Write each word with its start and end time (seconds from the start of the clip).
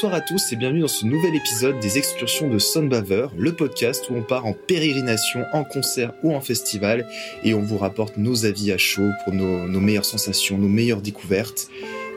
Bonsoir 0.00 0.14
à 0.14 0.20
tous 0.20 0.52
et 0.52 0.56
bienvenue 0.56 0.82
dans 0.82 0.86
ce 0.86 1.04
nouvel 1.04 1.34
épisode 1.34 1.80
des 1.80 1.98
excursions 1.98 2.48
de 2.48 2.60
Sunbaver, 2.60 3.26
le 3.36 3.52
podcast 3.52 4.08
où 4.08 4.14
on 4.14 4.22
part 4.22 4.46
en 4.46 4.52
pérégrination, 4.52 5.44
en 5.52 5.64
concert 5.64 6.12
ou 6.22 6.36
en 6.36 6.40
festival 6.40 7.04
et 7.42 7.52
on 7.52 7.62
vous 7.62 7.78
rapporte 7.78 8.16
nos 8.16 8.46
avis 8.46 8.70
à 8.70 8.78
chaud 8.78 9.10
pour 9.24 9.34
nos, 9.34 9.66
nos 9.66 9.80
meilleures 9.80 10.04
sensations, 10.04 10.56
nos 10.56 10.68
meilleures 10.68 11.02
découvertes. 11.02 11.68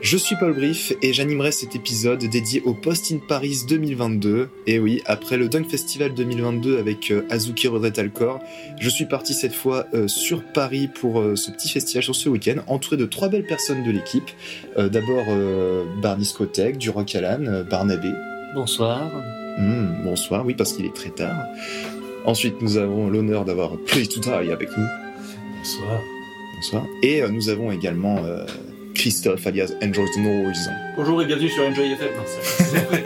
Je 0.02 0.16
suis 0.16 0.34
Paul 0.34 0.52
Brief 0.52 0.92
et 1.00 1.12
j'animerai 1.12 1.52
cet 1.52 1.76
épisode 1.76 2.18
dédié 2.18 2.60
au 2.62 2.74
Post 2.74 3.12
in 3.12 3.18
Paris 3.18 3.60
2022. 3.68 4.48
Et 4.66 4.80
oui, 4.80 5.00
après 5.06 5.36
le 5.36 5.48
Dunk 5.48 5.70
Festival 5.70 6.12
2022 6.12 6.76
avec 6.80 7.12
euh, 7.12 7.22
Azuki 7.30 7.68
Rodret 7.68 7.96
Alcor, 8.00 8.40
je 8.80 8.88
suis 8.88 9.04
parti 9.04 9.32
cette 9.32 9.54
fois 9.54 9.86
euh, 9.94 10.08
sur 10.08 10.42
Paris 10.42 10.88
pour 10.88 11.20
euh, 11.20 11.36
ce 11.36 11.52
petit 11.52 11.68
festival 11.68 12.02
sur 12.02 12.16
ce 12.16 12.28
week-end, 12.28 12.56
entouré 12.66 12.96
de 12.96 13.04
trois 13.04 13.28
belles 13.28 13.46
personnes 13.46 13.84
de 13.84 13.92
l'équipe. 13.92 14.28
D'abord 14.76 15.24
euh, 15.28 15.84
Bar 16.02 16.16
Discothèque, 16.16 16.78
du 16.78 16.90
Rock 16.90 17.14
Alan, 17.14 17.62
Barnabé. 17.70 18.10
Bonsoir. 18.56 19.08
Hmm, 19.56 20.02
bonsoir, 20.02 20.44
oui, 20.44 20.54
parce 20.54 20.72
qu'il 20.72 20.84
est 20.84 20.94
très 20.94 21.10
tard. 21.10 21.44
Ensuite, 22.24 22.60
nous 22.60 22.76
avons 22.76 23.08
l'honneur 23.08 23.44
d'avoir 23.44 23.76
Play 23.86 24.06
to 24.06 24.18
Die 24.18 24.50
avec 24.50 24.68
nous. 24.76 24.86
Bonsoir. 25.58 26.00
Bonsoir. 26.56 26.86
Et 27.04 27.22
nous 27.28 27.50
avons 27.50 27.70
également 27.70 28.18
Christophe, 28.94 29.46
alias 29.46 29.72
Enjoy 29.82 30.04
the 30.14 30.18
Noise. 30.18 30.70
Bonjour 30.96 31.22
et 31.22 31.26
bienvenue 31.26 31.48
sur 31.48 31.64
Enjoy 31.64 31.92
FM. 31.92 32.08
Non, 32.16 32.98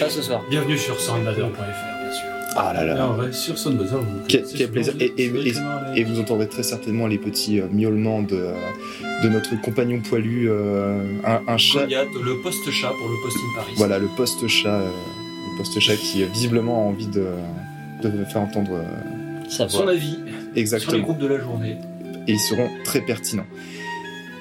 Pas 0.00 0.08
ce 0.10 0.22
soir. 0.22 0.44
bienvenue 0.48 0.78
sur 0.78 0.98
soundbather.fr, 1.00 1.56
bien 1.56 2.12
sûr. 2.12 2.24
Ah 2.56 2.72
là 2.72 2.84
là. 2.84 2.94
Là, 2.94 3.08
on 3.10 3.14
va 3.14 3.32
sur 3.32 3.58
Soundbuzzer. 3.58 3.96
vous 3.96 4.04
Quel- 4.28 4.40
connaissez 4.42 4.56
quel 4.58 4.70
plaisir. 4.70 4.94
Et- 5.00 5.12
et- 5.18 5.28
vous 5.28 5.36
et- 5.38 6.00
Et 6.00 6.18
entendrez 6.20 6.48
très 6.48 6.62
certainement 6.62 7.06
les 7.06 7.18
petits 7.18 7.60
euh, 7.60 7.66
miaulements 7.70 8.22
de, 8.22 8.36
euh, 8.36 8.52
de 9.22 9.28
notre 9.28 9.60
compagnon 9.60 10.00
poilu, 10.00 10.48
euh, 10.48 11.02
un, 11.24 11.40
un 11.46 11.58
chat. 11.58 11.80
Goliath, 11.80 12.08
le 12.24 12.40
post-chat 12.42 12.88
pour 12.98 13.08
le 13.08 13.16
post 13.22 13.36
in 13.36 13.60
Paris. 13.60 13.72
Voilà, 13.76 13.98
le 13.98 14.08
poste-chat, 14.16 14.68
euh, 14.80 14.88
le 15.52 15.58
poste-chat 15.58 15.96
qui 15.96 16.22
euh, 16.22 16.26
visiblement 16.32 16.76
a 16.76 16.88
envie 16.88 17.08
de, 17.08 17.26
de 18.02 18.24
faire 18.24 18.40
entendre 18.42 18.70
euh, 18.72 19.48
Ça 19.50 19.68
Son 19.68 19.86
avis 19.88 20.18
sur 20.78 20.92
les 20.92 21.00
groupes 21.00 21.18
de 21.18 21.26
la 21.26 21.38
journée. 21.40 21.76
et 22.26 22.32
ils 22.32 22.40
seront 22.40 22.68
très 22.84 23.00
pertinents. 23.02 23.46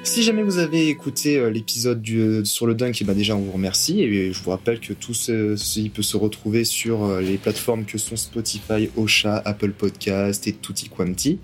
Si 0.05 0.23
jamais 0.23 0.43
vous 0.43 0.59
avez 0.59 0.87
écouté 0.87 1.37
euh, 1.37 1.49
l'épisode 1.49 2.07
euh, 2.09 2.45
sur 2.45 2.67
le 2.67 2.73
dunk, 2.75 2.99
eh 3.01 3.03
ben 3.03 3.13
déjà 3.13 3.35
on 3.35 3.39
vous 3.41 3.51
remercie 3.51 4.01
et 4.01 4.31
je 4.31 4.41
vous 4.43 4.51
rappelle 4.51 4.79
que 4.79 4.93
tout 4.93 5.13
ce- 5.13 5.55
ceci 5.57 5.89
peut 5.89 6.03
se 6.03 6.15
retrouver 6.15 6.63
sur 6.63 7.03
euh, 7.03 7.21
les 7.21 7.37
plateformes 7.37 7.83
que 7.85 7.97
sont 7.97 8.15
Spotify, 8.15 8.89
Ocha, 8.95 9.41
Apple 9.43 9.71
Podcast 9.71 10.47
et 10.47 10.53
Tutti 10.53 10.87
Quanti. 10.89 11.39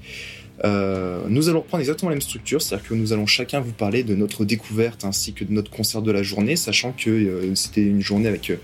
Euh, 0.63 1.21
nous 1.27 1.49
allons 1.49 1.61
reprendre 1.61 1.81
exactement 1.81 2.09
la 2.09 2.15
même 2.15 2.21
structure, 2.21 2.61
c'est-à-dire 2.61 2.87
que 2.87 2.93
nous 2.93 3.11
allons 3.13 3.25
chacun 3.25 3.59
vous 3.59 3.73
parler 3.73 4.03
de 4.03 4.15
notre 4.15 4.45
découverte 4.45 5.03
ainsi 5.05 5.33
que 5.33 5.43
de 5.43 5.51
notre 5.51 5.71
concert 5.71 6.03
de 6.03 6.11
la 6.11 6.21
journée, 6.23 6.55
sachant 6.55 6.91
que 6.93 7.09
euh, 7.09 7.55
c'était 7.55 7.81
une 7.81 8.01
journée 8.01 8.27
avec 8.27 8.51
euh, 8.51 8.57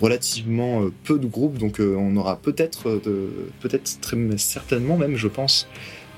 relativement 0.00 0.84
euh, 0.84 0.92
peu 1.04 1.18
de 1.18 1.26
groupes, 1.26 1.58
donc 1.58 1.80
euh, 1.80 1.96
on 1.98 2.16
aura 2.16 2.38
peut-être, 2.38 2.88
euh, 2.88 3.50
peut-être 3.60 3.98
très 4.00 4.16
certainement 4.38 4.96
même, 4.96 5.16
je 5.16 5.28
pense, 5.28 5.66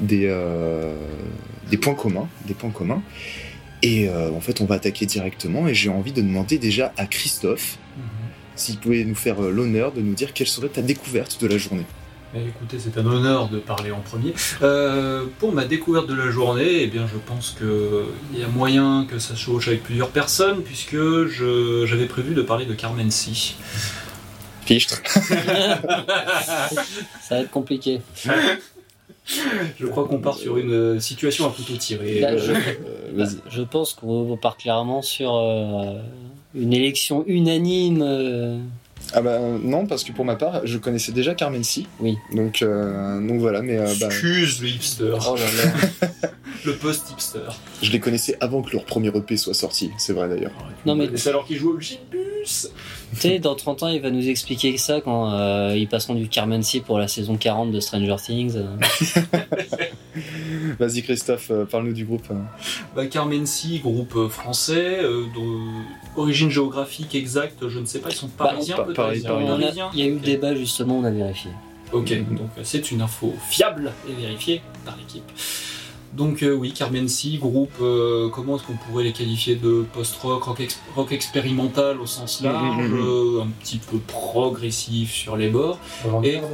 des, 0.00 0.26
euh, 0.28 0.94
des 1.70 1.76
points 1.78 1.94
communs, 1.94 2.28
des 2.46 2.54
points 2.54 2.70
communs. 2.70 3.02
Et 3.82 4.08
euh, 4.08 4.30
en 4.30 4.40
fait, 4.40 4.60
on 4.60 4.64
va 4.64 4.76
attaquer 4.76 5.06
directement. 5.06 5.66
Et 5.68 5.74
j'ai 5.74 5.88
envie 5.90 6.12
de 6.12 6.22
demander 6.22 6.58
déjà 6.58 6.92
à 6.96 7.06
Christophe 7.06 7.78
s'il 8.54 8.78
pouvait 8.78 9.04
nous 9.04 9.14
faire 9.14 9.42
euh, 9.42 9.50
l'honneur 9.50 9.92
de 9.92 10.00
nous 10.00 10.14
dire 10.14 10.32
quelle 10.32 10.46
serait 10.46 10.68
ta 10.68 10.82
découverte 10.82 11.40
de 11.40 11.46
la 11.48 11.58
journée. 11.58 11.86
Eh, 12.34 12.48
écoutez, 12.48 12.78
c'est 12.78 12.96
un 12.98 13.04
honneur 13.04 13.48
de 13.48 13.58
parler 13.58 13.90
en 13.90 14.00
premier. 14.00 14.32
Euh, 14.62 15.26
pour 15.38 15.52
ma 15.52 15.64
découverte 15.66 16.06
de 16.08 16.14
la 16.14 16.30
journée, 16.30 16.82
eh 16.82 16.86
bien, 16.86 17.06
je 17.06 17.18
pense 17.18 17.54
qu'il 17.58 18.40
y 18.40 18.42
a 18.42 18.48
moyen 18.48 19.06
que 19.10 19.18
ça 19.18 19.34
chauche 19.34 19.68
avec 19.68 19.82
plusieurs 19.82 20.08
personnes, 20.10 20.62
puisque 20.62 20.94
je- 20.96 21.84
j'avais 21.86 22.06
prévu 22.06 22.34
de 22.34 22.40
parler 22.42 22.64
de 22.64 22.72
Carmen 22.74 23.10
C. 23.10 23.32
Fichtre. 24.64 25.02
Ça 27.20 27.34
va 27.34 27.38
être 27.40 27.50
compliqué. 27.50 28.00
Je 29.80 29.86
crois 29.86 30.06
qu'on 30.06 30.18
part 30.18 30.36
sur 30.36 30.56
une 30.58 30.72
euh, 30.72 31.00
situation 31.00 31.46
à 31.46 31.50
couteau 31.50 31.76
tiré. 31.76 32.20
Là, 32.20 32.32
Euh, 32.32 32.38
je, 33.48 33.60
Euh, 33.60 33.64
pense 33.64 33.94
qu'on 33.94 34.36
part 34.36 34.56
clairement 34.56 35.02
sur 35.02 35.34
euh, 35.36 36.00
une 36.54 36.72
élection 36.72 37.24
unanime. 37.26 38.02
Ah 39.14 39.20
bah 39.20 39.38
non, 39.62 39.86
parce 39.86 40.04
que 40.04 40.12
pour 40.12 40.24
ma 40.24 40.36
part, 40.36 40.62
je 40.64 40.78
connaissais 40.78 41.12
déjà 41.12 41.34
Carmen 41.34 41.62
C. 41.64 41.84
Oui. 42.00 42.16
Donc, 42.34 42.62
euh, 42.62 43.20
donc 43.26 43.40
voilà, 43.40 43.60
mais 43.62 43.76
euh, 43.78 43.86
bah, 44.00 44.06
Excuse 44.06 44.62
le 44.62 44.68
hipster. 44.68 45.14
oh 45.28 45.36
là 45.36 45.42
là, 45.42 46.08
Le 46.64 46.74
post-hipster. 46.76 47.40
je 47.82 47.90
les 47.90 47.98
connaissais 48.00 48.36
avant 48.40 48.62
que 48.62 48.70
leur 48.72 48.84
premier 48.84 49.08
EP 49.08 49.36
soit 49.36 49.52
sorti. 49.54 49.90
C'est 49.98 50.12
vrai 50.12 50.28
d'ailleurs. 50.28 50.52
Non, 50.86 50.94
mais- 50.94 51.10
C'est 51.16 51.28
alors 51.30 51.44
qu'il 51.44 51.56
joue 51.58 51.72
au 51.76 51.80
Gibus 51.80 52.68
Tu 53.12 53.20
sais, 53.20 53.38
dans 53.40 53.54
30 53.56 53.82
ans, 53.82 53.88
il 53.88 54.00
va 54.00 54.10
nous 54.10 54.28
expliquer 54.28 54.76
ça 54.78 55.00
quand 55.00 55.32
euh, 55.32 55.74
ils 55.76 55.88
passeront 55.88 56.14
du 56.14 56.28
Carmen 56.28 56.62
C 56.62 56.80
pour 56.80 56.98
la 56.98 57.08
saison 57.08 57.36
40 57.36 57.72
de 57.72 57.80
Stranger 57.80 58.16
Things. 58.24 58.54
euh. 58.56 58.76
Vas-y 60.78 61.02
Christophe, 61.02 61.50
euh, 61.50 61.64
parle-nous 61.64 61.92
du 61.92 62.04
groupe. 62.04 62.26
euh. 62.30 62.34
Bah, 62.94 63.06
Carmen 63.06 63.44
C, 63.46 63.78
groupe 63.82 64.14
euh, 64.16 64.28
français, 64.28 65.00
euh, 65.02 65.24
d'origine 66.16 66.50
géographique 66.50 67.14
exacte, 67.14 67.68
je 67.68 67.78
ne 67.78 67.86
sais 67.86 67.98
pas, 68.00 68.10
ils 68.10 68.14
sont 68.16 68.28
parisiens 68.28 68.76
pa- 68.76 68.82
peut-être 68.84 68.96
parisiens 68.96 69.90
Il 69.94 70.00
y 70.00 70.02
a 70.02 70.06
eu 70.06 70.16
Ok. 70.16 70.22
débat 70.22 70.54
justement, 70.54 70.98
on 70.98 71.04
a 71.04 71.10
vérifié. 71.10 71.50
Ok, 71.92 72.08
donc 72.30 72.50
euh, 72.58 72.62
c'est 72.64 72.90
une 72.90 73.02
info 73.02 73.34
fiable 73.50 73.92
et 74.08 74.12
vérifiée 74.20 74.62
par 74.84 74.96
l'équipe. 74.96 75.24
Donc 76.14 76.42
euh, 76.42 76.52
oui, 76.54 76.72
Carmen 76.72 77.08
C, 77.08 77.38
groupe, 77.40 77.72
euh, 77.80 78.28
comment 78.30 78.56
est-ce 78.56 78.64
qu'on 78.64 78.76
pourrait 78.76 79.04
les 79.04 79.12
qualifier 79.12 79.56
de 79.56 79.84
post-rock, 79.94 80.42
rock, 80.44 80.60
ex- 80.60 80.80
rock 80.94 81.12
expérimental 81.12 82.00
au 82.00 82.06
sens 82.06 82.40
large, 82.42 82.90
euh, 82.92 83.42
un 83.42 83.48
petit 83.62 83.78
peu 83.78 83.98
progressif 83.98 85.10
sur 85.12 85.36
les 85.36 85.48
bords, 85.48 85.78
Avant-garde. 86.04 86.44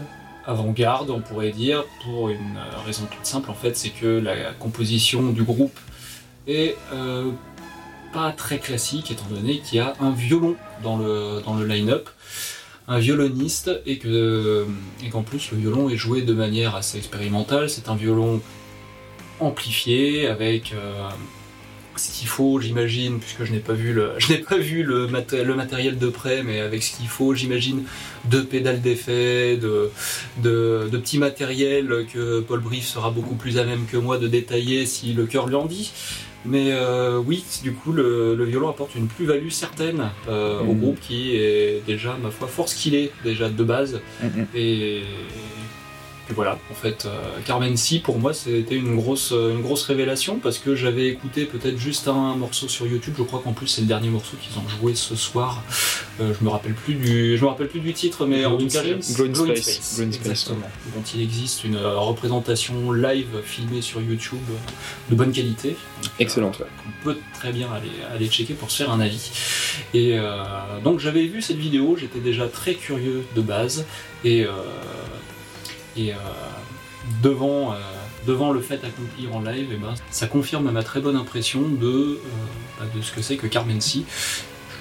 avant-garde 0.46 1.10
on 1.10 1.20
pourrait 1.20 1.50
dire, 1.50 1.84
pour 2.04 2.28
une 2.30 2.56
raison 2.86 3.04
toute 3.10 3.26
simple 3.26 3.50
en 3.50 3.54
fait, 3.54 3.76
c'est 3.76 3.90
que 3.90 4.06
la 4.06 4.52
composition 4.58 5.22
du 5.32 5.42
groupe 5.42 5.78
est 6.46 6.76
euh, 6.92 7.30
pas 8.12 8.32
très 8.32 8.58
classique 8.58 9.10
étant 9.10 9.26
donné 9.30 9.58
qu'il 9.60 9.78
y 9.78 9.80
a 9.80 9.94
un 10.00 10.10
violon 10.10 10.56
dans 10.82 10.96
le, 10.96 11.64
line-up, 11.66 12.08
un 12.86 12.98
violoniste 12.98 13.70
et 13.86 13.98
que 13.98 14.66
et 15.04 15.10
qu'en 15.10 15.22
plus 15.22 15.50
le 15.52 15.58
violon 15.58 15.91
est 15.91 15.96
joué 15.96 16.22
de 16.22 16.32
manière 16.32 16.74
assez 16.74 16.98
expérimentale. 16.98 17.69
C'est 17.69 17.88
un 17.88 17.96
violon 17.96 18.41
amplifié 19.41 20.26
avec 20.26 20.72
euh, 20.72 21.08
ce 21.98 22.10
qu'il 22.12 22.28
faut, 22.28 22.60
j'imagine, 22.60 23.19
puisque 23.19 23.44
je 23.44 23.52
n'ai 23.52 23.58
pas 23.58 23.72
vu 23.72 23.92
le 24.82 25.06
matériel 25.54 25.98
de 25.98 26.08
près, 26.08 26.42
mais 26.42 26.60
avec 26.60 26.82
ce 26.82 26.96
qu'il 26.96 27.08
faut, 27.08 27.34
j'imagine, 27.34 27.84
de 28.26 28.40
pédales 28.40 28.80
d'effet, 28.80 29.56
de, 29.56 29.90
de, 30.42 30.88
de 30.90 30.98
petits 30.98 31.19
matériels 31.19 32.06
que 32.12 32.40
Paul 32.40 32.60
Brief 32.60 32.86
sera 32.86 33.10
beaucoup 33.10 33.34
plus 33.34 33.58
à 33.58 33.64
même 33.64 33.86
que 33.86 33.96
moi 33.96 34.19
de 34.19 34.28
détailler 34.28 34.86
si 34.86 35.12
le 35.12 35.26
cœur 35.26 35.46
lui 35.46 35.56
en 35.56 35.66
dit. 35.66 35.92
Mais 36.44 36.71
euh, 36.71 37.19
oui, 37.19 37.44
du 37.62 37.72
coup, 37.72 37.93
le, 37.93 38.34
le 38.37 38.44
violon 38.44 38.69
apporte 38.69 38.94
une 38.94 39.09
plus-value 39.09 39.49
certaine 39.50 40.10
euh, 40.28 40.60
au 40.60 40.72
Mhm. 40.72 40.81
groupe 40.81 41.00
qui 41.00 41.34
est 41.37 41.82
déjà, 41.87 42.16
ma 42.22 42.31
foi, 42.31 42.47
fort 42.49 42.69
skillé 42.69 43.10
déjà 43.25 43.49
de 43.49 43.65
base. 43.65 44.00
Et, 44.54 45.03
et 46.30 46.34
voilà, 46.34 46.58
en 46.70 46.74
fait, 46.74 47.06
euh, 47.06 47.38
Carmen 47.46 47.76
C, 47.76 48.00
pour 48.00 48.18
moi, 48.18 48.34
c'était 48.34 48.74
une 48.74 48.96
grosse, 48.96 49.32
une 49.32 49.62
grosse 49.62 49.84
révélation 49.84 50.38
parce 50.38 50.58
que 50.58 50.76
j'avais 50.76 51.06
écouté 51.08 51.44
peut-être 51.46 51.78
juste 51.78 52.06
un 52.08 52.34
morceau 52.36 52.68
sur 52.68 52.86
YouTube. 52.86 53.14
Je 53.16 53.22
crois 53.22 53.40
qu'en 53.42 53.52
plus, 53.52 53.66
c'est 53.66 53.80
le 53.80 53.86
dernier 53.86 54.08
morceau 54.10 54.36
qu'ils 54.40 54.58
ont 54.58 54.68
joué 54.68 54.94
ce 54.94 55.16
soir. 55.16 55.62
Euh, 56.20 56.32
je 56.38 56.44
me 56.44 56.50
rappelle 56.50 56.74
plus 56.74 56.94
du, 56.94 57.36
je 57.38 57.42
me 57.42 57.48
rappelle 57.48 57.69
plus 57.69 57.80
du 57.80 57.94
titre, 57.94 58.26
mais 58.26 58.44
en 58.44 58.56
tout 58.56 58.66
Green 58.66 58.70
cas. 58.70 58.82
Green 58.82 59.32
Green 59.32 59.56
Space. 59.56 59.62
Space, 59.62 59.96
Green 59.96 60.12
Space, 60.12 60.26
exactement. 60.26 60.70
Dont 60.94 61.02
il 61.14 61.22
existe 61.22 61.64
une 61.64 61.76
euh, 61.76 61.98
représentation 61.98 62.92
live 62.92 63.40
filmée 63.44 63.81
sur 63.81 64.00
YouTube 64.02 64.38
euh, 64.50 65.10
de 65.10 65.14
bonne 65.14 65.32
qualité. 65.32 65.76
Donc, 66.02 66.10
Excellente, 66.19 66.58
ouais. 66.58 66.66
qu'on 66.82 67.04
peut 67.04 67.19
très 67.34 67.52
bien 67.52 67.69
aller, 67.72 67.90
aller 68.14 68.28
checker 68.28 68.54
pour 68.54 68.70
se 68.70 68.82
faire 68.82 68.92
un 68.92 69.00
avis. 69.00 69.31
Et 69.94 70.19
euh, 70.19 70.42
donc 70.82 70.98
j'avais 70.98 71.26
vu 71.26 71.40
cette 71.42 71.56
vidéo, 71.56 71.96
j'étais 71.98 72.20
déjà 72.20 72.46
très 72.46 72.74
curieux 72.74 73.24
de 73.34 73.40
base, 73.40 73.86
et, 74.24 74.44
euh, 74.44 74.50
et 75.98 76.12
euh, 76.12 76.16
devant, 77.22 77.72
euh, 77.72 77.76
devant 78.26 78.52
le 78.52 78.60
fait 78.60 78.80
accompli 78.84 79.26
en 79.32 79.40
live, 79.40 79.68
eh 79.72 79.76
ben, 79.76 79.94
ça 80.10 80.26
confirme 80.26 80.70
ma 80.70 80.82
très 80.82 81.00
bonne 81.00 81.16
impression 81.16 81.62
de, 81.62 81.86
euh, 81.86 82.18
bah, 82.78 82.86
de 82.94 83.02
ce 83.02 83.12
que 83.12 83.20
c'est 83.22 83.36
que 83.36 83.46
Carmen 83.46 83.80
C. 83.80 84.04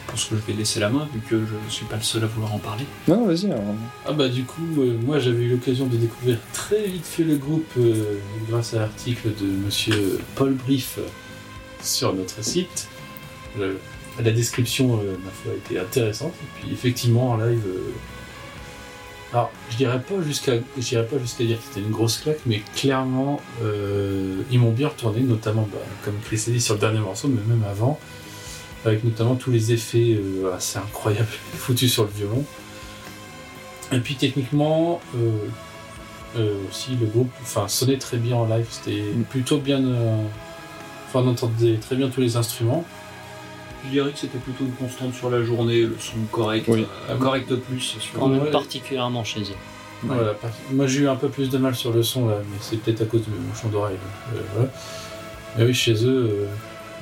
Je 0.05 0.11
pense 0.11 0.23
que 0.25 0.35
je 0.37 0.41
vais 0.41 0.53
laisser 0.57 0.79
la 0.79 0.89
main 0.89 1.07
vu 1.13 1.19
que 1.19 1.35
je 1.37 1.53
ne 1.65 1.69
suis 1.69 1.85
pas 1.85 1.97
le 1.97 2.01
seul 2.01 2.23
à 2.23 2.27
vouloir 2.27 2.53
en 2.53 2.59
parler. 2.59 2.85
Non, 3.09 3.25
vas-y. 3.25 3.47
alors. 3.51 3.61
Ah 4.05 4.13
bah 4.13 4.29
du 4.29 4.43
coup, 4.45 4.61
euh, 4.77 4.97
moi 5.05 5.19
j'avais 5.19 5.43
eu 5.43 5.49
l'occasion 5.49 5.85
de 5.85 5.97
découvrir 5.97 6.37
très 6.53 6.85
vite 6.87 7.05
fait 7.05 7.23
le 7.25 7.35
groupe 7.35 7.69
euh, 7.77 8.17
grâce 8.49 8.73
à 8.73 8.79
l'article 8.79 9.29
de 9.39 9.45
monsieur 9.45 10.19
Paul 10.35 10.53
Brief 10.53 10.99
sur 11.83 12.13
notre 12.13 12.41
site. 12.43 12.87
Le- 13.59 13.79
la 14.23 14.31
description, 14.31 14.97
euh, 15.03 15.17
ma 15.25 15.29
foi, 15.31 15.51
était 15.53 15.77
intéressante. 15.79 16.33
Et 16.41 16.61
puis 16.61 16.73
effectivement, 16.73 17.31
en 17.31 17.37
live... 17.37 17.61
alors, 19.33 19.51
je 19.69 19.75
dirais 19.77 19.99
pas 20.01 20.21
jusqu'à, 20.21 20.53
je 20.77 20.81
dirais 20.87 21.05
pas 21.05 21.17
jusqu'à 21.19 21.43
dire 21.43 21.57
que 21.57 21.63
c'était 21.63 21.81
une 21.85 21.91
grosse 21.91 22.17
claque, 22.19 22.39
mais 22.45 22.61
clairement, 22.75 23.41
euh, 23.61 24.41
ils 24.51 24.59
m'ont 24.59 24.71
bien 24.71 24.87
retourné, 24.87 25.19
notamment, 25.19 25.67
bah, 25.71 25.79
comme 26.05 26.15
Chris 26.23 26.41
a 26.47 26.51
dit 26.51 26.61
sur 26.61 26.75
le 26.75 26.79
dernier 26.79 26.99
morceau, 26.99 27.27
mais 27.27 27.41
même 27.47 27.63
avant. 27.69 27.99
avec 28.85 29.03
notamment 29.03 29.35
tous 29.35 29.51
les 29.51 29.73
effets 29.73 30.17
euh, 30.17 30.55
assez 30.55 30.77
incroyables 30.79 31.27
foutus 31.57 31.91
sur 31.91 32.03
le 32.03 32.09
violon. 32.09 32.45
Et 33.91 33.99
puis 33.99 34.15
techniquement, 34.15 35.01
euh, 35.17 36.55
aussi 36.69 36.95
le 36.95 37.07
groupe 37.07 37.31
enfin, 37.41 37.67
sonnait 37.67 37.97
très 37.97 38.17
bien 38.17 38.35
en 38.37 38.45
live, 38.45 38.67
c'était 38.69 39.01
Mm. 39.01 39.23
plutôt 39.23 39.57
bien. 39.57 39.81
Enfin, 41.07 41.19
on 41.25 41.27
entendait 41.29 41.77
très 41.77 41.95
bien 41.97 42.09
tous 42.09 42.21
les 42.21 42.37
instruments. 42.37 42.85
Je 43.85 43.89
dirais 43.89 44.11
que 44.11 44.17
c'était 44.19 44.37
plutôt 44.39 44.65
une 44.65 44.73
constante 44.73 45.13
sur 45.13 45.29
la 45.29 45.41
journée, 45.43 45.81
le 45.81 45.95
son 45.99 46.17
correct, 46.31 46.65
Oui. 46.67 46.85
euh, 47.09 47.15
correct 47.17 47.49
de 47.49 47.55
plus. 47.55 47.79
Sur... 47.99 48.19
Quand 48.19 48.27
même 48.27 48.41
Ouais. 48.43 48.51
particulièrement 48.51 49.23
chez 49.23 49.41
eux. 49.41 49.43
Ouais. 50.03 50.15
Voilà, 50.15 50.33
par- 50.33 50.49
Moi 50.71 50.87
j'ai 50.87 50.99
eu 51.01 51.07
un 51.09 51.15
peu 51.15 51.29
plus 51.29 51.49
de 51.49 51.57
mal 51.57 51.75
sur 51.75 51.91
le 51.91 52.03
son 52.03 52.27
là, 52.27 52.35
mais 52.49 52.57
c'est 52.61 52.77
peut-être 52.77 53.01
à 53.01 53.05
cause 53.05 53.21
de 53.25 53.31
mes 53.31 53.37
bouchons 53.37 53.69
d'oreille. 53.69 53.97
euh, 54.35 54.39
voilà. 54.55 54.69
Mais 55.57 55.65
oui, 55.65 55.73
chez 55.73 55.93
eux, 56.05 56.29
euh, 56.29 56.45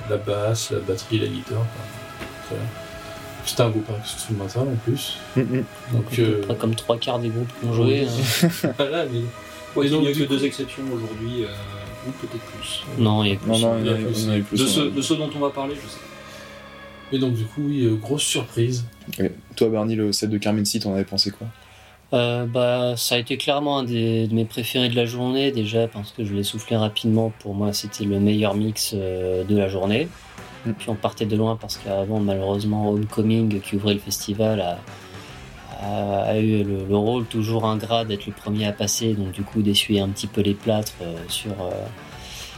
la 0.09 0.17
basse, 0.17 0.71
la 0.71 0.79
batterie, 0.79 1.19
la 1.19 1.27
guitare. 1.27 1.59
enfin. 1.59 2.55
C'était 3.45 3.61
un 3.61 3.69
groupe 3.69 3.87
instrumental 4.01 4.67
en 4.69 4.75
plus. 4.83 5.17
Mm, 5.35 5.41
mm. 5.41 5.63
Donc, 5.93 6.05
peu 6.15 6.21
euh, 6.21 6.53
comme 6.59 6.73
trois 6.73 6.97
quarts 6.97 7.19
des 7.19 7.29
groupes 7.29 7.51
qui 7.59 7.67
ont 7.67 7.73
joué. 7.73 8.07
hein. 8.07 8.47
voilà, 8.77 9.05
mais 9.05 9.21
Ouais, 9.75 9.87
Et 9.87 9.89
il 9.89 9.99
n'y 9.99 10.07
a 10.07 10.13
que 10.13 10.19
coup- 10.19 10.25
deux 10.33 10.45
exceptions 10.45 10.83
aujourd'hui, 10.91 11.43
euh, 11.43 11.47
ou 12.07 12.11
peut-être 12.11 12.41
plus. 12.43 12.83
Non, 12.97 13.23
il 13.25 13.31
y 13.31 13.33
a 13.33 13.35
plus. 13.35 13.51
Non, 13.51 13.59
non, 13.59 13.77
il 13.77 13.81
il 13.81 13.85
y 13.85 13.89
y 13.89 13.91
a 13.91 13.93
en 13.93 13.99
a- 13.99 14.05
plus, 14.07 14.19
il 14.21 14.25
y 14.25 14.29
en 14.29 14.31
a 14.31 14.37
eu 14.37 14.43
plus. 14.43 14.75
De 14.75 14.89
de 14.89 15.01
ceux 15.01 15.17
dont 15.17 15.29
on 15.35 15.39
va 15.39 15.49
parler, 15.49 15.75
je 15.75 15.81
sais. 15.87 15.97
Et 17.11 17.19
donc, 17.19 17.33
du 17.33 17.43
coup, 17.43 17.61
oui, 17.67 17.85
euh, 17.85 17.95
grosse 17.95 18.23
surprise. 18.23 18.85
Et 19.19 19.31
Toi, 19.55 19.69
Bernie, 19.69 19.95
le 19.95 20.11
set 20.11 20.29
de 20.29 20.37
Carmen 20.37 20.65
Sea, 20.65 20.79
t'en 20.79 20.93
avais 20.93 21.05
pensé 21.05 21.31
quoi? 21.31 21.47
Euh, 22.13 22.45
bah, 22.45 22.95
ça 22.97 23.15
a 23.15 23.17
été 23.17 23.37
clairement 23.37 23.79
un 23.79 23.83
des, 23.83 24.27
de 24.27 24.33
mes 24.33 24.45
préférés 24.45 24.89
de 24.89 24.95
la 24.95 25.05
journée, 25.05 25.51
déjà 25.51 25.87
parce 25.87 26.11
que 26.11 26.23
je 26.23 26.33
l'ai 26.33 26.43
soufflé 26.43 26.77
rapidement. 26.77 27.31
Pour 27.39 27.53
moi, 27.53 27.73
c'était 27.73 28.05
le 28.05 28.19
meilleur 28.19 28.55
mix 28.55 28.93
euh, 28.93 29.43
de 29.43 29.57
la 29.57 29.67
journée. 29.67 30.07
Mm. 30.65 30.71
Puis 30.73 30.89
on 30.89 30.95
partait 30.95 31.25
de 31.25 31.35
loin 31.35 31.57
parce 31.59 31.77
qu'avant, 31.77 32.19
malheureusement, 32.19 32.89
Homecoming, 32.91 33.59
qui 33.61 33.75
ouvrait 33.75 33.95
le 33.95 33.99
festival, 33.99 34.61
a, 34.61 34.79
a, 35.81 36.21
a 36.23 36.37
eu 36.37 36.63
le, 36.63 36.85
le 36.87 36.95
rôle 36.95 37.25
toujours 37.25 37.65
ingrat 37.65 38.05
d'être 38.05 38.25
le 38.27 38.33
premier 38.33 38.65
à 38.65 38.71
passer, 38.71 39.13
donc 39.13 39.31
du 39.31 39.43
coup 39.43 39.61
d'essuyer 39.61 39.99
un 39.99 40.09
petit 40.09 40.27
peu 40.27 40.41
les 40.41 40.53
plâtres 40.53 40.93
euh, 41.01 41.15
sur, 41.27 41.51
euh, 41.51 41.71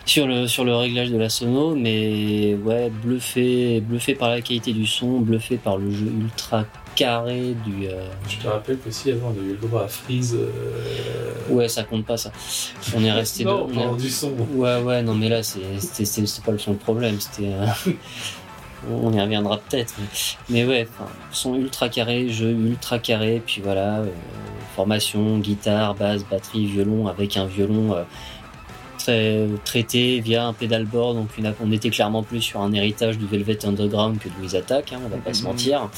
sur, 0.08 0.26
le, 0.26 0.48
sur 0.48 0.64
le 0.64 0.76
réglage 0.76 1.12
de 1.12 1.18
la 1.18 1.30
sono. 1.30 1.76
Mais 1.76 2.56
ouais, 2.56 2.90
bluffé, 2.90 3.82
bluffé 3.82 4.16
par 4.16 4.30
la 4.30 4.42
qualité 4.42 4.74
du 4.74 4.88
son, 4.88 5.20
bluffé 5.20 5.58
par 5.58 5.78
le 5.78 5.92
jeu 5.92 6.08
ultra 6.20 6.66
carré 6.96 7.54
du. 7.64 7.88
euh, 7.88 8.08
Je 8.28 8.38
te 8.38 8.48
rappelle 8.48 8.80
qu'aussi 8.80 9.12
avant, 9.12 9.28
on 9.38 9.40
a 9.40 9.46
eu 9.46 9.50
le 9.62 9.68
droit 9.68 9.84
à 9.84 9.88
Freeze. 9.88 10.36
euh, 10.36 10.50
Ouais, 11.50 11.68
ça 11.70 11.84
compte 11.84 12.06
pas 12.06 12.18
ça. 12.18 12.32
On 12.96 13.04
est 13.04 13.12
resté. 13.12 13.46
non, 13.46 13.68
de- 13.68 13.74
on 13.78 13.96
est- 13.96 14.02
du 14.02 14.10
son. 14.10 14.32
Ouais, 14.56 14.82
ouais, 14.82 15.02
non, 15.04 15.14
mais 15.14 15.30
là, 15.30 15.44
c'était- 15.44 16.42
pas 16.44 16.52
le 16.52 16.58
son 16.58 16.72
le 16.72 16.78
problème. 16.78 17.20
C'était. 17.20 17.52
euh, 17.54 17.66
On 18.92 19.12
y 19.12 19.20
reviendra 19.20 19.58
peut-être. 19.58 19.96
Mais, 20.00 20.06
mais 20.50 20.66
ouais, 20.66 20.88
son 21.32 21.56
ultra 21.56 21.90
carré, 21.90 22.30
jeu 22.30 22.52
ultra 22.52 23.00
carré, 23.00 23.42
puis 23.46 23.60
voilà, 23.62 23.98
euh, 24.00 24.06
formation, 24.76 25.40
guitare, 25.40 25.96
basse, 25.96 26.24
batterie, 26.24 26.68
violon, 26.68 27.08
avec 27.08 27.38
un 27.38 27.46
violon 27.48 27.96
très 29.08 29.48
traité 29.64 30.20
via 30.20 30.46
un 30.46 30.54
pedalboard. 30.54 31.16
Donc 31.16 31.38
une, 31.38 31.54
on 31.64 31.72
était 31.72 31.90
clairement 31.90 32.24
plus 32.24 32.42
sur 32.42 32.62
un 32.62 32.74
héritage 32.74 33.18
du 33.18 33.26
Velvet 33.26 33.66
Underground 33.66 34.20
que 34.20 34.28
de 34.30 34.34
Louise 34.40 34.56
Attack, 34.56 34.94
hein, 34.94 35.00
on 35.06 35.10
va 35.10 35.18
pas 35.18 35.34
se 35.34 35.42
Mhm. 35.42 35.48
mentir. 35.48 35.90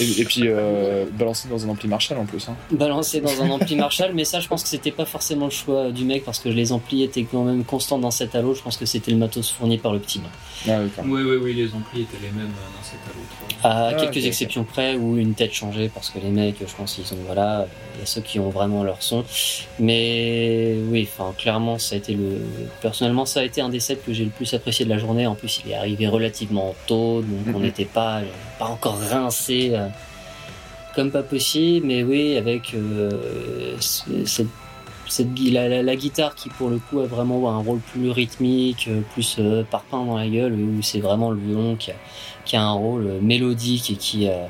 Et, 0.00 0.20
et 0.20 0.24
puis, 0.24 0.42
euh, 0.44 1.06
balancé 1.18 1.48
dans 1.48 1.64
un 1.64 1.68
ampli 1.70 1.88
Marshall 1.88 2.18
en 2.18 2.26
plus. 2.26 2.46
Hein. 2.48 2.56
balancé 2.70 3.20
dans 3.20 3.42
un 3.42 3.50
ampli 3.50 3.76
Marshall, 3.76 4.12
mais 4.14 4.24
ça, 4.24 4.40
je 4.40 4.48
pense 4.48 4.62
que 4.62 4.68
c'était 4.68 4.90
pas 4.90 5.04
forcément 5.06 5.46
le 5.46 5.50
choix 5.50 5.90
du 5.90 6.04
mec 6.04 6.24
parce 6.24 6.38
que 6.38 6.48
les 6.48 6.72
amplis 6.72 7.02
étaient 7.02 7.24
quand 7.24 7.44
même 7.44 7.64
constants 7.64 7.98
dans 7.98 8.10
cet 8.10 8.34
halo. 8.34 8.54
Je 8.54 8.62
pense 8.62 8.76
que 8.76 8.86
c'était 8.86 9.10
le 9.10 9.16
matos 9.16 9.50
fourni 9.50 9.78
par 9.78 9.92
le 9.92 9.98
petit 9.98 10.20
main. 10.20 10.28
Ah. 10.68 10.80
Oui, 11.04 11.22
oui, 11.22 11.36
oui, 11.42 11.54
les 11.54 11.72
amplis 11.74 12.02
étaient 12.02 12.18
les 12.22 12.30
mêmes 12.32 12.46
euh, 12.50 12.76
d'un 12.76 12.82
set 12.84 12.98
à 13.04 13.08
l'autre. 13.08 13.54
À 13.64 13.88
Ah, 13.88 13.94
quelques 13.94 14.24
exceptions 14.24 14.64
près 14.64 14.94
où 14.96 15.16
une 15.16 15.34
tête 15.34 15.52
changeait 15.52 15.88
parce 15.92 16.10
que 16.10 16.18
les 16.18 16.28
mecs, 16.30 16.56
je 16.60 16.74
pense 16.76 16.94
qu'ils 16.94 17.12
ont 17.14 17.18
voilà, 17.26 17.66
il 17.96 18.00
y 18.00 18.02
a 18.02 18.06
ceux 18.06 18.20
qui 18.20 18.38
ont 18.38 18.50
vraiment 18.50 18.84
leur 18.84 19.02
son. 19.02 19.24
Mais 19.80 20.76
oui, 20.90 21.08
enfin 21.10 21.32
clairement, 21.36 21.78
ça 21.78 21.94
a 21.94 21.98
été 21.98 22.14
le 22.14 22.40
personnellement, 22.80 23.24
ça 23.26 23.40
a 23.40 23.42
été 23.44 23.60
un 23.60 23.68
des 23.68 23.80
sets 23.80 23.96
que 24.06 24.12
j'ai 24.12 24.24
le 24.24 24.30
plus 24.30 24.52
apprécié 24.54 24.84
de 24.84 24.90
la 24.90 24.98
journée. 24.98 25.26
En 25.26 25.34
plus, 25.34 25.60
il 25.64 25.70
est 25.70 25.74
arrivé 25.74 26.06
relativement 26.08 26.74
tôt, 26.86 27.22
donc 27.22 27.54
on 27.54 27.58
Mhm. 27.58 27.64
n'était 27.64 27.84
pas 27.84 28.20
pas 28.58 28.66
encore 28.66 28.98
rincé. 28.98 29.70
euh, 29.74 29.88
comme 30.94 31.10
pas 31.12 31.22
possible, 31.22 31.86
mais 31.86 32.02
oui, 32.02 32.36
avec 32.36 32.74
euh, 32.74 33.76
cette, 33.78 34.46
cette 35.06 35.28
la, 35.52 35.68
la- 35.68 35.82
la 35.82 35.96
guitare 35.96 36.34
qui 36.34 36.48
pour 36.48 36.70
le 36.70 36.78
coup 36.78 36.98
a 37.00 37.06
vraiment 37.06 37.48
un 37.50 37.58
rôle 37.58 37.78
plus 37.78 38.10
rythmique, 38.10 38.88
euh, 38.88 39.00
plus 39.14 39.36
euh, 39.38 39.62
parpaing 39.70 40.04
dans 40.04 40.16
la 40.16 40.26
gueule, 40.28 40.54
où 40.54 40.82
c'est 40.82 40.98
vraiment 41.00 41.30
le 41.30 41.38
violon 41.40 41.76
qui 41.76 41.92
a, 41.92 41.94
qui 42.44 42.56
a 42.56 42.62
un 42.62 42.72
rôle 42.72 43.06
euh, 43.06 43.18
mélodique 43.20 43.90
et 43.90 43.94
qui, 43.94 44.28
euh, 44.28 44.44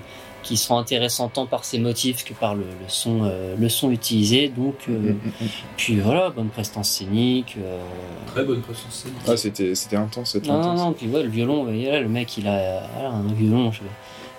qui 0.49 0.57
sera 0.57 0.79
intéressant 0.79 1.29
tant 1.29 1.47
par 1.47 1.65
ses 1.65 1.79
motifs 1.79 2.25
que 2.25 2.33
par 2.33 2.55
le, 2.55 2.63
le 2.63 2.89
son, 2.89 3.21
euh, 3.25 3.55
le 3.59 3.69
son 3.69 3.91
utilisé. 3.91 4.49
Donc, 4.49 4.75
euh, 4.89 4.93
Mm, 4.99 5.07
mm, 5.13 5.45
mm. 5.45 5.49
puis 5.77 5.97
voilà, 6.01 6.31
bonne 6.31 6.49
prestance 6.49 6.89
scénique. 6.89 7.57
euh, 7.63 7.79
Très 8.27 8.45
bonne 8.45 8.61
présence 8.63 8.91
scénique. 9.05 9.19
Ah, 9.27 9.37
c'était 9.37 9.75
c'était 9.75 9.97
intense, 9.97 10.33
c'était 10.33 10.49
non, 10.49 10.55
non, 10.55 10.61
intense. 10.71 10.81
non, 10.81 10.93
puis 10.93 11.07
ouais, 11.09 11.23
le 11.23 11.29
violon, 11.29 11.65
là, 11.67 12.01
le 12.01 12.09
mec, 12.09 12.37
il 12.39 12.49
a 12.49 12.83
voilà, 12.95 13.11
un 13.11 13.33
violon, 13.35 13.71
je 13.73 13.81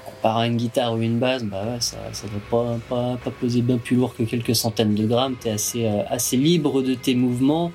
comparé 0.05 0.43
à 0.43 0.47
une 0.47 0.57
guitare 0.57 0.93
ou 0.95 0.97
une 1.01 1.19
basse, 1.19 1.43
bah 1.43 1.61
ouais, 1.63 1.79
ça, 1.79 1.97
ça 2.11 2.27
doit 2.27 2.41
pas, 2.49 2.77
pas, 2.89 3.17
pas 3.23 3.31
peser 3.31 3.61
bien 3.61 3.77
plus 3.77 3.95
lourd 3.95 4.15
que 4.15 4.23
quelques 4.23 4.55
centaines 4.55 4.95
de 4.95 5.05
grammes, 5.05 5.35
t'es 5.39 5.51
assez, 5.51 5.85
euh, 5.85 6.01
assez 6.09 6.35
libre 6.35 6.81
de 6.81 6.93
tes 6.95 7.15
mouvements. 7.15 7.71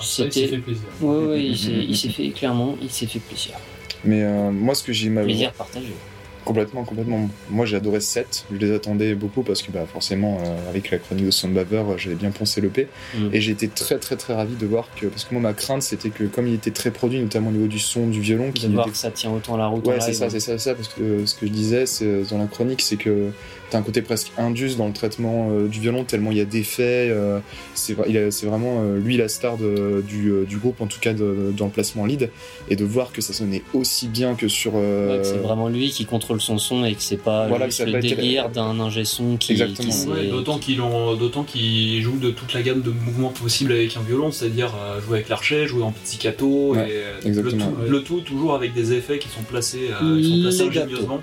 Ça, 0.00 0.24
il 0.24 0.32
s'est 0.32 0.40
fait 0.40 0.46
C'était. 0.46 0.58
plaisir. 0.58 0.82
Ouais, 1.00 1.24
ouais, 1.26 1.44
il 1.46 1.56
s'est 1.64 1.70
il 1.88 1.96
s'est 1.96 2.08
fait, 2.10 2.28
clairement, 2.30 2.74
il 2.82 2.90
s'est 2.90 3.06
fait 3.06 3.20
plaisir. 3.20 3.52
Mais 4.04 4.22
euh, 4.24 4.50
moi, 4.50 4.74
ce 4.74 4.82
que 4.82 4.92
j'ai 4.92 5.08
mal 5.08 5.24
Plaisir 5.24 5.52
partagé. 5.52 5.92
Complètement, 6.44 6.84
complètement. 6.84 7.28
Moi, 7.50 7.66
j'ai 7.66 7.76
adoré 7.76 8.00
ce 8.00 8.12
set. 8.12 8.44
Je 8.52 8.56
les 8.56 8.72
attendais 8.72 9.14
beaucoup 9.14 9.42
parce 9.42 9.62
que, 9.62 9.70
bah, 9.70 9.86
forcément, 9.90 10.38
euh, 10.44 10.70
avec 10.70 10.90
la 10.90 10.98
chronique 10.98 11.26
de 11.26 11.30
Soundbaver, 11.30 11.84
j'avais 11.98 12.16
bien 12.16 12.30
poncé 12.30 12.60
le 12.60 12.68
P. 12.68 12.88
Mm. 13.14 13.28
Et 13.32 13.40
j'étais 13.40 13.68
très, 13.68 13.98
très, 13.98 14.16
très 14.16 14.34
ravi 14.34 14.54
de 14.56 14.66
voir 14.66 14.88
que, 14.96 15.06
parce 15.06 15.24
que 15.24 15.34
moi, 15.34 15.42
ma 15.42 15.52
crainte, 15.52 15.82
c'était 15.82 16.10
que, 16.10 16.24
comme 16.24 16.48
il 16.48 16.54
était 16.54 16.70
très 16.70 16.90
produit, 16.90 17.20
notamment 17.20 17.50
au 17.50 17.52
niveau 17.52 17.68
du 17.68 17.78
son, 17.78 18.08
du 18.08 18.20
violon, 18.20 18.50
De 18.50 18.68
voir 18.68 18.86
était 18.86 18.92
que 18.92 18.98
ça 18.98 19.10
tient 19.10 19.30
autant 19.30 19.56
la 19.56 19.66
route 19.66 19.86
Ouais, 19.86 20.00
c'est 20.00 20.12
ça, 20.12 20.30
c'est 20.30 20.40
ça, 20.40 20.58
c'est 20.58 20.70
ça, 20.70 20.74
parce 20.74 20.88
que 20.88 21.02
euh, 21.02 21.26
ce 21.26 21.34
que 21.34 21.46
je 21.46 21.52
disais 21.52 21.84
euh, 22.02 22.24
dans 22.30 22.38
la 22.38 22.46
chronique, 22.46 22.82
c'est 22.82 22.96
que 22.96 23.30
t'as 23.72 23.78
un 23.78 23.82
côté 23.82 24.02
presque 24.02 24.30
indus 24.36 24.76
dans 24.76 24.86
le 24.86 24.92
traitement 24.92 25.48
euh, 25.50 25.66
du 25.66 25.80
violon, 25.80 26.04
tellement 26.04 26.30
il 26.30 26.36
y 26.36 26.40
a 26.40 26.44
d'effets. 26.44 27.08
euh, 27.10 27.40
c'est 27.74 27.94
vra- 27.96 28.04
il 28.08 28.16
a- 28.18 28.30
c'est 28.30 28.46
vraiment 28.46 28.80
euh, 28.82 28.98
lui 28.98 29.16
la 29.16 29.28
star 29.28 29.56
de- 29.56 30.04
du, 30.06 30.28
euh, 30.28 30.44
du 30.44 30.58
groupe, 30.58 30.80
en 30.82 30.86
tout 30.86 31.00
cas 31.00 31.14
de- 31.14 31.52
dans 31.56 31.64
le 31.64 31.70
placement 31.70 32.04
lead, 32.04 32.30
et 32.68 32.76
de 32.76 32.84
voir 32.84 33.12
que 33.12 33.20
ça 33.22 33.32
sonnait 33.32 33.62
aussi 33.72 34.08
bien 34.08 34.34
que 34.34 34.46
sur. 34.48 34.72
euh, 34.76 35.16
Ouais, 35.16 35.18
que 35.22 35.26
c'est 35.26 35.38
vraiment 35.38 35.68
lui 35.68 35.90
qui 35.90 36.04
contrôle 36.04 36.40
son 36.40 36.58
son 36.58 36.84
et 36.84 36.94
que 36.94 37.02
c'est 37.02 37.16
pas 37.16 37.48
Voilà, 37.48 37.66
juste 37.66 37.78
que 37.78 37.84
ça 37.86 37.90
le 37.90 37.98
été- 38.04 38.14
délire 38.14 38.50
d'un 38.50 38.78
ingé 38.78 39.04
son 39.04 39.36
qui, 39.38 39.52
Exactement. 39.52 39.88
qui 39.88 39.92
s'est- 39.94 40.08
Ouais, 40.08 40.26
d'autant 40.28 40.58
qu'il 40.58 40.80
en- 40.82 41.14
d'autant 41.14 41.42
qu'il 41.42 42.00
joue 42.02 42.18
de 42.18 42.30
toute 42.30 42.52
la 42.52 42.62
gamme 42.62 42.82
de 42.82 42.90
mouvements 42.90 43.30
possibles 43.30 43.72
avec 43.72 43.96
un 43.96 44.02
violon, 44.02 44.30
c'est-à-dire 44.32 44.74
jouer 45.06 45.16
avec 45.18 45.28
l'archet, 45.30 45.66
jouer 45.66 45.82
en 45.82 45.92
pizzicato, 45.92 46.74
Ouais, 46.74 46.90
et 47.24 47.26
exactement. 47.28 47.66
Le, 47.66 47.72
tout, 47.72 47.80
Ouais. 47.82 47.88
le 47.88 48.02
tout 48.02 48.20
toujours 48.20 48.54
avec 48.54 48.74
des 48.74 48.92
effets 48.92 49.18
qui 49.18 49.28
sont 49.30 49.42
placés, 49.42 49.88
euh, 50.02 50.20
qui 50.20 50.28
sont 50.28 50.42
placés 50.42 50.68
ingénieusement. 50.68 51.20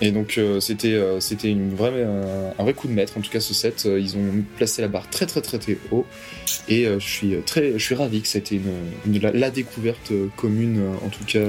Et 0.00 0.10
donc 0.10 0.38
euh, 0.38 0.58
c'était 0.60 0.92
euh, 0.92 1.20
c'était 1.20 1.50
une 1.50 1.74
vraie 1.74 1.90
euh, 1.94 2.50
un 2.58 2.62
vrai 2.62 2.74
coup 2.74 2.88
de 2.88 2.92
maître. 2.92 3.12
En 3.16 3.20
tout 3.20 3.30
cas 3.30 3.40
ce 3.40 3.54
set 3.54 3.86
ils 3.86 4.16
ont 4.16 4.20
placé 4.56 4.82
la 4.82 4.88
barre 4.88 5.08
très 5.08 5.26
très 5.26 5.40
très 5.40 5.58
très 5.58 5.78
haut. 5.92 6.04
Et 6.68 6.84
je 6.84 6.98
suis 6.98 7.34
très 7.46 7.72
je 7.72 7.78
suis 7.84 7.94
ravi 7.94 8.20
que 8.20 8.28
ça 8.28 8.38
a 8.38 8.40
été 8.40 8.56
une, 8.56 8.72
une- 9.14 9.20
la, 9.22 9.32
la 9.32 9.50
découverte 9.50 10.12
commune 10.36 10.80
en 11.04 11.08
tout 11.08 11.24
cas 11.26 11.40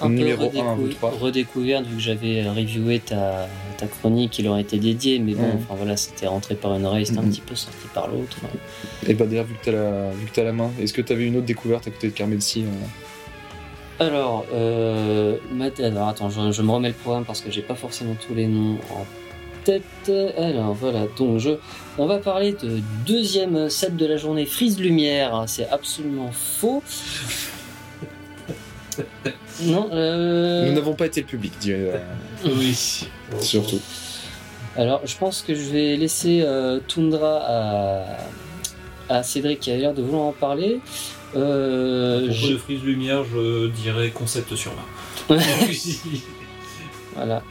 un 0.00 0.08
numéro 0.10 0.44
1 0.44 0.46
à 0.46 0.48
redécou- 0.48 0.76
vous 0.76 0.88
trois. 0.88 1.10
redécouverte 1.10 1.86
vu 1.86 1.96
que 1.96 2.00
j'avais 2.02 2.48
reviewé 2.48 3.00
ta, 3.00 3.48
ta 3.76 3.86
chronique 3.86 4.30
qui 4.30 4.42
leur 4.42 4.56
était 4.58 4.78
dédiée. 4.78 5.18
Mais 5.18 5.34
bon 5.34 5.44
enfin 5.56 5.74
voilà 5.76 5.96
c'était 5.96 6.26
rentré 6.28 6.54
par 6.54 6.74
une 6.76 6.86
oreille 6.86 7.06
c'était 7.06 7.18
un 7.18 7.24
petit 7.24 7.40
peu 7.42 7.54
sorti 7.56 7.76
par 7.94 8.08
l'autre. 8.08 8.36
Et 9.06 9.14
bah 9.14 9.26
d'ailleurs, 9.26 9.44
vu 9.46 9.54
que 9.54 9.64
t'as 9.64 9.72
la, 9.72 10.10
vu 10.12 10.26
que 10.26 10.32
t'as 10.32 10.44
la 10.44 10.52
main, 10.52 10.70
est-ce 10.80 10.92
que 10.92 11.02
t'avais 11.02 11.26
une 11.26 11.36
autre 11.36 11.46
découverte 11.46 11.86
à 11.88 11.90
côté 11.90 12.08
de 12.08 12.12
Carmelsi 12.12 12.62
euh 12.62 12.86
alors 14.00 14.46
euh, 14.52 15.36
alors 15.78 16.08
attends 16.08 16.30
je, 16.30 16.52
je 16.52 16.62
me 16.62 16.70
remets 16.70 16.88
le 16.88 16.94
programme 16.94 17.24
parce 17.24 17.40
que 17.40 17.50
j'ai 17.50 17.62
pas 17.62 17.74
forcément 17.74 18.14
tous 18.26 18.34
les 18.34 18.46
noms 18.46 18.78
en 18.90 19.04
tête 19.64 20.10
alors 20.36 20.72
voilà 20.72 21.06
donc 21.16 21.38
je 21.38 21.50
on 21.98 22.06
va 22.06 22.18
parler 22.18 22.52
de 22.52 22.80
deuxième 23.06 23.68
set 23.68 23.96
de 23.96 24.06
la 24.06 24.16
journée 24.16 24.46
Frise 24.46 24.78
Lumière 24.78 25.44
c'est 25.46 25.68
absolument 25.68 26.30
faux 26.32 26.82
non 29.62 29.88
euh... 29.92 30.66
Nous 30.68 30.74
n'avons 30.74 30.94
pas 30.94 31.06
été 31.06 31.20
le 31.20 31.26
public, 31.26 31.52
euh, 31.68 31.98
Oui. 32.44 33.06
surtout. 33.40 33.80
Alors, 34.76 35.00
je 35.04 35.16
pense 35.16 35.42
que 35.42 35.54
je 35.54 35.70
vais 35.70 35.96
laisser 35.96 36.40
euh, 36.42 36.78
Tundra 36.86 37.40
à, 37.44 38.04
à 39.08 39.22
Cédric 39.22 39.60
qui 39.60 39.70
a 39.72 39.76
l'air 39.76 39.94
de 39.94 40.02
vouloir 40.02 40.22
en 40.24 40.32
parler. 40.32 40.80
Euh, 41.36 42.26
Pour 42.26 42.34
je- 42.34 42.56
frise 42.56 42.82
lumière, 42.82 43.24
je 43.24 43.68
dirais 43.68 44.10
concept 44.10 44.54
sur 44.56 44.72
main. 45.28 45.36
voilà. 47.14 47.42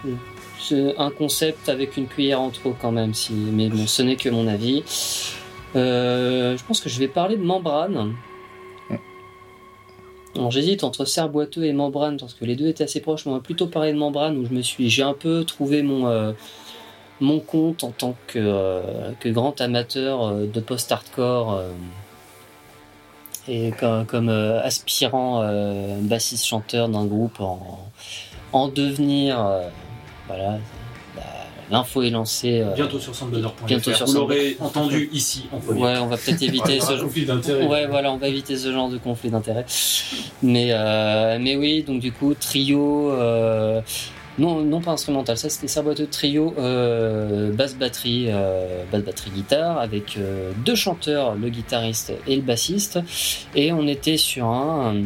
Un 0.97 1.11
concept 1.11 1.69
avec 1.69 1.95
une 1.97 2.07
cuillère 2.07 2.41
en 2.41 2.49
trop 2.49 2.75
quand 2.81 2.91
même, 2.91 3.13
si... 3.13 3.31
mais 3.33 3.69
bon, 3.69 3.85
ce 3.87 4.01
n'est 4.01 4.15
que 4.15 4.29
mon 4.29 4.47
avis. 4.47 4.83
Euh, 5.75 6.57
je 6.57 6.63
pense 6.65 6.79
que 6.81 6.89
je 6.89 6.99
vais 6.99 7.07
parler 7.07 7.37
de 7.37 7.43
membrane. 7.43 8.13
Alors 10.35 10.51
j'hésite 10.51 10.83
entre 10.83 11.05
serre 11.05 11.29
boiteux 11.29 11.63
et 11.65 11.73
membrane 11.73 12.17
parce 12.19 12.33
que 12.35 12.45
les 12.45 12.55
deux 12.55 12.67
étaient 12.67 12.83
assez 12.83 12.99
proches. 12.99 13.25
mais 13.25 13.31
On 13.31 13.35
va 13.35 13.41
plutôt 13.41 13.67
parler 13.67 13.91
de 13.93 13.97
membrane 13.97 14.37
où 14.37 14.45
je 14.45 14.53
me 14.53 14.61
suis, 14.61 14.89
j'ai 14.89 15.01
un 15.03 15.13
peu 15.13 15.43
trouvé 15.45 15.81
mon 15.81 16.07
euh, 16.07 16.31
mon 17.21 17.39
compte 17.39 17.83
en 17.83 17.89
tant 17.91 18.15
que 18.27 18.37
euh, 18.37 19.11
que 19.19 19.29
grand 19.29 19.59
amateur 19.61 20.35
de 20.35 20.59
post-hardcore 20.59 21.61
et 23.47 23.71
comme, 23.79 24.05
comme, 24.05 24.29
euh, 24.29 24.61
aspirant 24.63 25.41
euh, 25.43 25.97
bassiste 26.01 26.45
chanteur 26.45 26.89
d'un 26.89 27.05
groupe 27.05 27.39
en 27.39 27.79
en 28.53 28.67
devenir. 28.69 29.39
euh, 29.45 29.67
voilà, 30.27 30.59
la- 31.15 31.23
l'info 31.69 32.01
est 32.01 32.09
lancée. 32.09 32.61
euh, 32.61 32.73
Bientôt 32.73 32.99
sur 32.99 33.13
Soundblazer.fr. 33.15 33.65
Bientôt 33.65 33.93
sur 33.93 34.05
Vous 34.05 34.13
l'aurez 34.13 34.57
entendu 34.59 35.09
ici 35.13 35.45
en 35.51 35.59
premier. 35.59 35.81
Ouais, 35.81 35.97
on 35.99 36.07
va 36.07 36.17
peut-être 36.17 36.41
éviter 36.41 36.79
ce 36.81 36.93
Un 36.93 36.99
conflit 36.99 37.25
d'intérêt. 37.25 37.65
Ouais, 37.67 37.87
voilà, 37.87 38.11
on 38.11 38.17
va 38.17 38.27
éviter 38.29 38.57
ce 38.57 38.71
genre 38.71 38.89
de 38.89 38.97
conflit 38.97 39.29
d'intérêts. 39.29 39.65
Mais, 40.41 40.67
euh, 40.71 41.37
mais 41.39 41.55
oui, 41.55 41.83
donc 41.83 41.99
du 42.01 42.11
coup, 42.11 42.33
trio, 42.33 43.11
euh, 43.11 43.81
non, 44.37 44.61
non 44.61 44.81
pas 44.81 44.91
instrumental, 44.91 45.37
ça 45.37 45.49
c'était 45.49 45.67
de 45.67 46.05
trio, 46.05 46.53
euh, 46.57 47.51
basse 47.51 47.75
batterie, 47.75 48.27
euh, 48.29 48.83
basse 48.91 49.03
batterie 49.03 49.31
guitare, 49.31 49.79
avec 49.79 50.17
euh, 50.17 50.51
deux 50.65 50.75
chanteurs, 50.75 51.35
le 51.35 51.49
guitariste 51.49 52.13
et 52.27 52.35
le 52.35 52.41
bassiste, 52.41 52.99
et 53.55 53.71
on 53.71 53.87
était 53.87 54.17
sur 54.17 54.45
un, 54.45 55.03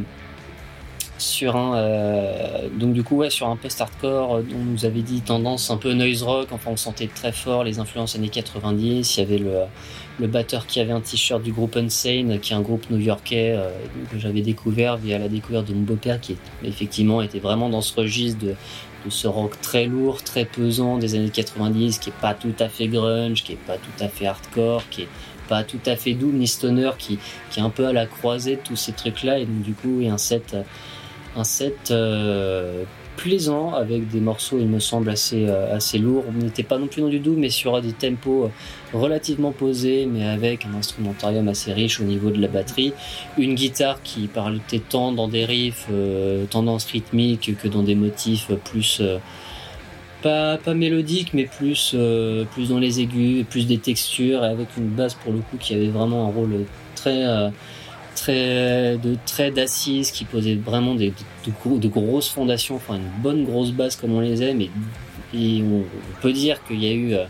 sur 1.21 1.55
un, 1.55 1.75
euh, 1.75 2.69
donc 2.77 2.93
du 2.93 3.03
coup 3.03 3.17
ouais, 3.17 3.29
sur 3.29 3.47
un 3.47 3.55
post-hardcore, 3.55 4.35
euh, 4.35 4.43
on 4.53 4.63
nous 4.63 4.85
avait 4.85 5.01
dit 5.01 5.21
tendance 5.21 5.69
un 5.69 5.77
peu 5.77 5.93
noise 5.93 6.23
rock, 6.23 6.49
enfin 6.51 6.71
on 6.71 6.77
sentait 6.77 7.07
très 7.07 7.31
fort 7.31 7.63
les 7.63 7.79
influences 7.79 8.15
années 8.15 8.29
90, 8.29 9.17
il 9.17 9.19
y 9.19 9.23
avait 9.23 9.37
le 9.37 9.63
le 10.19 10.27
batteur 10.27 10.67
qui 10.67 10.79
avait 10.79 10.91
un 10.91 11.01
t-shirt 11.01 11.41
du 11.41 11.51
groupe 11.51 11.75
Unsane, 11.75 12.39
qui 12.39 12.53
est 12.53 12.55
un 12.55 12.61
groupe 12.61 12.89
new-yorkais 12.89 13.53
euh, 13.55 13.71
que 14.11 14.19
j'avais 14.19 14.41
découvert 14.41 14.97
via 14.97 15.17
la 15.17 15.29
découverte 15.29 15.67
de 15.67 15.73
mon 15.73 15.81
beau-père, 15.81 16.19
qui 16.19 16.37
effectivement 16.63 17.21
était 17.21 17.39
vraiment 17.39 17.69
dans 17.69 17.81
ce 17.81 17.99
registre 17.99 18.39
de, 18.39 18.55
de 19.05 19.09
ce 19.09 19.27
rock 19.27 19.59
très 19.61 19.85
lourd, 19.85 20.21
très 20.23 20.45
pesant 20.45 20.97
des 20.97 21.15
années 21.15 21.29
90, 21.29 21.97
qui 21.97 22.09
est 22.09 22.19
pas 22.21 22.35
tout 22.35 22.53
à 22.59 22.69
fait 22.69 22.87
grunge, 22.87 23.43
qui 23.43 23.53
est 23.53 23.65
pas 23.67 23.77
tout 23.77 24.03
à 24.03 24.07
fait 24.09 24.27
hardcore, 24.27 24.83
qui 24.89 25.03
est 25.03 25.09
pas 25.49 25.63
tout 25.63 25.79
à 25.85 25.95
fait 25.95 26.13
doom 26.13 26.37
ni 26.37 26.47
stoner, 26.47 26.91
qui, 26.99 27.17
qui 27.49 27.59
est 27.59 27.63
un 27.63 27.69
peu 27.69 27.87
à 27.87 27.93
la 27.93 28.05
croisée 28.05 28.57
de 28.57 28.61
tous 28.61 28.75
ces 28.75 28.91
trucs-là, 28.91 29.39
et 29.39 29.45
donc 29.45 29.61
du 29.61 29.73
coup, 29.73 29.97
il 29.99 30.07
y 30.07 30.09
a 30.09 30.13
un 30.13 30.19
set, 30.19 30.55
un 31.35 31.43
set 31.43 31.91
euh, 31.91 32.83
plaisant 33.21 33.73
avec 33.73 34.09
des 34.09 34.19
morceaux, 34.19 34.57
il 34.59 34.67
me 34.67 34.79
semble, 34.79 35.09
assez, 35.09 35.45
euh, 35.47 35.75
assez 35.75 35.99
lourds. 35.99 36.23
On 36.27 36.43
n'était 36.43 36.63
pas 36.63 36.77
non 36.77 36.87
plus 36.87 37.01
dans 37.01 37.07
du 37.07 37.19
doom, 37.19 37.37
mais 37.37 37.49
sur 37.49 37.79
des 37.81 37.91
tempos 37.91 38.45
euh, 38.45 38.49
relativement 38.97 39.51
posés, 39.51 40.07
mais 40.07 40.25
avec 40.27 40.65
un 40.65 40.73
instrumentarium 40.73 41.47
assez 41.47 41.71
riche 41.71 41.99
au 41.99 42.03
niveau 42.03 42.31
de 42.31 42.41
la 42.41 42.47
batterie. 42.47 42.93
Une 43.37 43.53
guitare 43.53 44.01
qui 44.01 44.27
partait 44.27 44.79
tant 44.79 45.11
dans 45.11 45.27
des 45.27 45.45
riffs, 45.45 45.87
euh, 45.91 46.45
tendance 46.45 46.85
rythmique, 46.85 47.55
que 47.61 47.67
dans 47.67 47.83
des 47.83 47.95
motifs 47.95 48.51
plus. 48.71 49.01
pas, 50.23 50.57
pas 50.57 50.73
mélodiques, 50.73 51.33
mais 51.33 51.45
plus, 51.45 51.95
plus 52.51 52.69
dans 52.69 52.79
les 52.79 53.01
aigus, 53.01 53.45
plus 53.49 53.67
des 53.67 53.77
textures, 53.77 54.43
et 54.43 54.47
avec 54.47 54.69
une 54.77 54.89
basse 54.89 55.13
pour 55.13 55.31
le 55.31 55.39
coup 55.39 55.57
qui 55.59 55.75
avait 55.75 55.89
vraiment 55.89 56.27
un 56.27 56.31
rôle 56.31 56.65
très. 56.95 57.23
Euh, 58.29 58.97
très 58.97 58.97
de 58.97 59.17
très 59.25 59.51
d'assises 59.51 60.11
qui 60.11 60.25
posait 60.25 60.55
vraiment 60.55 60.95
des, 60.95 61.09
de, 61.09 61.51
gros- 61.63 61.77
de 61.77 61.87
grosses 61.87 62.29
fondations 62.29 62.75
enfin 62.75 62.95
une 62.95 63.21
bonne 63.23 63.45
grosse 63.45 63.71
base 63.71 63.95
comme 63.95 64.13
on 64.13 64.19
les 64.21 64.41
aime 64.43 64.61
et, 64.61 64.69
et 65.33 65.63
on, 65.63 65.79
on 65.81 66.21
peut 66.21 66.33
dire 66.33 66.63
qu'il 66.65 66.83
y 66.83 66.87
a 66.87 66.91
eu 66.93 67.13
euh, 67.13 67.25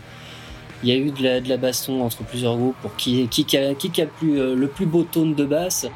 il 0.84 0.88
y 0.88 0.92
a 0.92 0.96
eu 0.96 1.12
de 1.12 1.22
la, 1.22 1.40
de 1.40 1.48
la 1.48 1.56
baston 1.58 2.02
entre 2.02 2.24
plusieurs 2.24 2.56
groupes 2.56 2.74
pour 2.82 2.96
qui 2.96 3.28
qui 3.28 3.56
a, 3.56 3.72
qui 3.74 4.02
a 4.02 4.06
plus, 4.06 4.40
euh, 4.40 4.56
le 4.56 4.66
plus 4.66 4.86
beau 4.86 5.04
tone 5.04 5.34
de 5.36 5.44
basse 5.44 5.86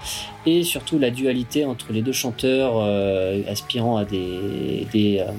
et 0.46 0.62
surtout 0.62 0.98
la 1.00 1.10
dualité 1.10 1.64
entre 1.64 1.92
les 1.92 2.02
deux 2.02 2.12
chanteurs 2.12 2.74
euh, 2.76 3.42
aspirant 3.48 3.96
à 3.96 4.04
des 4.04 4.86
des, 4.92 5.18
euh, 5.20 5.32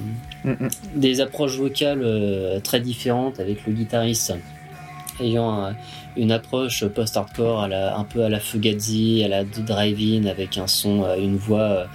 Mm, 0.43 0.51
mm. 0.51 0.69
des 0.95 1.19
approches 1.19 1.55
vocales 1.57 2.61
très 2.63 2.79
différentes 2.79 3.39
avec 3.39 3.65
le 3.65 3.73
guitariste 3.73 4.33
ayant 5.19 5.49
un- 5.51 5.75
une 6.17 6.31
approche 6.31 6.85
post-hardcore 6.85 7.61
à 7.61 7.67
la, 7.67 7.97
un 7.97 8.03
peu 8.03 8.23
à 8.23 8.29
la 8.29 8.39
Fugazi, 8.39 9.23
à 9.23 9.27
la 9.27 9.43
Drive-In 9.43 10.25
avec 10.25 10.57
un 10.57 10.67
son, 10.67 11.03
euh, 11.03 11.15
une 11.17 11.37
voix 11.37 11.59
euh, 11.59 11.85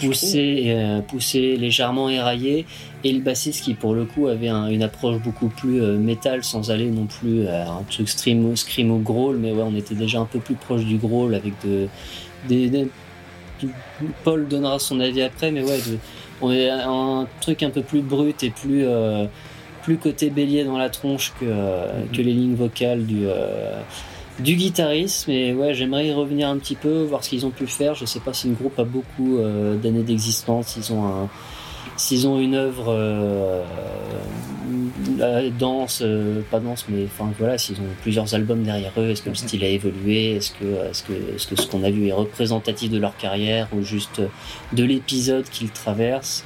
poussée, 0.00 0.64
euh, 0.68 1.00
poussée 1.00 1.56
légèrement 1.56 2.08
éraillée. 2.10 2.66
Et 3.04 3.12
le 3.12 3.20
bassiste 3.20 3.64
qui 3.64 3.74
pour 3.74 3.94
le 3.94 4.04
coup 4.04 4.26
avait 4.26 4.48
un- 4.48 4.68
une 4.68 4.82
approche 4.82 5.18
beaucoup 5.22 5.48
plus 5.48 5.80
métal 5.80 6.42
sans 6.44 6.70
aller 6.70 6.90
non 6.90 7.06
plus 7.06 7.46
à 7.46 7.70
un 7.70 7.82
truc 7.88 8.08
screamo, 8.08 8.56
screamo 8.56 8.98
growl 8.98 9.36
mais 9.38 9.52
ouais 9.52 9.62
on 9.64 9.76
était 9.76 9.94
déjà 9.94 10.18
un 10.18 10.24
peu 10.24 10.40
plus 10.40 10.56
proche 10.56 10.84
du 10.84 10.96
growl 10.96 11.34
avec 11.34 11.52
de, 11.64 11.86
des, 12.48 12.68
des- 12.68 12.88
Paul 14.24 14.46
donnera 14.48 14.78
son 14.78 15.00
avis 15.00 15.22
après 15.22 15.50
mais 15.50 15.62
ouais 15.62 15.78
de- 15.78 15.98
on 16.40 16.52
est 16.52 16.68
un 16.70 17.26
truc 17.40 17.62
un 17.62 17.70
peu 17.70 17.82
plus 17.82 18.00
brut 18.02 18.42
et 18.42 18.50
plus 18.50 18.84
euh, 18.84 19.26
plus 19.88 19.96
côté 19.96 20.28
bélier 20.28 20.64
dans 20.64 20.76
la 20.76 20.90
tronche 20.90 21.32
que, 21.40 21.46
euh, 21.48 22.04
que 22.12 22.20
les 22.20 22.34
lignes 22.34 22.54
vocales 22.54 23.06
du, 23.06 23.22
euh, 23.24 23.80
du 24.38 24.54
guitariste. 24.54 25.28
Mais 25.28 25.54
ouais, 25.54 25.72
j'aimerais 25.72 26.08
y 26.08 26.12
revenir 26.12 26.50
un 26.50 26.58
petit 26.58 26.74
peu, 26.74 27.04
voir 27.04 27.24
ce 27.24 27.30
qu'ils 27.30 27.46
ont 27.46 27.50
pu 27.50 27.66
faire. 27.66 27.94
Je 27.94 28.04
sais 28.04 28.20
pas 28.20 28.34
si 28.34 28.48
le 28.48 28.54
groupe 28.54 28.78
a 28.78 28.84
beaucoup 28.84 29.38
euh, 29.38 29.76
d'années 29.76 30.02
d'existence, 30.02 30.66
s'ils 30.68 30.92
ont 30.92 31.06
un. 31.06 31.28
S'ils 31.96 32.28
ont 32.28 32.38
une 32.38 32.54
œuvre 32.54 32.92
euh, 32.92 33.62
euh, 35.20 35.50
euh, 36.02 36.40
pas 36.50 36.60
dense, 36.60 36.84
mais 36.90 37.04
enfin 37.06 37.32
voilà, 37.38 37.56
s'ils 37.56 37.78
ont 37.78 37.94
plusieurs 38.02 38.34
albums 38.34 38.62
derrière 38.62 38.92
eux, 38.98 39.08
est-ce 39.08 39.22
que 39.22 39.30
le 39.30 39.34
style 39.34 39.64
a 39.64 39.68
évolué, 39.68 40.36
est-ce 40.36 40.52
que, 40.52 40.64
est-ce 40.90 41.02
que, 41.02 41.12
est-ce 41.34 41.46
que 41.46 41.56
ce 41.56 41.66
qu'on 41.66 41.82
a 41.82 41.90
vu 41.90 42.06
est 42.08 42.12
représentatif 42.12 42.90
de 42.90 42.98
leur 42.98 43.16
carrière 43.16 43.68
ou 43.72 43.82
juste 43.82 44.20
de 44.74 44.84
l'épisode 44.84 45.48
qu'ils 45.48 45.70
traversent? 45.70 46.44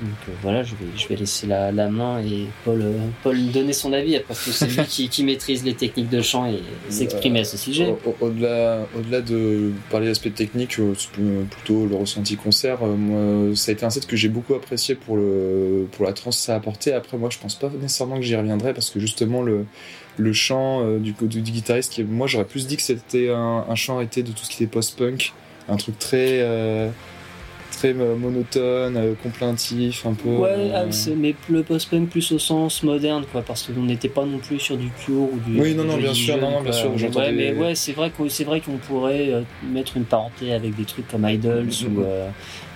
Donc 0.00 0.10
euh, 0.28 0.32
voilà, 0.42 0.62
je 0.62 0.70
vais, 0.70 0.86
je 0.96 1.06
vais 1.08 1.16
laisser 1.16 1.46
la, 1.46 1.70
la 1.72 1.88
main 1.90 2.20
et 2.22 2.46
Paul, 2.64 2.80
euh, 2.80 2.92
Paul 3.22 3.36
donner 3.52 3.72
son 3.74 3.92
avis, 3.92 4.18
parce 4.26 4.44
que 4.44 4.50
c'est 4.50 4.66
lui 4.66 4.84
qui, 4.86 5.08
qui 5.10 5.24
maîtrise 5.24 5.62
les 5.62 5.74
techniques 5.74 6.08
de 6.08 6.22
chant 6.22 6.46
et 6.46 6.60
s'exprimer 6.88 7.40
à 7.40 7.44
ce 7.44 7.56
sujet. 7.58 7.86
Au- 7.86 7.98
au- 8.08 8.26
Au-delà 8.26 8.86
au-delà 8.96 9.20
de 9.20 9.72
parler 9.90 10.06
d'aspect 10.06 10.30
technique, 10.30 10.78
euh, 10.78 10.94
plutôt 11.50 11.86
le 11.86 11.96
ressenti 11.96 12.36
concert. 12.36 12.78
euh, 12.82 12.96
Moi, 12.96 13.54
ça 13.56 13.70
a 13.70 13.74
été 13.74 13.84
un 13.84 13.90
set 13.90 14.06
que 14.06 14.16
j'ai 14.16 14.28
beaucoup 14.30 14.54
apprécié 14.54 14.94
pour, 14.94 15.16
le, 15.16 15.86
pour 15.92 16.06
la 16.06 16.12
trance 16.14 16.36
que 16.38 16.42
ça 16.44 16.54
a 16.54 16.56
apporté. 16.56 16.92
Après, 16.94 17.18
moi, 17.18 17.28
je 17.30 17.38
pense 17.38 17.54
pas 17.56 17.68
nécessairement 17.80 18.16
que 18.16 18.22
j'y 18.22 18.36
reviendrai 18.36 18.72
parce 18.72 18.88
que 18.90 19.00
justement, 19.00 19.42
le, 19.42 19.66
le 20.16 20.32
chant 20.32 20.80
euh, 20.82 20.98
du, 20.98 21.12
du, 21.20 21.42
du 21.42 21.50
guitariste, 21.52 21.92
qui, 21.92 22.04
moi, 22.04 22.26
j'aurais 22.26 22.46
plus 22.46 22.66
dit 22.66 22.76
que 22.76 22.82
c'était 22.82 23.28
un, 23.30 23.64
un 23.68 23.74
chant 23.74 23.96
arrêté 23.96 24.22
de 24.22 24.32
tout 24.32 24.44
ce 24.44 24.50
qui 24.50 24.62
était 24.62 24.70
post-punk. 24.72 25.32
Un 25.68 25.76
truc 25.76 25.98
très. 25.98 26.38
euh, 26.40 26.88
très 27.80 27.94
euh, 27.98 28.14
monotone, 28.14 28.96
euh, 28.96 29.14
complaintif, 29.22 30.04
un 30.04 30.12
peu. 30.12 30.28
Ouais, 30.28 30.50
euh, 30.50 30.84
ah, 30.86 31.12
mais 31.16 31.34
le 31.48 31.62
post-punk 31.62 32.10
plus 32.10 32.30
au 32.32 32.38
sens 32.38 32.82
moderne, 32.82 33.24
quoi, 33.32 33.42
parce 33.42 33.62
qu'on 33.62 33.82
n'était 33.82 34.08
pas 34.10 34.24
non 34.26 34.38
plus 34.38 34.58
sur 34.58 34.76
du 34.76 34.90
Cure 34.90 35.32
ou 35.32 35.38
du. 35.46 35.58
Oui, 35.60 35.74
non, 35.74 35.84
non, 35.84 35.96
bien 35.96 36.12
sûr, 36.12 36.36
non, 36.36 36.60
bien 36.60 36.72
sûr, 36.72 36.90
Ouais, 37.16 37.32
mais 37.32 37.52
ouais, 37.52 37.74
c'est 37.74 37.92
vrai 37.92 38.10
qu'on 38.10 38.76
pourrait 38.76 39.32
mettre 39.62 39.96
une 39.96 40.04
parenté 40.04 40.52
avec 40.52 40.76
des 40.76 40.84
trucs 40.84 41.08
comme 41.08 41.26
Idols 41.26 41.64
Mhm. 41.88 41.96
ou, 41.96 42.02
euh, 42.02 42.28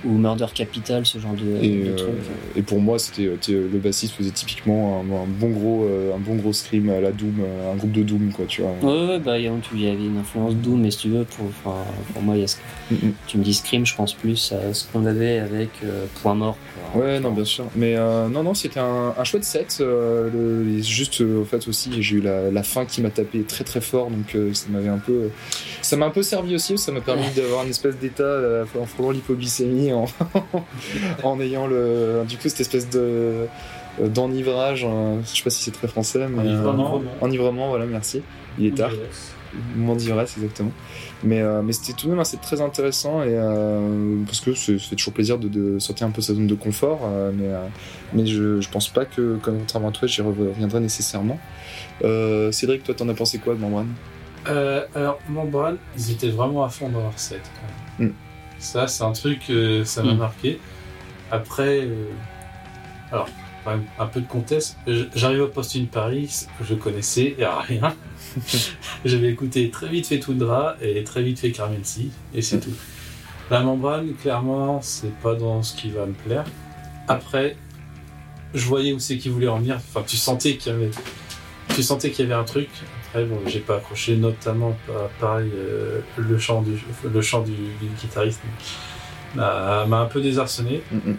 ou 0.05 0.13
Murder 0.19 0.47
Capital, 0.55 1.05
ce 1.07 1.19
genre 1.19 1.33
de, 1.35 1.63
Et, 1.65 1.85
de 1.85 1.91
euh, 1.91 1.97
trucs. 1.97 2.15
et 2.57 2.63
pour 2.63 2.81
moi, 2.81 2.99
c'était 2.99 3.27
euh, 3.27 3.37
le 3.73 3.79
bassiste 3.79 4.15
faisait 4.15 4.31
typiquement 4.31 5.01
un, 5.01 5.15
un 5.15 5.27
bon 5.27 5.51
gros, 5.51 5.85
euh, 5.85 6.15
un 6.15 6.19
bon 6.19 6.37
gros 6.37 6.53
scream 6.53 6.91
à 6.91 7.01
la 7.01 7.11
Doom, 7.13 7.35
un 7.73 7.77
groupe 7.77 7.93
de 7.93 8.03
Doom, 8.03 8.33
quoi, 8.33 8.45
tu 8.47 8.63
vois. 8.63 8.73
Ouais, 8.83 9.07
ouais, 9.09 9.19
bah, 9.19 9.39
il 9.39 9.45
y 9.45 9.87
avait 9.87 10.05
une 10.05 10.19
influence 10.19 10.55
Doom, 10.57 10.81
mais 10.83 10.91
si 10.91 10.99
tu 10.99 11.09
veux, 11.09 11.25
pour, 11.25 11.47
pour 12.13 12.23
moi, 12.23 12.37
y 12.37 12.43
a 12.45 12.47
ce- 12.47 12.57
Mm, 12.91 12.95
mm. 12.97 13.13
tu 13.27 13.39
me 13.39 13.43
dis 13.45 13.55
Scream, 13.55 13.87
je 13.87 13.95
pense 13.97 14.13
plus 14.13 14.53
à 14.53 14.75
ce 14.75 14.85
qu'on 14.93 15.07
avait 15.07 15.39
avec 15.39 15.71
euh, 15.85 16.05
Point 16.23 16.35
Mort. 16.35 16.59
quoi. 16.93 17.03
Ouais, 17.03 17.19
non, 17.19 17.31
bien 17.33 17.47
sûr. 17.47 17.65
Mais 17.75 17.95
euh, 17.97 18.29
non, 18.29 18.43
non, 18.43 18.53
c'était 18.53 18.81
un, 18.81 19.15
un 19.17 19.25
chouette 19.25 19.45
set. 19.45 19.79
euh, 19.81 20.29
le- 20.31 20.83
juste, 20.83 21.23
au 21.23 21.45
fait 21.45 21.67
aussi, 21.67 21.91
j'ai 22.03 22.17
eu 22.17 22.21
la, 22.21 22.51
la 22.51 22.63
fin 22.63 22.85
qui 22.85 23.01
m'a 23.01 23.09
tapé 23.09 23.41
très 23.45 23.65
très 23.65 23.81
fort, 23.81 24.11
donc 24.11 24.37
ça 24.55 24.67
m'avait 24.69 24.91
un 24.91 24.99
peu, 24.99 25.31
ça 25.81 25.97
m'a 25.97 26.05
un 26.07 26.11
peu 26.11 26.23
servi 26.23 26.55
aussi. 26.55 26.77
Ça 26.77 26.93
m'a 26.93 27.01
permis 27.01 27.25
d'avoir 27.35 27.65
une 27.65 27.71
espèce 27.71 27.97
d'état 27.97 28.65
en 28.79 28.85
frôlant 28.85 29.13
l'hypoglycémie, 29.13 29.94
en, 29.95 30.07
en 31.23 31.41
ayant 31.41 31.67
le, 31.67 32.25
du 32.29 32.37
coup, 32.37 32.49
cette 32.49 32.61
espèce 32.61 32.91
de 32.91 33.47
euh, 34.01 34.09
d'enivrage. 34.09 34.85
hein. 34.85 35.19
je 35.25 35.37
sais 35.37 35.43
pas 35.45 35.51
si 35.51 35.63
c'est 35.63 35.71
très 35.71 35.89
français, 35.89 36.27
mais 36.29 36.41
euh, 36.41 36.53
Enivrement. 36.55 37.01
enivrement, 37.21 37.69
voilà, 37.69 37.87
merci. 37.87 38.23
Il 38.59 38.67
est 38.67 38.77
tard. 38.77 38.91
moment 39.77 39.95
d'ivresse 39.95 40.35
exactement 40.37 40.73
mais 41.23 41.41
euh, 41.41 41.63
mais 41.63 41.73
c'était 41.73 41.93
tout 41.93 42.07
de 42.07 42.11
même 42.11 42.19
assez 42.21 42.37
très 42.39 42.61
intéressant 42.61 43.23
et 43.23 43.29
euh, 43.31 44.17
parce 44.27 44.41
que 44.41 44.53
c'est- 44.55 44.79
ça 44.79 44.89
fait 44.91 44.97
toujours 44.97 45.13
plaisir 45.15 45.39
de, 45.39 45.47
de 45.49 45.79
sortir 45.79 46.07
un 46.09 46.11
peu 46.11 46.21
sa 46.21 46.35
zone 46.35 46.47
de 46.49 46.55
confort 46.57 47.09
mais 47.33 47.49
mais 48.13 48.27
je, 48.27 48.61
je 48.61 48.69
pense 48.69 48.89
pas 48.89 49.05
que 49.05 49.37
comme 49.43 49.59
contrairement 49.59 49.89
à 49.89 49.93
toi 49.93 50.07
j'y 50.09 50.23
reviendrai 50.23 50.81
nécessairement 50.81 51.39
Cédric 52.51 52.83
toi 52.85 52.95
t'en 52.95 53.09
as 53.09 53.15
pensé 53.15 53.39
quoi 53.39 53.55
de 53.55 53.61
Membrane 53.61 53.89
alors, 54.47 55.19
Membrane, 55.29 55.79
ils 55.97 56.11
étaient 56.13 56.29
vraiment 56.31 56.65
à 56.65 56.69
fond 56.69 56.89
dans 56.91 57.01
leur 57.01 57.19
set. 57.19 57.41
quand 57.55 58.03
même. 58.05 58.11
Mm. 58.11 58.15
Ça, 58.59 58.87
c'est 58.87 59.05
un 59.05 59.13
truc, 59.13 59.43
euh, 59.51 59.85
ça 59.85 60.03
m'a 60.03 60.15
Mm. 60.15 60.19
marqué. 60.19 60.61
Après, 61.31 61.81
euh, 61.83 62.07
alors, 63.13 63.29
un 63.99 64.07
peu 64.07 64.21
de 64.21 64.27
contexte. 64.27 64.77
J'arrive 65.15 65.41
au 65.43 65.47
Posting 65.49 65.87
Paris, 65.87 66.47
je 66.63 66.75
connaissais 66.75 67.35
rien. 67.39 67.95
J'avais 69.07 69.29
écouté 69.31 69.71
très 69.71 69.89
vite 69.89 70.07
fait 70.07 70.19
Tundra 70.19 70.77
et 70.83 71.03
très 71.05 71.23
vite 71.23 71.39
fait 71.39 71.51
Carmency, 71.51 72.11
et 72.35 72.43
c'est 72.43 72.61
tout. 72.61 72.75
La 73.51 73.61
membrane, 73.61 74.13
clairement, 74.15 74.81
c'est 74.83 75.15
pas 75.21 75.35
dans 75.35 75.63
ce 75.63 75.75
qui 75.77 75.91
va 75.91 76.05
me 76.07 76.13
plaire. 76.13 76.45
Après, 77.09 77.57
je 78.55 78.67
voyais 78.67 78.93
où 78.93 78.99
c'est 78.99 79.17
qu'il 79.19 79.33
voulait 79.33 79.49
en 79.49 79.59
venir. 79.59 79.77
Enfin, 79.77 80.03
tu 80.07 80.17
sentais 80.17 80.57
qu'il 80.57 80.73
y 80.73 80.75
avait, 80.75 80.91
tu 81.75 81.83
sentais 81.83 82.11
qu'il 82.11 82.25
y 82.25 82.33
avait 82.33 82.41
un 82.41 82.45
truc. 82.45 82.69
Après, 83.15 83.27
bon, 83.27 83.39
j'ai 83.47 83.61
pas 83.61 83.77
accroché, 83.77 84.17
notamment 84.17 84.77
pa- 84.89 85.09
pareil 85.21 85.49
euh, 85.55 86.01
le 86.17 86.37
chant 86.37 86.63
du, 86.63 86.73
le 87.05 87.23
chant 87.23 87.43
du, 87.43 87.53
du 87.53 87.87
guitariste 88.01 88.41
m'a 89.37 89.85
un 89.87 90.07
peu 90.07 90.21
désarçonné. 90.21 90.83
Mm. 90.91 91.13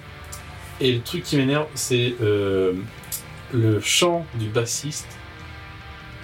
Et 0.82 0.92
le 0.92 1.00
truc 1.00 1.24
qui 1.24 1.38
m'énerve, 1.38 1.68
c'est 1.74 2.16
euh, 2.22 2.74
le 3.54 3.80
chant 3.80 4.26
du 4.36 4.48
bassiste. 4.50 5.08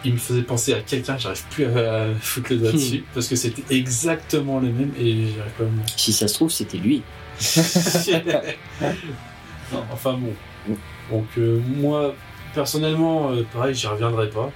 Il 0.03 0.11
me 0.13 0.17
faisait 0.17 0.41
penser 0.41 0.73
à 0.73 0.81
quelqu'un, 0.81 1.17
j'arrive 1.17 1.43
plus 1.51 1.63
à, 1.65 2.01
à 2.03 2.05
foutre 2.19 2.51
le 2.51 2.57
doigt 2.57 2.71
dessus, 2.73 3.05
parce 3.13 3.29
que 3.29 3.37
c'était 3.37 3.73
exactement 3.73 4.59
le 4.59 4.67
même 4.73 4.91
et 4.99 5.27
j'arrive 5.37 5.53
pas 5.57 5.63
à 5.63 5.67
me- 5.67 5.87
Si 5.95 6.11
ça 6.11 6.27
se 6.27 6.33
trouve, 6.33 6.51
c'était 6.51 6.79
lui. 6.79 7.01
Non, 9.71 9.85
enfin 9.93 10.17
bon. 10.17 10.33
Donc 11.09 11.27
euh, 11.37 11.61
moi, 11.77 12.13
personnellement, 12.53 13.31
euh, 13.31 13.43
pareil, 13.53 13.73
j'y 13.73 13.87
reviendrai 13.87 14.29
pas. 14.29 14.51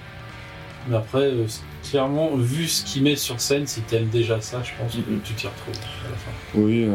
Mais 0.88 0.96
après, 0.96 1.22
euh, 1.22 1.46
clairement, 1.88 2.30
vu 2.36 2.66
ce 2.68 2.84
qu'il 2.84 3.02
met 3.02 3.16
sur 3.16 3.40
scène, 3.40 3.66
si 3.66 3.80
t'aimes 3.82 4.08
déjà 4.08 4.40
ça, 4.40 4.62
je 4.62 4.70
pense 4.80 4.94
que 4.94 5.00
tu 5.24 5.32
t'y 5.34 5.46
retrouves 5.46 5.74
à 5.74 6.10
la 6.10 6.16
fin. 6.16 6.30
Oui. 6.54 6.84
euh. 6.84 6.94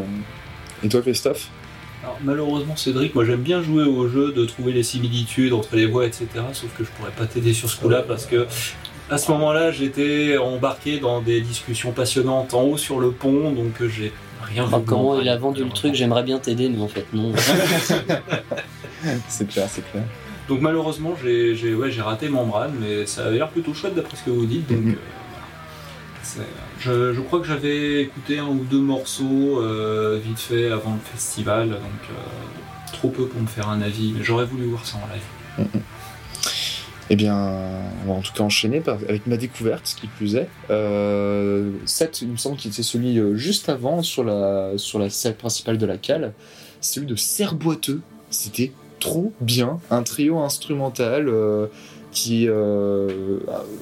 Et 0.84 0.90
toi, 0.90 1.02
Christophe? 1.02 1.50
Alors, 2.04 2.18
malheureusement, 2.24 2.76
Cédric, 2.76 3.14
moi 3.14 3.26
j'aime 3.26 3.42
bien 3.42 3.62
jouer 3.62 3.84
au 3.84 4.08
jeu, 4.08 4.32
de 4.32 4.46
trouver 4.46 4.72
les 4.72 4.82
similitudes 4.84 5.54
entre 5.54 5.76
les 5.76 5.86
voix, 5.86 6.06
etc. 6.06 6.28
Sauf 6.54 6.70
que 6.78 6.84
je 6.84 6.90
pourrais 6.90 7.12
pas 7.12 7.26
t'aider 7.28 7.54
sur 7.54 7.70
ce 7.70 7.80
coup-là 7.80 8.02
parce 8.02 8.26
que 8.26 8.48
à 9.12 9.18
ce 9.18 9.30
moment-là, 9.32 9.72
j'étais 9.72 10.38
embarqué 10.38 11.00
dans 11.00 11.22
des 11.22 11.42
discussions 11.42 11.92
passionnantes 11.92 12.54
en 12.56 12.64
haut 12.64 12.78
sur 12.78 13.00
le 13.00 13.12
pont, 13.12 13.52
donc 13.52 13.82
euh, 13.82 13.90
j'ai 13.90 14.12
rien 14.42 14.64
Enfin, 14.64 14.80
vu. 14.80 14.86
comment 14.86 15.20
il 15.20 15.28
a 15.30 15.38
vendu 15.38 15.64
le 15.64 15.70
truc, 15.70 15.94
j'aimerais 15.94 16.24
bien 16.24 16.40
t'aider, 16.40 16.70
mais 16.70 16.82
en 16.82 16.88
fait, 16.88 17.06
non. 17.14 17.34
C'est 19.28 19.48
clair, 19.48 19.68
c'est 19.70 19.82
clair. 19.92 20.04
Donc 20.50 20.60
malheureusement, 20.62 21.14
j'ai 21.24 21.74
ouais, 21.76 21.92
raté 22.00 22.30
Membrane, 22.30 22.74
mais 22.80 23.06
ça 23.06 23.26
avait 23.26 23.38
l'air 23.38 23.50
plutôt 23.50 23.74
chouette 23.74 23.96
d'après 23.96 24.18
ce 24.18 24.24
que 24.24 24.32
vous 24.32 24.46
dites. 24.46 24.68
Donc, 24.70 24.80
Mhm. 24.80 24.96
euh, 26.40 26.44
Je, 26.80 27.14
je 27.14 27.22
crois 27.22 27.40
que 27.40 27.48
j'avais 27.48 28.02
écouté 28.04 28.40
un 28.40 28.46
ou 28.48 28.64
deux 28.70 28.80
morceaux 28.80 29.60
euh, 29.62 30.20
vite 30.24 30.40
fait 30.40 30.72
avant 30.72 30.94
le 30.94 31.00
festival, 31.14 31.70
donc 31.70 31.80
euh, 32.10 32.92
trop 32.94 33.10
peu 33.10 33.26
pour 33.28 33.42
me 33.42 33.48
faire 33.48 33.70
un 33.70 33.82
avis, 33.82 34.14
mais 34.18 34.24
j'aurais 34.24 34.46
voulu 34.46 34.66
voir 34.66 34.86
ça 34.86 34.98
en 34.98 35.08
live. 35.14 35.82
Eh 37.10 37.16
bien, 37.18 37.36
on 38.06 38.08
va 38.08 38.14
en 38.14 38.22
tout 38.22 38.32
cas 38.34 38.44
enchaîner 38.44 38.80
par- 38.80 38.96
avec 39.10 39.28
ma 39.28 39.36
découverte, 39.36 39.86
ce 39.86 39.96
qui 39.96 40.08
plus 40.08 40.36
est. 40.36 40.48
Euh, 40.70 41.72
7, 41.86 42.22
il 42.22 42.30
me 42.30 42.38
semble 42.38 42.56
qu'il 42.56 42.72
était 42.72 42.84
celui 42.84 43.20
juste 43.38 43.68
avant 43.68 44.02
sur 44.02 44.24
la, 44.24 44.72
sur 44.78 44.98
la 44.98 45.10
salle 45.10 45.36
principale 45.36 45.78
de 45.78 45.86
la 45.86 45.98
cale. 45.98 46.34
Celui 46.80 47.06
de 47.08 47.16
Serre 47.18 47.56
Boiteux. 47.56 48.02
C'était 48.30 48.72
trop 49.02 49.34
bien. 49.42 49.80
Un 49.90 50.04
trio 50.04 50.40
instrumental 50.40 51.28
euh, 51.28 51.68
qui. 52.14 52.48
Euh, 52.48 53.40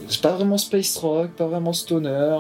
c'est 0.08 0.22
pas 0.22 0.32
vraiment 0.34 0.58
space 0.58 0.98
rock, 0.98 1.30
pas 1.38 1.46
vraiment 1.46 1.74
stoner, 1.74 2.38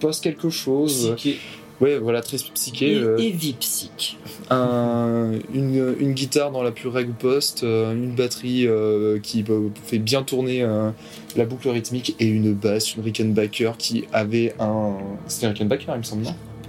poste 0.00 0.24
quelque 0.24 0.48
chose. 0.48 1.12
Psyché. 1.16 1.38
Ouais, 1.82 1.98
voilà, 1.98 2.20
très 2.20 2.36
psyché. 2.36 2.92
Et, 2.92 2.98
euh, 2.98 3.16
Vipsic. 3.16 4.18
un- 4.50 5.32
une, 5.54 5.94
une 5.98 6.12
guitare 6.12 6.50
dans 6.50 6.62
la 6.62 6.72
plus 6.72 6.88
règle 6.88 7.12
post, 7.12 7.64
euh, 7.64 7.92
une 7.94 8.14
batterie 8.14 8.66
qui 9.22 9.44
fait 9.84 9.98
bien 9.98 10.22
tourner 10.22 10.66
la 11.36 11.44
boucle 11.46 11.68
rythmique 11.68 12.16
et 12.20 12.26
une 12.26 12.52
basse, 12.54 12.94
une 12.96 13.02
Rickenbacker 13.02 13.72
qui 13.78 14.04
avait 14.12 14.54
un. 14.60 14.94
C'était 15.26 15.46
un 15.46 15.50
Rickenbacker, 15.50 15.92
il 15.94 15.98
me 15.98 16.02
semble, 16.02 16.24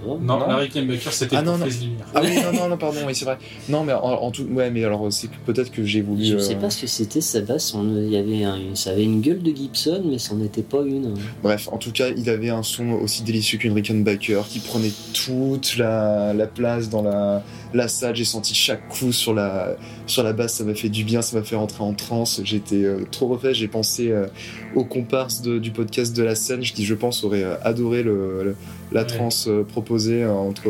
non. 0.06 0.18
Non, 0.18 0.38
Non. 0.40 0.46
la 0.48 0.56
Rickenbacker, 0.56 1.12
c'était 1.12 1.36
Ah, 1.36 1.42
pour 1.42 1.52
non, 1.52 1.58
non. 1.58 1.66
Ah 2.14 2.20
oui, 2.22 2.30
non, 2.42 2.52
non, 2.60 2.68
non, 2.68 2.76
pardon, 2.76 3.00
oui, 3.06 3.14
c'est 3.14 3.24
vrai. 3.24 3.38
Non, 3.68 3.84
mais 3.84 3.92
en, 3.92 4.02
en 4.02 4.30
tout. 4.30 4.44
Ouais, 4.50 4.70
mais 4.70 4.84
alors, 4.84 5.12
c'est 5.12 5.30
peut-être 5.46 5.70
que 5.70 5.84
j'ai 5.84 6.00
voulu. 6.02 6.24
Je 6.24 6.36
euh, 6.36 6.40
sais 6.40 6.56
pas 6.56 6.70
ce 6.70 6.80
que 6.82 6.86
c'était 6.86 7.20
sa 7.20 7.40
basse, 7.40 7.74
on- 7.74 7.96
il 7.96 8.10
y 8.10 8.16
avait 8.16 8.44
un- 8.44 8.58
ça 8.74 8.90
avait 8.90 9.04
une 9.04 9.20
gueule 9.20 9.42
de 9.42 9.54
Gibson, 9.54 10.02
mais 10.04 10.18
ça 10.18 10.34
n'en 10.34 10.44
était 10.44 10.62
pas 10.62 10.82
une. 10.82 11.14
Bref, 11.42 11.68
en 11.72 11.76
tout 11.78 11.92
cas, 11.92 12.08
il 12.16 12.28
avait 12.30 12.50
un 12.50 12.62
son 12.62 12.90
aussi 12.92 13.22
délicieux 13.22 13.58
qu'une 13.58 13.72
Rickenbacker 13.72 14.42
qui 14.48 14.58
prenait 14.60 14.92
toute 15.14 15.76
la, 15.76 16.32
la 16.34 16.46
place 16.46 16.88
dans 16.88 17.02
la, 17.02 17.42
la 17.74 17.88
salle. 17.88 18.16
J'ai 18.16 18.24
senti 18.24 18.54
chaque 18.54 18.88
coup 18.88 19.12
sur 19.12 19.34
la, 19.34 19.76
sur 20.06 20.22
la 20.22 20.32
basse, 20.32 20.54
ça 20.54 20.64
m'a 20.64 20.74
fait 20.74 20.88
du 20.88 21.04
bien, 21.04 21.22
ça 21.22 21.36
m'a 21.38 21.44
fait 21.44 21.56
rentrer 21.56 21.82
en 21.84 21.94
transe. 21.94 22.40
J'étais 22.44 22.84
euh, 22.84 23.00
trop 23.10 23.28
refait. 23.28 23.54
J'ai 23.54 23.68
pensé 23.68 24.10
euh, 24.10 24.26
aux 24.74 24.84
comparses 24.84 25.42
de- 25.42 25.58
du 25.58 25.70
podcast 25.70 26.14
de 26.16 26.22
la 26.22 26.34
scène 26.34 26.60
qui, 26.60 26.84
je 26.84 26.94
pense, 26.94 27.24
auraient 27.24 27.44
euh, 27.44 27.54
adoré 27.62 28.02
le, 28.02 28.42
le- 28.44 28.56
la 28.92 29.04
transe 29.04 29.46
euh, 29.48 29.62
proposée 29.62 30.26
entre, 30.26 30.68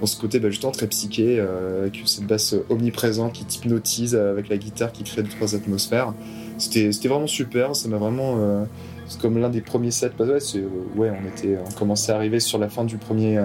dans 0.00 0.06
ce 0.06 0.18
côté 0.20 0.40
bah, 0.40 0.50
justement 0.50 0.72
très 0.72 0.86
psyché, 0.88 1.38
avec 1.40 2.00
cette 2.06 2.26
basse 2.26 2.54
omniprésente 2.68 3.32
qui 3.32 3.44
t'hypnotise 3.44 4.14
avec 4.16 4.48
la 4.48 4.56
guitare 4.56 4.90
qui 4.92 5.04
crée 5.04 5.22
deux 5.22 5.28
trois 5.30 5.54
atmosphères. 5.54 6.14
C'était 6.58 6.90
vraiment 7.08 7.26
super. 7.26 7.76
Ça 7.76 7.88
m'a 7.88 7.96
vraiment 7.98 8.66
c'est 9.06 9.20
comme 9.20 9.38
l'un 9.38 9.50
des 9.50 9.60
premiers 9.60 9.90
sets. 9.90 10.10
Ouais, 10.96 11.10
on 11.10 11.28
était, 11.28 11.56
on 11.64 11.70
commençait 11.72 12.12
à 12.12 12.16
arriver 12.16 12.40
sur 12.40 12.58
la 12.58 12.68
fin 12.68 12.84
du 12.84 12.96
premier, 12.96 13.38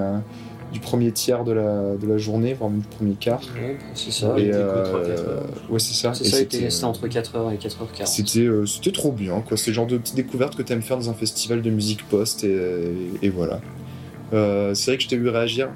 du 0.71 0.79
premier 0.79 1.11
tiers 1.11 1.43
de 1.43 1.51
la, 1.51 1.95
de 1.95 2.07
la 2.07 2.17
journée, 2.17 2.53
voire 2.53 2.69
même 2.69 2.81
du 2.81 2.87
premier 2.87 3.15
quart. 3.15 3.41
Ouais, 3.55 3.77
c'est 3.93 4.11
ça. 4.11 4.35
Et, 4.37 4.51
euh, 4.53 4.83
trois, 4.85 5.01
quatre 5.01 5.27
heures 5.27 5.45
ouais, 5.69 5.79
c'est 5.79 5.93
ça. 5.93 6.13
C'est 6.13 6.25
ça, 6.25 6.37
c'était, 6.37 6.65
euh, 6.65 6.85
entre 6.85 7.07
4h 7.07 7.53
et 7.53 7.57
4h40. 7.57 8.05
C'était, 8.05 8.39
euh, 8.41 8.65
c'était 8.65 8.91
trop 8.91 9.11
bien, 9.11 9.41
quoi. 9.41 9.57
C'est 9.57 9.71
le 9.71 9.73
genre 9.75 9.87
de 9.87 9.97
petite 9.97 10.15
découverte 10.15 10.55
que 10.55 10.61
t'aimes 10.61 10.81
faire 10.81 10.97
dans 10.97 11.09
un 11.09 11.13
festival 11.13 11.61
de 11.61 11.69
musique 11.69 12.07
post, 12.07 12.43
et, 12.43 12.59
et 13.21 13.29
voilà. 13.29 13.61
Euh, 14.33 14.73
c'est 14.73 14.91
vrai 14.91 14.97
que 14.97 15.03
je 15.03 15.07
t'ai 15.07 15.17
vu 15.17 15.29
réagir. 15.29 15.69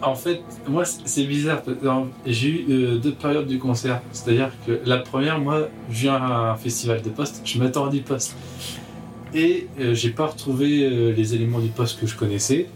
En 0.00 0.14
fait, 0.14 0.40
moi, 0.66 0.84
c'est 0.86 1.24
bizarre. 1.24 1.62
J'ai 2.24 2.48
eu 2.48 2.98
deux 2.98 3.12
périodes 3.12 3.46
du 3.46 3.58
concert. 3.58 4.00
C'est-à-dire 4.12 4.50
que 4.66 4.80
la 4.86 4.96
première, 4.96 5.38
moi, 5.38 5.68
je 5.90 6.00
viens 6.02 6.14
à 6.14 6.52
un 6.52 6.56
festival 6.56 7.02
de 7.02 7.10
poste, 7.10 7.42
je 7.44 7.58
m'attends 7.58 7.88
à 7.88 7.90
du 7.90 8.00
poste. 8.00 8.34
Et 9.34 9.66
euh, 9.80 9.94
j'ai 9.94 10.10
pas 10.10 10.26
retrouvé 10.26 10.84
euh, 10.84 11.12
les 11.12 11.34
éléments 11.34 11.58
du 11.58 11.68
poste 11.68 12.00
que 12.00 12.06
je 12.06 12.16
connaissais. 12.16 12.68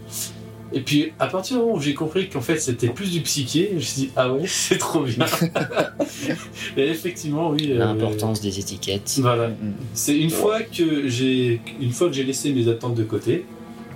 Et 0.71 0.81
puis, 0.81 1.13
à 1.19 1.25
partir 1.27 1.57
du 1.57 1.63
moment 1.63 1.75
où 1.77 1.81
j'ai 1.81 1.93
compris 1.95 2.29
qu'en 2.29 2.41
fait 2.41 2.59
c'était 2.59 2.89
plus 2.89 3.11
du 3.11 3.21
psyché, 3.21 3.69
je 3.71 3.75
me 3.75 3.79
suis 3.81 4.01
dit, 4.01 4.11
ah 4.15 4.31
ouais, 4.31 4.43
c'est 4.45 4.77
trop 4.77 5.01
bien. 5.01 5.25
Et 6.77 6.87
effectivement, 6.89 7.49
oui. 7.49 7.71
euh, 7.71 7.77
L'importance 7.79 8.39
des 8.41 8.59
étiquettes. 8.59 9.17
Voilà. 9.19 9.47
Mm. 9.49 9.73
C'est 9.93 10.17
une 10.17 10.29
fois 10.29 10.61
que 10.61 11.07
j'ai 11.07 11.59
une 11.81 11.91
fois 11.91 12.07
que 12.07 12.13
j'ai 12.13 12.23
laissé 12.23 12.53
mes 12.53 12.67
attentes 12.67 12.95
de 12.95 13.03
côté, 13.03 13.45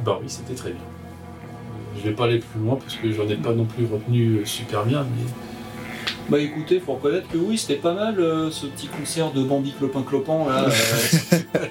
bah 0.03 0.17
oui, 0.21 0.27
c'était 0.29 0.55
très 0.55 0.71
bien. 0.71 0.81
Je 1.97 2.09
vais 2.09 2.15
pas 2.15 2.25
aller 2.25 2.39
plus 2.39 2.59
loin 2.59 2.75
parce 2.75 2.95
que 2.95 3.11
j'en 3.11 3.27
ai 3.29 3.35
pas 3.35 3.53
non 3.53 3.65
plus 3.65 3.85
retenu 3.85 4.37
euh, 4.39 4.45
super 4.45 4.83
bien, 4.85 5.05
mais 5.15 5.23
Bah 6.29 6.39
écoutez, 6.39 6.79
faut 6.79 6.93
reconnaître 6.93 7.27
que 7.29 7.37
oui, 7.37 7.57
c'était 7.57 7.75
pas 7.79 7.93
mal 7.93 8.19
euh, 8.19 8.49
ce 8.49 8.65
petit 8.65 8.87
concert 8.87 9.31
de 9.31 9.43
Bambi 9.43 9.73
Clopin 9.77 10.01
Clopin 10.01 10.45
là. 10.49 10.65
euh. 10.67 11.37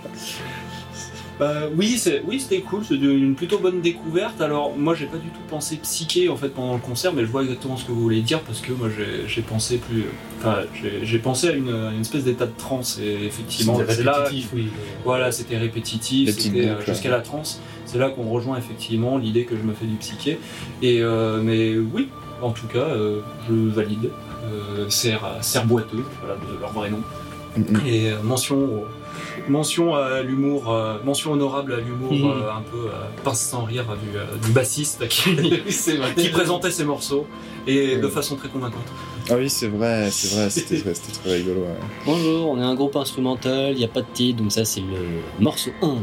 Bah, 1.41 1.63
oui, 1.77 1.97
c'est, 1.99 2.23
oui, 2.27 2.39
c'était 2.39 2.61
cool, 2.61 2.85
c'est 2.85 2.95
une 2.95 3.35
plutôt 3.35 3.59
bonne 3.59 3.81
découverte. 3.81 4.41
Alors, 4.41 4.77
moi, 4.77 4.95
j'ai 4.95 5.07
pas 5.07 5.17
du 5.17 5.29
tout 5.29 5.41
pensé 5.49 5.77
psyché 5.77 6.29
en 6.29 6.37
fait 6.37 6.51
pendant 6.51 6.75
le 6.75 6.81
concert, 6.81 7.13
mais 7.13 7.23
je 7.23 7.27
vois 7.27 7.43
exactement 7.43 7.77
ce 7.77 7.85
que 7.85 7.91
vous 7.93 8.01
voulez 8.03 8.21
dire 8.21 8.41
parce 8.41 8.61
que 8.61 8.73
moi, 8.73 8.89
j'ai, 8.97 9.27
j'ai 9.27 9.43
pensé 9.43 9.79
plus, 9.79 10.05
enfin, 10.39 10.59
j'ai, 10.81 11.05
j'ai 11.05 11.19
pensé 11.19 11.49
à 11.49 11.53
une, 11.53 11.71
à 11.71 11.91
une 11.93 12.03
espèce 12.03 12.25
d'état 12.25 12.47
de 12.47 12.57
transe 12.57 13.01
et 13.03 13.25
effectivement, 13.27 13.79
c'était 13.79 13.95
c'est 13.95 14.03
là, 14.05 14.19
répétitif, 14.19 14.51
oui. 14.55 14.69
voilà, 15.05 15.33
c'était 15.33 15.57
répétitif, 15.57 16.27
Les 16.29 16.33
c'était 16.33 16.69
euh, 16.69 16.75
boucles, 16.77 16.87
jusqu'à 16.93 17.11
la 17.11 17.21
transe. 17.21 17.61
C'est 17.87 17.99
là 17.99 18.11
qu'on 18.11 18.29
rejoint 18.31 18.57
effectivement 18.59 19.19
l'idée 19.19 19.45
que 19.45 19.57
je 19.57 19.63
me 19.63 19.73
fais 19.73 19.87
du 19.87 19.97
psyché. 19.97 20.39
Et 20.83 21.01
euh, 21.03 21.41
mais 21.43 21.77
oui, 21.77 22.09
en 22.41 22.51
tout 22.51 22.67
cas, 22.69 22.79
euh, 22.79 23.21
je 23.49 23.55
valide. 23.55 24.11
Euh, 24.45 24.89
serre, 24.91 25.39
serre 25.41 25.65
boiteux, 25.67 26.05
voilà 26.21 26.35
de 26.37 26.61
leur 26.61 26.73
vrai 26.73 26.91
nom. 26.91 27.01
Et 27.87 28.11
euh, 28.11 28.17
mention, 28.23 28.57
au- 28.57 28.85
mention 29.49 29.95
à 29.95 30.23
l'humour, 30.23 30.71
euh, 30.73 30.99
mention 31.05 31.33
honorable 31.33 31.75
à 31.75 31.81
l'humour 31.81 32.13
Mhm. 32.13 32.31
euh, 32.43 32.53
un 32.53 32.63
peu 32.63 32.89
euh, 32.89 32.93
pince 33.25 33.41
sans 33.41 33.65
rire 33.65 33.85
du, 34.03 34.17
euh, 34.17 34.25
du 34.45 34.51
bassiste 34.53 35.07
qui, 35.09 35.31
présentait 36.33 36.71
ses 36.71 36.85
morceaux 36.85 37.27
et 37.67 37.97
de 37.97 38.09
façon 38.09 38.37
très 38.37 38.49
convaincante. 38.49 38.85
Ah 39.31 39.35
oui, 39.37 39.49
c'est 39.49 39.69
vrai, 39.69 40.09
c'est 40.11 40.35
vrai, 40.37 40.51
c'était, 40.51 40.79
très- 40.81 40.95
c'était 40.95 41.13
très 41.13 41.33
rigolo. 41.35 41.61
ouais. 41.61 41.77
Bonjour, 42.07 42.51
on 42.51 42.59
est 42.59 42.65
un 42.65 42.75
groupe 42.75 42.97
instrumental, 42.97 43.73
il 43.73 43.79
n'y 43.79 43.85
a 43.85 43.89
pas 43.89 44.01
de 44.03 44.07
titre, 44.13 44.43
donc 44.43 44.51
ça 44.53 44.65
c'est 44.65 44.81
le 44.81 45.21
morceau 45.39 45.71
1. 45.81 45.97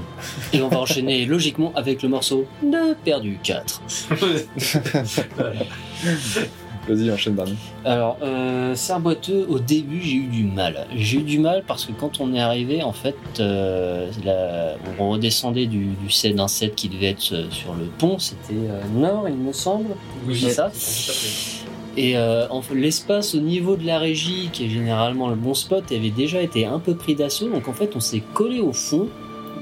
Et 0.53 0.61
on 0.61 0.69
va 0.69 0.79
enchaîner 0.79 1.25
logiquement 1.35 1.73
avec 1.75 2.01
le 2.03 2.09
morceau 2.09 2.45
de 2.63 2.93
perdu 3.03 3.39
4. 3.43 3.81
Vas-y, 6.89 7.11
enchaîne 7.11 7.33
Barney. 7.35 7.53
Alors, 7.85 8.17
euh, 8.23 8.73
Serre-Boiteux, 8.73 9.45
au 9.47 9.59
début, 9.59 10.01
j'ai 10.01 10.15
eu 10.15 10.27
du 10.27 10.43
mal. 10.43 10.87
J'ai 10.95 11.19
eu 11.19 11.23
du 11.23 11.37
mal 11.39 11.63
parce 11.67 11.85
que 11.85 11.91
quand 11.91 12.19
on 12.19 12.33
est 12.33 12.41
arrivé, 12.41 12.81
en 12.83 12.91
fait, 12.93 13.15
euh, 13.39 14.09
la- 14.25 14.75
on 14.99 15.11
redescendait 15.11 15.67
du, 15.67 15.85
du 16.03 16.09
set 16.09 16.35
d'un 16.35 16.47
set 16.47 16.73
qui 16.75 16.89
devait 16.89 17.07
être 17.11 17.31
euh, 17.33 17.45
sur 17.51 17.73
le 17.75 17.85
pont. 17.85 18.17
C'était 18.17 18.53
euh, 18.53 18.81
nord, 18.95 19.29
il 19.29 19.35
me 19.35 19.53
semble. 19.53 19.89
Oui, 20.27 20.37
c'est 20.39 20.49
ça. 20.49 20.71
Et 21.97 22.15
euh, 22.17 22.47
en 22.49 22.61
fait, 22.61 22.75
l'espace 22.75 23.35
au 23.35 23.39
niveau 23.39 23.75
de 23.75 23.85
la 23.85 23.99
régie, 23.99 24.49
qui 24.53 24.65
est 24.65 24.69
généralement 24.69 25.27
le 25.27 25.35
bon 25.35 25.53
spot, 25.53 25.83
avait 25.91 26.09
déjà 26.11 26.41
été 26.41 26.65
un 26.65 26.79
peu 26.79 26.95
pris 26.95 27.15
d'assaut. 27.15 27.49
Donc 27.49 27.67
en 27.67 27.73
fait, 27.73 27.91
on 27.95 27.99
s'est 27.99 28.23
collé 28.33 28.59
au 28.61 28.73
fond, 28.73 29.07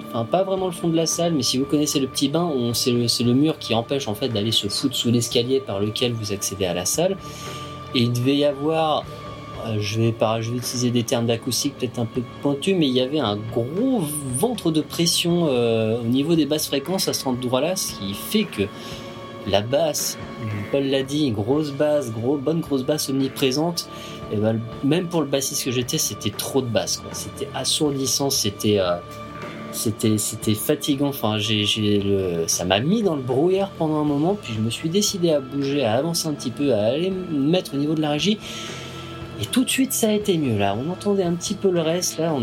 enfin 0.10 0.26
pas 0.26 0.44
vraiment 0.44 0.66
le 0.68 0.72
fond 0.72 0.88
de 0.88 0.96
la 0.96 1.06
salle, 1.06 1.34
mais 1.34 1.44
si 1.44 1.58
vous 1.58 1.66
connaissez 1.66 2.00
le 2.00 2.08
petit 2.08 2.30
bain, 2.30 2.52
c'est 2.74 2.92
le, 2.92 3.34
mur 3.34 3.60
qui 3.60 3.74
empêche 3.74 4.08
en 4.08 4.16
fait 4.16 4.30
d'aller 4.30 4.52
se 4.52 4.68
foutre 4.68 4.96
sous 4.96 5.12
l'escalier 5.12 5.60
par 5.60 5.80
lequel 5.80 6.14
vous 6.14 6.32
accédez 6.32 6.66
à 6.66 6.74
la 6.74 6.86
salle. 6.86 7.18
Et 7.96 8.02
il 8.02 8.14
devait 8.14 8.36
y 8.36 8.46
avoir, 8.46 9.04
euh, 9.66 9.78
je 9.80 10.00
vais 10.00 10.10
utiliser 10.10 10.92
des 10.92 11.04
termes 11.04 11.26
d'acoustique 11.26 11.78
peut-être 11.78 12.00
un 12.00 12.06
peu 12.06 12.22
pointus, 12.42 12.76
mais 12.78 12.88
il 12.88 12.94
y 12.94 13.02
avait 13.02 13.20
un 13.20 13.38
gros 13.38 14.02
ventre 14.36 14.72
de 14.72 14.82
pression 14.82 15.48
euh, 15.50 16.00
au 16.00 16.06
niveau 16.06 16.36
des 16.36 16.46
basses 16.46 16.68
fréquences 16.68 17.08
à 17.08 17.14
cet 17.14 17.28
endroit-là, 17.28 17.76
ce 17.76 17.94
qui 17.94 18.14
fait 18.14 18.44
que 18.44 18.64
la 19.48 19.62
basse, 19.62 20.18
Paul 20.72 20.84
l'a 20.84 21.04
dit, 21.04 21.32
grosse 21.32 21.72
basse, 21.72 22.12
gros, 22.12 22.38
bonne 22.38 22.60
grosse 22.60 22.84
basse 22.84 23.10
omniprésente. 23.10 23.90
Et 24.32 24.36
ben, 24.36 24.54
le- 24.54 24.88
même 24.88 25.08
pour 25.08 25.22
le 25.22 25.28
bassiste 25.28 25.64
que 25.64 25.72
j'étais, 25.72 25.98
c'était 25.98 26.32
trop 26.32 26.62
de 26.62 26.68
basse. 26.68 27.02
C'était 27.14 27.48
assourdissant, 27.56 28.30
c'était, 28.30 28.80
euh, 28.80 28.98
c'était, 29.78 30.18
fatigant. 30.56 31.08
Enfin, 31.10 31.38
ça 32.48 32.66
m'a 32.66 32.80
mis 32.80 33.04
dans 33.04 33.16
le 33.16 33.22
brouillard 33.22 33.70
pendant 33.72 34.02
un 34.02 34.04
moment. 34.06 34.38
Puis 34.42 34.54
je 34.54 34.60
me 34.60 34.70
suis 34.70 34.90
décidé 34.90 35.32
à 35.32 35.40
bouger, 35.40 35.84
à 35.86 35.94
avancer 35.94 36.28
un 36.28 36.34
petit 36.34 36.52
peu, 36.52 36.74
à 36.74 36.86
aller 36.88 37.12
me 37.12 37.40
mettre 37.40 37.74
au 37.74 37.78
niveau 37.78 37.94
de 37.96 38.02
la 38.02 38.10
régie. 38.12 38.38
Et 39.42 39.46
tout 39.46 39.64
de 39.64 39.70
suite, 39.70 39.94
ça 39.94 40.10
a 40.10 40.14
été 40.14 40.36
mieux. 40.38 40.58
Là, 40.58 40.76
on 40.76 40.92
entendait 40.92 41.22
un 41.24 41.34
petit 41.34 41.54
peu 41.54 41.70
le 41.70 41.82
reste. 41.82 42.18
Là, 42.18 42.34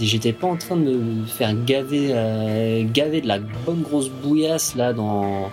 j'étais 0.00 0.32
pas 0.32 0.48
en 0.48 0.56
train 0.56 0.76
de 0.76 0.90
me 0.90 1.24
faire 1.24 1.54
gaver, 1.64 2.08
euh, 2.10 2.82
de 2.84 3.26
la 3.28 3.38
bonne 3.38 3.82
grosse 3.82 4.08
bouillasse 4.08 4.74
là 4.74 4.92
dans 4.92 5.48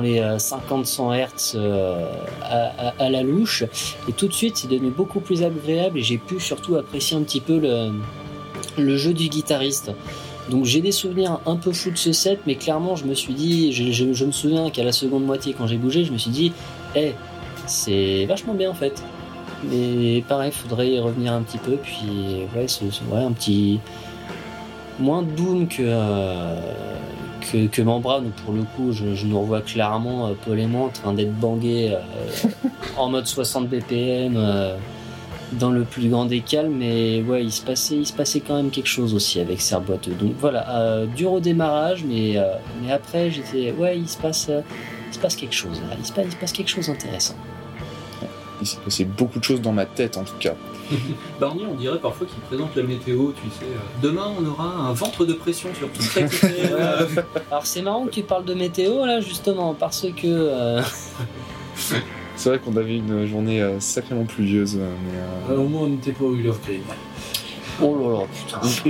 les 0.00 0.20
50-100 0.20 1.14
Hz 1.26 1.52
euh, 1.56 2.04
à, 2.42 2.88
à- 2.90 2.94
à 3.06 3.10
la 3.10 3.24
louche. 3.24 3.64
Et 4.08 4.12
tout 4.12 4.28
de 4.28 4.32
suite, 4.32 4.56
c'est 4.56 4.68
devenu 4.68 4.90
beaucoup 4.90 5.18
plus 5.18 5.42
agréable 5.42 5.98
et 5.98 6.02
j'ai 6.02 6.18
pu 6.18 6.38
surtout 6.38 6.76
apprécier 6.76 7.16
un 7.16 7.22
petit 7.22 7.40
peu 7.40 7.60
le 8.78 8.96
jeu 8.96 9.12
du 9.12 9.28
guitariste. 9.28 9.90
Donc 10.50 10.64
j'ai 10.64 10.80
des 10.80 10.92
souvenirs 10.92 11.40
un 11.46 11.56
peu 11.56 11.72
fous 11.72 11.90
de 11.90 11.96
ce 11.96 12.12
set, 12.12 12.40
mais 12.46 12.56
clairement, 12.56 12.96
je 12.96 13.04
me 13.04 13.14
suis 13.14 13.34
dit, 13.34 13.72
je, 13.72 14.24
me 14.24 14.32
souviens 14.32 14.70
qu'à 14.70 14.84
la 14.84 14.92
seconde 14.92 15.24
moitié, 15.24 15.54
quand 15.56 15.66
j'ai 15.66 15.76
bougé, 15.76 16.04
je 16.04 16.12
me 16.12 16.18
suis 16.18 16.30
dit, 16.30 16.52
eh, 16.96 17.12
c'est 17.66 18.26
vachement 18.26 18.54
bien 18.54 18.70
en 18.70 18.74
fait. 18.74 19.02
Mais 19.70 20.24
pareil, 20.28 20.52
faudrait 20.52 20.90
y 20.90 20.98
revenir 20.98 21.32
un 21.32 21.42
petit 21.42 21.58
peu, 21.58 21.76
puis 21.76 22.46
ouais, 22.54 22.66
c'est 22.66 22.86
un 23.12 23.32
petit. 23.32 23.80
moins 24.98 25.22
de 25.22 25.30
boom 25.30 25.68
que. 25.68 25.82
euh, 25.82 26.60
que, 27.40 27.66
que 27.66 27.82
Membran, 27.82 28.20
où 28.20 28.30
pour 28.44 28.54
le 28.54 28.62
coup, 28.62 28.92
je, 28.92 29.26
nous 29.26 29.40
revois 29.40 29.60
clairement, 29.60 30.28
euh, 30.28 30.76
en 30.76 30.88
train 30.88 31.12
d'être 31.12 31.34
bangés 31.34 31.92
euh, 31.92 32.48
en 32.96 33.08
mode 33.08 33.26
60 33.26 33.68
BPM, 33.68 34.34
euh, 34.36 34.76
dans 35.52 35.70
le 35.70 35.84
plus 35.84 36.08
grand 36.08 36.26
des 36.26 36.40
calmes, 36.40 36.74
mais 36.74 37.22
ouais, 37.22 37.44
il 37.44 37.52
se 37.52 37.62
passait, 37.62 37.96
il 37.96 38.06
se 38.06 38.12
passait 38.12 38.40
quand 38.40 38.56
même 38.56 38.70
quelque 38.70 38.88
chose 38.88 39.14
aussi 39.14 39.40
avec 39.40 39.60
Serre 39.60 39.80
Boiteux. 39.80 40.12
Donc 40.12 40.32
voilà, 40.38 40.68
euh, 40.76 41.06
dur 41.06 41.32
au 41.32 41.40
démarrage, 41.40 42.04
mais, 42.04 42.36
euh, 42.36 42.54
mais 42.82 42.92
après, 42.92 43.30
j'étais, 43.30 43.72
ouais, 43.72 43.98
il 43.98 44.08
se 44.08 44.18
passe, 44.18 44.48
euh, 44.48 44.60
il 45.08 45.14
se 45.14 45.18
passe 45.18 45.36
quelque 45.36 45.54
chose, 45.54 45.80
là. 45.88 45.96
Il, 45.98 46.06
se 46.06 46.12
passe, 46.12 46.26
il 46.26 46.32
se 46.32 46.36
passe 46.36 46.52
quelque 46.52 46.70
chose 46.70 46.86
d'intéressant. 46.86 47.36
Il 48.60 48.66
s'est 48.66 48.78
passé 48.84 49.04
beaucoup 49.04 49.38
de 49.38 49.44
choses 49.44 49.62
dans 49.62 49.72
ma 49.72 49.86
tête 49.86 50.18
en 50.18 50.24
tout 50.24 50.36
cas. 50.38 50.54
Barney, 51.40 51.64
on 51.70 51.74
dirait 51.74 51.98
parfois 51.98 52.26
qu'il 52.26 52.40
présente 52.40 52.76
la 52.76 52.82
météo, 52.82 53.32
tu 53.32 53.48
sais. 53.50 53.66
Demain, 54.02 54.32
on 54.38 54.44
aura 54.44 54.66
un 54.66 54.92
ventre 54.92 55.24
de 55.24 55.32
pression 55.32 55.70
sur 55.74 55.90
toute 55.90 56.14
la 56.14 57.22
Alors 57.50 57.66
c'est 57.66 57.82
marrant 57.82 58.06
que 58.06 58.10
tu 58.10 58.22
parles 58.22 58.44
de 58.44 58.54
météo 58.54 59.04
là 59.06 59.20
justement 59.20 59.74
parce 59.74 60.02
que 60.02 60.26
euh, 60.26 60.82
C'est 62.40 62.48
vrai 62.48 62.58
qu'on 62.58 62.74
avait 62.78 62.96
une 62.96 63.26
journée 63.26 63.60
euh, 63.60 63.78
sacrément 63.80 64.24
pluvieuse. 64.24 64.78
euh, 64.80 64.94
Mais, 65.04 65.54
Euh, 65.54 65.58
au 65.58 65.68
moins, 65.68 65.82
on 65.82 65.88
n'était 65.88 66.12
pas 66.12 66.24
au 66.24 66.32
Wheel 66.32 66.48
of. 66.48 66.58
Oh 67.82 67.96
là 67.96 68.18
là 68.20 68.26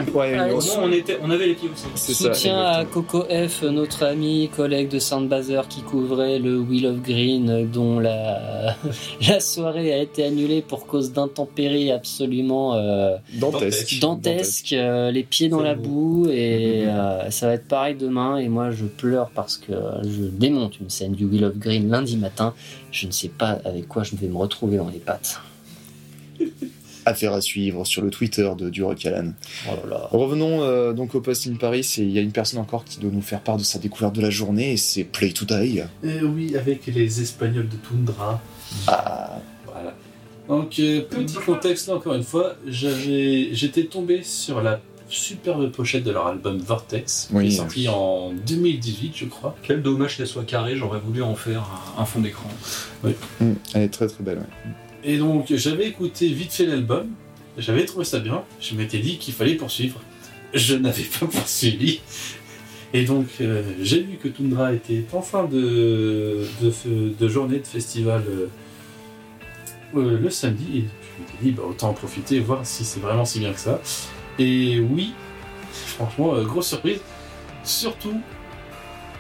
putain. 0.02 0.12
ouais, 0.18 0.48
grosse- 0.50 0.74
au 0.76 0.80
moins, 0.80 0.88
on, 0.88 0.92
était, 0.92 1.18
on 1.22 1.30
avait 1.30 1.46
les 1.48 1.54
pieds 1.54 1.68
au 1.72 1.76
sol. 1.76 1.90
C'est 1.94 2.12
ça, 2.14 2.34
Soutien 2.34 2.58
à. 2.60 2.84
Coco 2.84 3.24
F, 3.24 3.62
notre 3.62 4.04
ami, 4.04 4.50
collègue 4.54 4.88
de 4.88 4.98
Soundbazer 4.98 5.68
qui 5.68 5.82
couvrait 5.82 6.38
le 6.38 6.58
Wheel 6.58 6.86
of 6.86 7.02
Green, 7.02 7.68
dont 7.70 7.98
la, 8.00 8.76
la 9.28 9.40
soirée 9.40 9.92
a 9.92 9.98
été 9.98 10.24
annulée 10.24 10.62
pour 10.62 10.86
cause 10.86 11.12
d'intempéries 11.12 11.90
absolument 11.92 12.74
euh, 12.74 13.16
Dantesque. 13.34 13.98
dantesques, 14.00 14.72
euh, 14.72 15.10
les 15.10 15.22
pieds 15.22 15.48
dans 15.48 15.60
la 15.60 15.74
beau. 15.74 15.82
boue, 16.24 16.28
et 16.30 16.84
euh, 16.86 17.30
ça 17.30 17.46
va 17.46 17.54
être 17.54 17.68
pareil 17.68 17.94
demain. 17.94 18.36
Et 18.38 18.48
moi, 18.48 18.70
je 18.70 18.84
pleure 18.84 19.30
parce 19.34 19.56
que 19.56 19.72
je 20.04 20.22
démonte 20.24 20.80
une 20.80 20.90
scène 20.90 21.12
du 21.12 21.24
Wheel 21.26 21.44
of 21.44 21.56
Green 21.56 21.88
lundi 21.90 22.16
matin. 22.16 22.54
Je 22.92 23.06
ne 23.06 23.12
sais 23.12 23.28
pas 23.28 23.58
avec 23.64 23.86
quoi 23.88 24.02
je 24.02 24.16
vais 24.16 24.26
me 24.28 24.36
retrouver 24.36 24.76
dans 24.78 24.88
les 24.88 24.98
pattes. 24.98 25.40
Affaire 27.10 27.32
à 27.32 27.40
suivre 27.40 27.84
sur 27.86 28.02
le 28.02 28.10
Twitter 28.10 28.48
de 28.58 28.70
du 28.70 28.82
Rock 28.82 29.04
Alan. 29.06 29.32
Oh 29.68 29.72
là 29.84 29.90
là. 29.90 30.08
Revenons 30.10 30.62
euh, 30.62 30.92
donc 30.92 31.14
au 31.14 31.20
Post 31.20 31.46
in 31.46 31.54
Paris 31.56 31.86
et 31.98 32.02
il 32.02 32.10
y 32.10 32.18
a 32.18 32.22
une 32.22 32.32
personne 32.32 32.60
encore 32.60 32.84
qui 32.84 32.98
doit 33.00 33.10
nous 33.12 33.20
faire 33.22 33.40
part 33.40 33.56
de 33.56 33.62
sa 33.62 33.78
découverte 33.78 34.14
de 34.14 34.20
la 34.22 34.30
journée 34.30 34.72
et 34.72 34.76
c'est 34.76 35.04
Play 35.04 35.32
to 35.32 35.44
Die. 35.44 35.80
Euh, 36.04 36.22
oui, 36.22 36.56
avec 36.56 36.86
les 36.86 37.20
Espagnols 37.20 37.68
de 37.68 37.76
Tundra. 37.76 38.40
Ah, 38.86 39.38
Voilà. 39.66 39.94
Donc, 40.48 40.78
euh, 40.80 41.02
petit 41.02 41.34
contexte 41.36 41.88
là, 41.88 41.94
encore 41.96 42.14
une 42.14 42.24
fois, 42.24 42.56
j'avais, 42.66 43.50
j'étais 43.52 43.84
tombé 43.84 44.22
sur 44.24 44.60
la 44.62 44.80
superbe 45.08 45.70
pochette 45.72 46.04
de 46.04 46.10
leur 46.12 46.26
album 46.28 46.58
Vortex, 46.58 47.28
Oui. 47.32 47.48
qui 47.48 47.54
est 47.54 47.56
sorti 47.56 47.88
en 47.88 48.32
2018, 48.46 49.12
je 49.16 49.24
crois. 49.26 49.56
Quel 49.62 49.82
dommage 49.82 50.16
qu'elle 50.16 50.26
soit 50.26 50.44
carrée, 50.44 50.76
j'aurais 50.76 51.00
voulu 51.00 51.22
en 51.22 51.34
faire 51.34 51.68
un, 51.98 52.02
un 52.02 52.04
fond 52.04 52.20
d'écran. 52.20 52.48
hum, 53.04 53.56
elle 53.74 53.82
est 53.82 53.88
très 53.88 54.06
très 54.06 54.22
belle. 54.22 54.38
ouais. 54.38 54.70
Et 55.04 55.16
donc, 55.18 55.46
j'avais 55.54 55.86
écouté 55.86 56.28
vite 56.28 56.52
fait 56.52 56.66
l'album, 56.66 57.08
j'avais 57.56 57.84
trouvé 57.84 58.04
ça 58.04 58.18
bien, 58.18 58.42
je 58.60 58.74
m'étais 58.74 58.98
dit 58.98 59.18
qu'il 59.18 59.34
fallait 59.34 59.54
poursuivre. 59.54 60.00
Je 60.54 60.74
n'avais 60.74 61.02
pas 61.04 61.26
poursuivi. 61.30 62.00
Et 62.92 63.04
donc, 63.04 63.26
euh, 63.40 63.62
j'ai 63.80 64.02
vu 64.02 64.16
que 64.16 64.28
Tundra 64.28 64.72
était 64.74 65.04
en 65.12 65.22
fin 65.22 65.44
de, 65.44 66.44
de, 66.60 66.70
fe- 66.70 67.16
de 67.16 67.28
journée 67.28 67.60
de 67.60 67.66
festival 67.66 68.22
euh, 68.28 68.46
euh, 69.96 70.18
le 70.18 70.28
samedi. 70.30 70.78
Et 70.78 70.80
je 70.80 71.22
m'étais 71.22 71.44
dit, 71.44 71.50
bah, 71.52 71.62
autant 71.68 71.90
en 71.90 71.94
profiter 71.94 72.36
et 72.36 72.40
voir 72.40 72.60
si 72.66 72.84
c'est 72.84 73.00
vraiment 73.00 73.24
si 73.24 73.38
bien 73.38 73.52
que 73.52 73.60
ça. 73.60 73.80
Et 74.38 74.80
oui, 74.80 75.12
franchement, 75.72 76.34
euh, 76.34 76.44
grosse 76.44 76.68
surprise. 76.68 76.98
Surtout, 77.62 78.20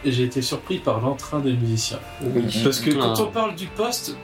j'ai 0.04 0.24
été 0.24 0.42
surpris 0.42 0.78
par 0.78 1.00
l'entrain 1.00 1.38
des 1.40 1.52
musiciens. 1.52 2.00
Parce 2.64 2.80
que 2.80 2.90
quand 2.90 3.14
Ah. 3.18 3.22
on 3.22 3.30
parle 3.30 3.54
du 3.54 3.66
poste, 3.66 4.16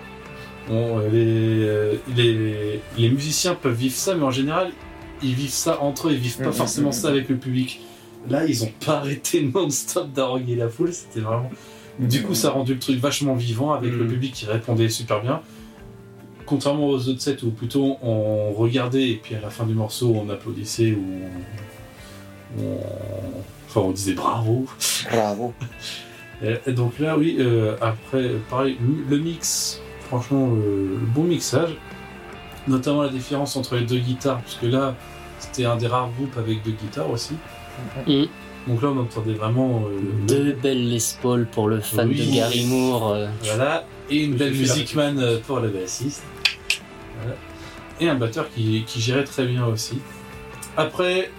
bon, 0.68 0.98
euh, 0.98 1.08
les, 1.10 1.64
euh, 1.66 1.94
les, 2.16 2.80
les 2.98 3.08
musiciens 3.10 3.54
peuvent 3.54 3.74
vivre 3.76 3.94
ça, 3.94 4.14
mais 4.14 4.24
en 4.24 4.30
général, 4.30 4.72
ils 5.22 5.34
vivent 5.34 5.50
ça 5.50 5.80
entre 5.82 6.08
eux, 6.08 6.12
ils 6.12 6.18
vivent 6.18 6.38
pas 6.38 6.46
Mhm, 6.46 6.52
forcément 6.52 6.88
mhm. 6.88 6.94
ça 6.94 7.08
avec 7.08 7.28
le 7.28 7.36
public. 7.36 7.80
Là, 8.28 8.44
ils 8.44 8.64
ont 8.64 8.72
pas 8.84 8.98
arrêté 8.98 9.42
non-stop 9.42 10.12
d'arroguer 10.12 10.56
la 10.56 10.68
foule, 10.68 10.92
c'était 10.92 11.20
vraiment. 11.20 11.50
Du 11.98 12.22
coup, 12.22 12.34
ça 12.34 12.48
a 12.48 12.50
rendu 12.50 12.74
le 12.74 12.78
truc 12.78 12.98
vachement 12.98 13.34
vivant 13.34 13.72
avec 13.72 13.92
le 13.92 14.06
public 14.06 14.34
qui 14.34 14.44
répondait 14.44 14.90
super 14.90 15.22
bien. 15.22 15.40
Contrairement 16.44 16.88
aux 16.88 17.08
autres 17.08 17.22
sets 17.22 17.42
où 17.42 17.50
plutôt 17.50 17.96
on 18.02 18.52
regardait 18.52 19.08
et 19.08 19.16
puis 19.16 19.34
à 19.34 19.40
la 19.40 19.48
fin 19.50 19.64
du 19.64 19.72
morceau 19.74 20.14
on 20.14 20.28
applaudissait 20.28 20.92
ou 20.92 21.04
on, 22.60 22.76
enfin 23.66 23.80
on 23.80 23.90
disait 23.92 24.12
bravo. 24.12 24.66
Bravo. 25.10 25.54
Et 26.66 26.72
donc 26.72 26.98
là, 26.98 27.16
oui, 27.16 27.36
euh, 27.40 27.76
après, 27.80 28.32
pareil, 28.50 28.76
le 29.08 29.18
mix, 29.18 29.80
franchement, 30.08 30.48
euh, 30.52 30.96
le 31.00 31.06
bon 31.06 31.24
mixage, 31.24 31.76
notamment 32.68 33.02
la 33.02 33.08
différence 33.08 33.56
entre 33.56 33.76
les 33.76 33.82
deux 33.84 33.98
guitares, 33.98 34.40
parce 34.40 34.54
que 34.56 34.66
là, 34.66 34.94
c'était 35.38 35.64
un 35.64 35.76
des 35.76 35.86
rares 35.86 36.10
groupes 36.16 36.36
avec 36.38 36.62
deux 36.62 36.72
guitares 36.72 37.10
aussi. 37.10 37.34
Mm. 38.06 38.24
Donc 38.68 38.82
là, 38.82 38.88
on 38.88 38.98
entendait 39.00 39.34
vraiment 39.34 39.84
euh, 39.86 39.90
le- 40.00 40.26
Deux 40.26 40.52
belles 40.52 40.88
Les 40.88 40.98
Paul 41.22 41.46
pour 41.46 41.68
le 41.68 41.80
fan 41.80 42.08
Oui. 42.08 42.26
de 42.26 42.34
Gary 42.34 42.64
Moore. 42.66 43.12
euh. 43.12 43.26
Voilà, 43.44 43.84
et 44.10 44.24
une 44.24 44.34
belle 44.34 44.52
Music 44.54 44.94
Man 44.94 45.18
euh, 45.20 45.38
pour 45.46 45.60
le 45.60 45.68
bassiste. 45.68 46.24
Voilà. 47.20 47.36
Et 48.00 48.08
un 48.08 48.14
batteur 48.16 48.46
qui, 48.54 48.82
qui 48.86 49.00
gérait 49.00 49.24
très 49.24 49.46
bien 49.46 49.64
aussi. 49.66 49.98
Après, 50.76 51.30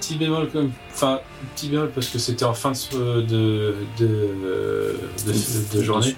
petit 0.00 0.16
bémol 0.16 0.48
comme. 0.50 0.70
Enfin, 0.94 1.20
petit 1.54 1.68
bémol 1.68 1.90
parce 1.94 2.08
que 2.08 2.18
c'était 2.18 2.44
en 2.44 2.54
fin 2.54 2.72
de, 2.72 3.22
de, 3.22 3.74
de, 3.98 4.96
de- 5.26 5.78
de 5.78 5.82
journée. 5.82 6.14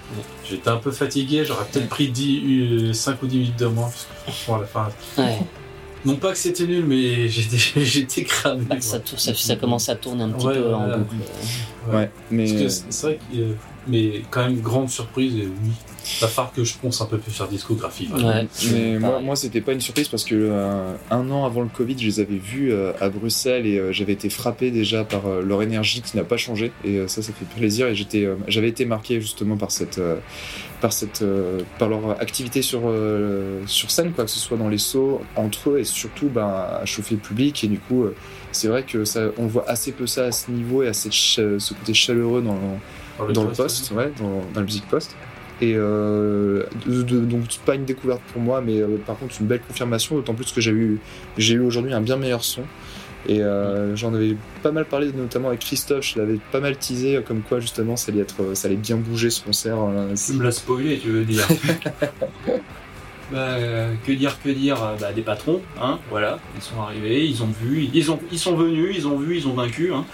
J'étais 0.49 0.69
un 0.69 0.77
peu 0.77 0.91
fatigué, 0.91 1.43
j'aurais 1.45 1.65
peut-être 1.65 1.89
pris 1.89 2.09
10, 2.09 2.93
5 2.93 3.21
ou 3.23 3.27
10 3.27 3.37
minutes 3.37 3.59
de 3.59 3.65
moins. 3.67 3.85
Parce 3.89 4.05
que 4.05 4.31
franchement, 4.31 4.55
à 4.55 4.59
la 4.61 4.65
fin. 4.67 4.89
Ouais. 5.17 5.39
Non 6.05 6.15
pas 6.17 6.31
que 6.33 6.37
c'était 6.37 6.67
nul, 6.67 6.85
mais 6.85 7.27
j'étais 7.29 8.23
cramé. 8.25 8.63
Bah, 8.69 8.75
ça, 8.79 8.99
ça, 9.17 9.33
ça 9.33 9.55
commence 9.55 9.89
à 9.89 9.95
tourner 9.95 10.23
un 10.25 10.29
petit 10.29 10.45
Ouais, 10.45 10.53
peu 10.53 10.59
voilà. 10.69 10.77
en 10.77 10.97
boucle. 10.99 11.15
Ouais, 11.91 12.11
mais 12.29 12.45
Parce 12.63 12.79
que 12.79 12.85
c'est 12.91 13.07
vrai 13.07 13.19
que 13.31 13.37
euh, 13.39 13.53
mais 13.87 14.21
quand 14.29 14.41
même 14.41 14.59
grande 14.61 14.89
surprise, 14.89 15.35
et 15.35 15.47
oui. 15.47 15.71
Va 16.21 16.27
falloir 16.27 16.53
que 16.53 16.63
je 16.63 16.75
pense 16.79 17.01
un 17.01 17.05
peu 17.05 17.17
plus 17.17 17.31
sur 17.31 17.47
discographie. 17.47 18.09
Ouais. 18.13 18.47
Mais 18.71 18.99
moi, 18.99 19.19
moi 19.21 19.35
c'était 19.35 19.61
pas 19.61 19.73
une 19.73 19.81
surprise 19.81 20.07
parce 20.07 20.23
que 20.23 20.35
euh, 20.35 20.93
un 21.09 21.29
an 21.31 21.45
avant 21.45 21.61
le 21.61 21.67
Covid, 21.69 21.97
je 21.97 22.05
les 22.05 22.19
avais 22.19 22.37
vus 22.37 22.71
euh, 22.71 22.91
à 22.99 23.09
Bruxelles 23.09 23.65
et 23.65 23.79
euh, 23.79 23.91
j'avais 23.91 24.13
été 24.13 24.29
frappé 24.29 24.69
déjà 24.69 25.03
par 25.03 25.25
euh, 25.25 25.41
leur 25.41 25.63
énergie 25.63 26.01
qui 26.01 26.15
n'a 26.15 26.23
pas 26.23 26.37
changé 26.37 26.71
et 26.83 26.97
euh, 26.97 27.07
ça, 27.07 27.21
ça 27.21 27.33
fait 27.33 27.45
plaisir 27.45 27.87
et 27.87 27.95
j'étais, 27.95 28.23
euh, 28.23 28.35
j'avais 28.47 28.69
été 28.69 28.85
marqué 28.85 29.19
justement 29.19 29.57
par 29.57 29.71
cette, 29.71 29.97
euh, 29.97 30.17
par 30.79 30.93
cette, 30.93 31.23
euh, 31.23 31.61
par 31.79 31.89
leur 31.89 32.21
activité 32.21 32.61
sur 32.61 32.81
euh, 32.85 33.61
sur 33.65 33.89
scène 33.89 34.11
quoi, 34.11 34.25
que 34.25 34.31
ce 34.31 34.39
soit 34.39 34.57
dans 34.57 34.69
les 34.69 34.77
sauts 34.77 35.21
entre 35.35 35.71
eux 35.71 35.79
et 35.79 35.83
surtout 35.85 36.29
ben, 36.29 36.45
à 36.47 36.85
chauffer 36.85 37.15
le 37.15 37.21
public 37.21 37.63
et 37.63 37.67
du 37.67 37.79
coup, 37.79 38.03
euh, 38.03 38.15
c'est 38.51 38.67
vrai 38.67 38.83
que 38.83 39.05
ça, 39.05 39.21
on 39.37 39.47
voit 39.47 39.67
assez 39.67 39.91
peu 39.91 40.05
ça 40.07 40.25
à 40.25 40.31
ce 40.31 40.51
niveau 40.51 40.83
et 40.83 40.87
à 40.87 40.93
cette 40.93 41.13
ce 41.13 41.73
côté 41.73 41.93
chaleureux 41.93 42.41
dans 42.41 42.79
Dans 43.17 43.31
dans 43.31 43.43
le 43.45 43.51
poste, 43.51 43.91
ouais, 43.91 44.11
dans, 44.19 44.41
dans 44.53 44.59
le 44.59 44.65
music 44.65 44.83
post. 44.89 45.15
Et 45.61 45.73
euh, 45.75 46.63
de- 46.85 47.01
de- 47.01 47.19
donc 47.21 47.43
pas 47.65 47.75
une 47.75 47.85
découverte 47.85 48.21
pour 48.33 48.41
moi, 48.41 48.61
mais 48.61 48.81
euh, 48.81 48.97
par 49.05 49.17
contre 49.17 49.35
une 49.39 49.47
belle 49.47 49.61
confirmation, 49.61 50.15
d'autant 50.15 50.33
plus 50.33 50.51
que 50.51 50.59
j'ai 50.59 50.71
eu, 50.71 50.99
j'ai 51.37 51.53
eu 51.55 51.61
aujourd'hui 51.61 51.93
un 51.93 52.01
bien 52.01 52.17
meilleur 52.17 52.43
son. 52.43 52.63
Et 53.27 53.41
euh, 53.41 53.95
j'en 53.95 54.13
avais 54.13 54.35
pas 54.61 54.71
mal 54.71 54.85
parlé, 54.85 55.11
notamment 55.11 55.47
avec 55.47 55.61
Christophe, 55.61 56.05
je 56.13 56.19
l'avais 56.19 56.39
pas 56.51 56.59
mal 56.59 56.77
teasé, 56.77 57.15
euh, 57.15 57.21
comme 57.21 57.41
quoi 57.41 57.59
justement 57.59 57.95
ça 57.95 58.11
allait, 58.11 58.21
être, 58.21 58.53
ça 58.53 58.67
allait 58.67 58.75
bien 58.77 58.97
bouger 58.97 59.29
ce 59.31 59.41
concert. 59.43 59.77
Tu 60.27 60.33
me 60.33 60.43
l'as 60.43 60.51
spoilé, 60.51 60.99
tu 60.99 61.09
veux 61.09 61.23
dire. 61.25 61.47
bah, 63.31 63.55
que 64.05 64.11
dire, 64.11 64.37
que 64.43 64.49
dire 64.49 64.77
bah, 64.99 65.11
Des 65.13 65.21
patrons, 65.23 65.61
hein, 65.81 65.99
voilà, 66.11 66.37
ils 66.55 66.61
sont 66.61 66.79
arrivés, 66.81 67.25
ils 67.25 67.41
ont 67.41 67.49
vu, 67.61 67.89
ils, 67.93 68.11
ont, 68.11 68.19
ils 68.31 68.37
sont 68.39 68.55
venus, 68.55 68.93
ils 68.95 69.07
ont 69.07 69.17
vu, 69.17 69.37
ils 69.37 69.47
ont 69.47 69.53
vaincu. 69.53 69.91
Hein. 69.93 70.05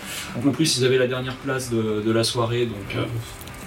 En 0.45 0.51
plus, 0.51 0.77
ils 0.77 0.85
avaient 0.85 0.97
la 0.99 1.07
dernière 1.07 1.35
place 1.35 1.69
de, 1.71 2.01
de 2.05 2.11
la 2.11 2.23
soirée, 2.23 2.65
donc 2.65 3.05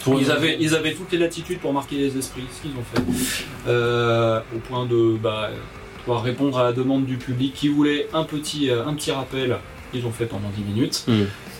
Pour 0.04 0.20
ils, 0.20 0.30
avaient, 0.30 0.56
ils 0.60 0.74
avaient 0.74 0.92
toutes 0.92 1.10
les 1.12 1.18
latitudes 1.18 1.58
pour 1.60 1.72
marquer 1.72 1.96
les 1.96 2.16
esprits, 2.18 2.44
ce 2.54 2.62
qu'ils 2.62 2.72
ont 2.78 2.84
fait. 2.84 3.02
Euh, 3.66 4.40
au 4.54 4.58
point 4.58 4.86
de 4.86 5.16
bah, 5.16 5.50
pouvoir 6.04 6.22
répondre 6.22 6.58
à 6.58 6.64
la 6.64 6.72
demande 6.72 7.06
du 7.06 7.16
public 7.16 7.54
qui 7.54 7.68
voulait 7.68 8.08
un 8.12 8.24
petit, 8.24 8.70
euh, 8.70 8.84
un 8.86 8.94
petit 8.94 9.10
rappel, 9.10 9.56
ils 9.94 10.04
ont 10.06 10.10
fait 10.12 10.26
pendant 10.26 10.50
10 10.56 10.62
minutes. 10.62 11.04
Mm. 11.08 11.12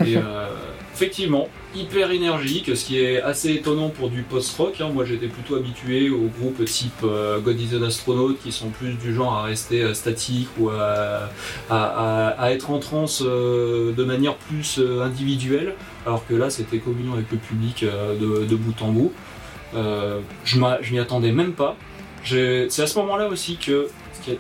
Et 0.06 0.16
euh, 0.16 0.46
effectivement, 0.92 1.48
hyper 1.76 2.10
énergique, 2.10 2.76
ce 2.76 2.84
qui 2.84 2.98
est 3.00 3.22
assez 3.22 3.52
étonnant 3.52 3.88
pour 3.90 4.10
du 4.10 4.22
post-rock. 4.22 4.74
hein. 4.80 4.90
Moi 4.92 5.04
j'étais 5.04 5.28
plutôt 5.28 5.54
habitué 5.56 6.10
aux 6.10 6.28
groupes 6.38 6.64
type 6.64 6.92
euh, 7.04 7.38
God 7.40 7.60
is 7.60 7.76
an 7.76 7.82
Astronaut 7.82 8.34
qui 8.34 8.50
sont 8.52 8.70
plus 8.70 8.94
du 8.94 9.14
genre 9.14 9.34
à 9.34 9.44
rester 9.44 9.82
euh, 9.82 9.94
statique 9.94 10.48
ou 10.58 10.68
à, 10.70 11.30
à- 11.70 11.70
à- 11.70 12.28
à 12.42 12.50
être 12.50 12.70
en 12.70 12.78
transe 12.80 13.22
euh, 13.24 13.92
de 13.92 14.04
manière 14.04 14.34
plus 14.36 14.80
individuelle. 15.02 15.74
Alors 16.06 16.26
que 16.26 16.34
là 16.34 16.50
c'était 16.50 16.78
communion 16.78 17.14
avec 17.14 17.30
le 17.30 17.38
public 17.38 17.82
euh, 17.82 18.14
de, 18.18 18.44
de 18.44 18.56
bout 18.56 18.80
en 18.82 18.88
bout. 18.92 19.12
Euh, 19.74 20.20
je 20.44 20.58
m'y 20.58 20.98
attendais 20.98 21.32
même 21.32 21.52
pas. 21.52 21.76
C'est 22.24 22.80
à 22.80 22.86
ce 22.86 22.98
moment-là 23.00 23.28
aussi 23.28 23.56
que 23.56 23.88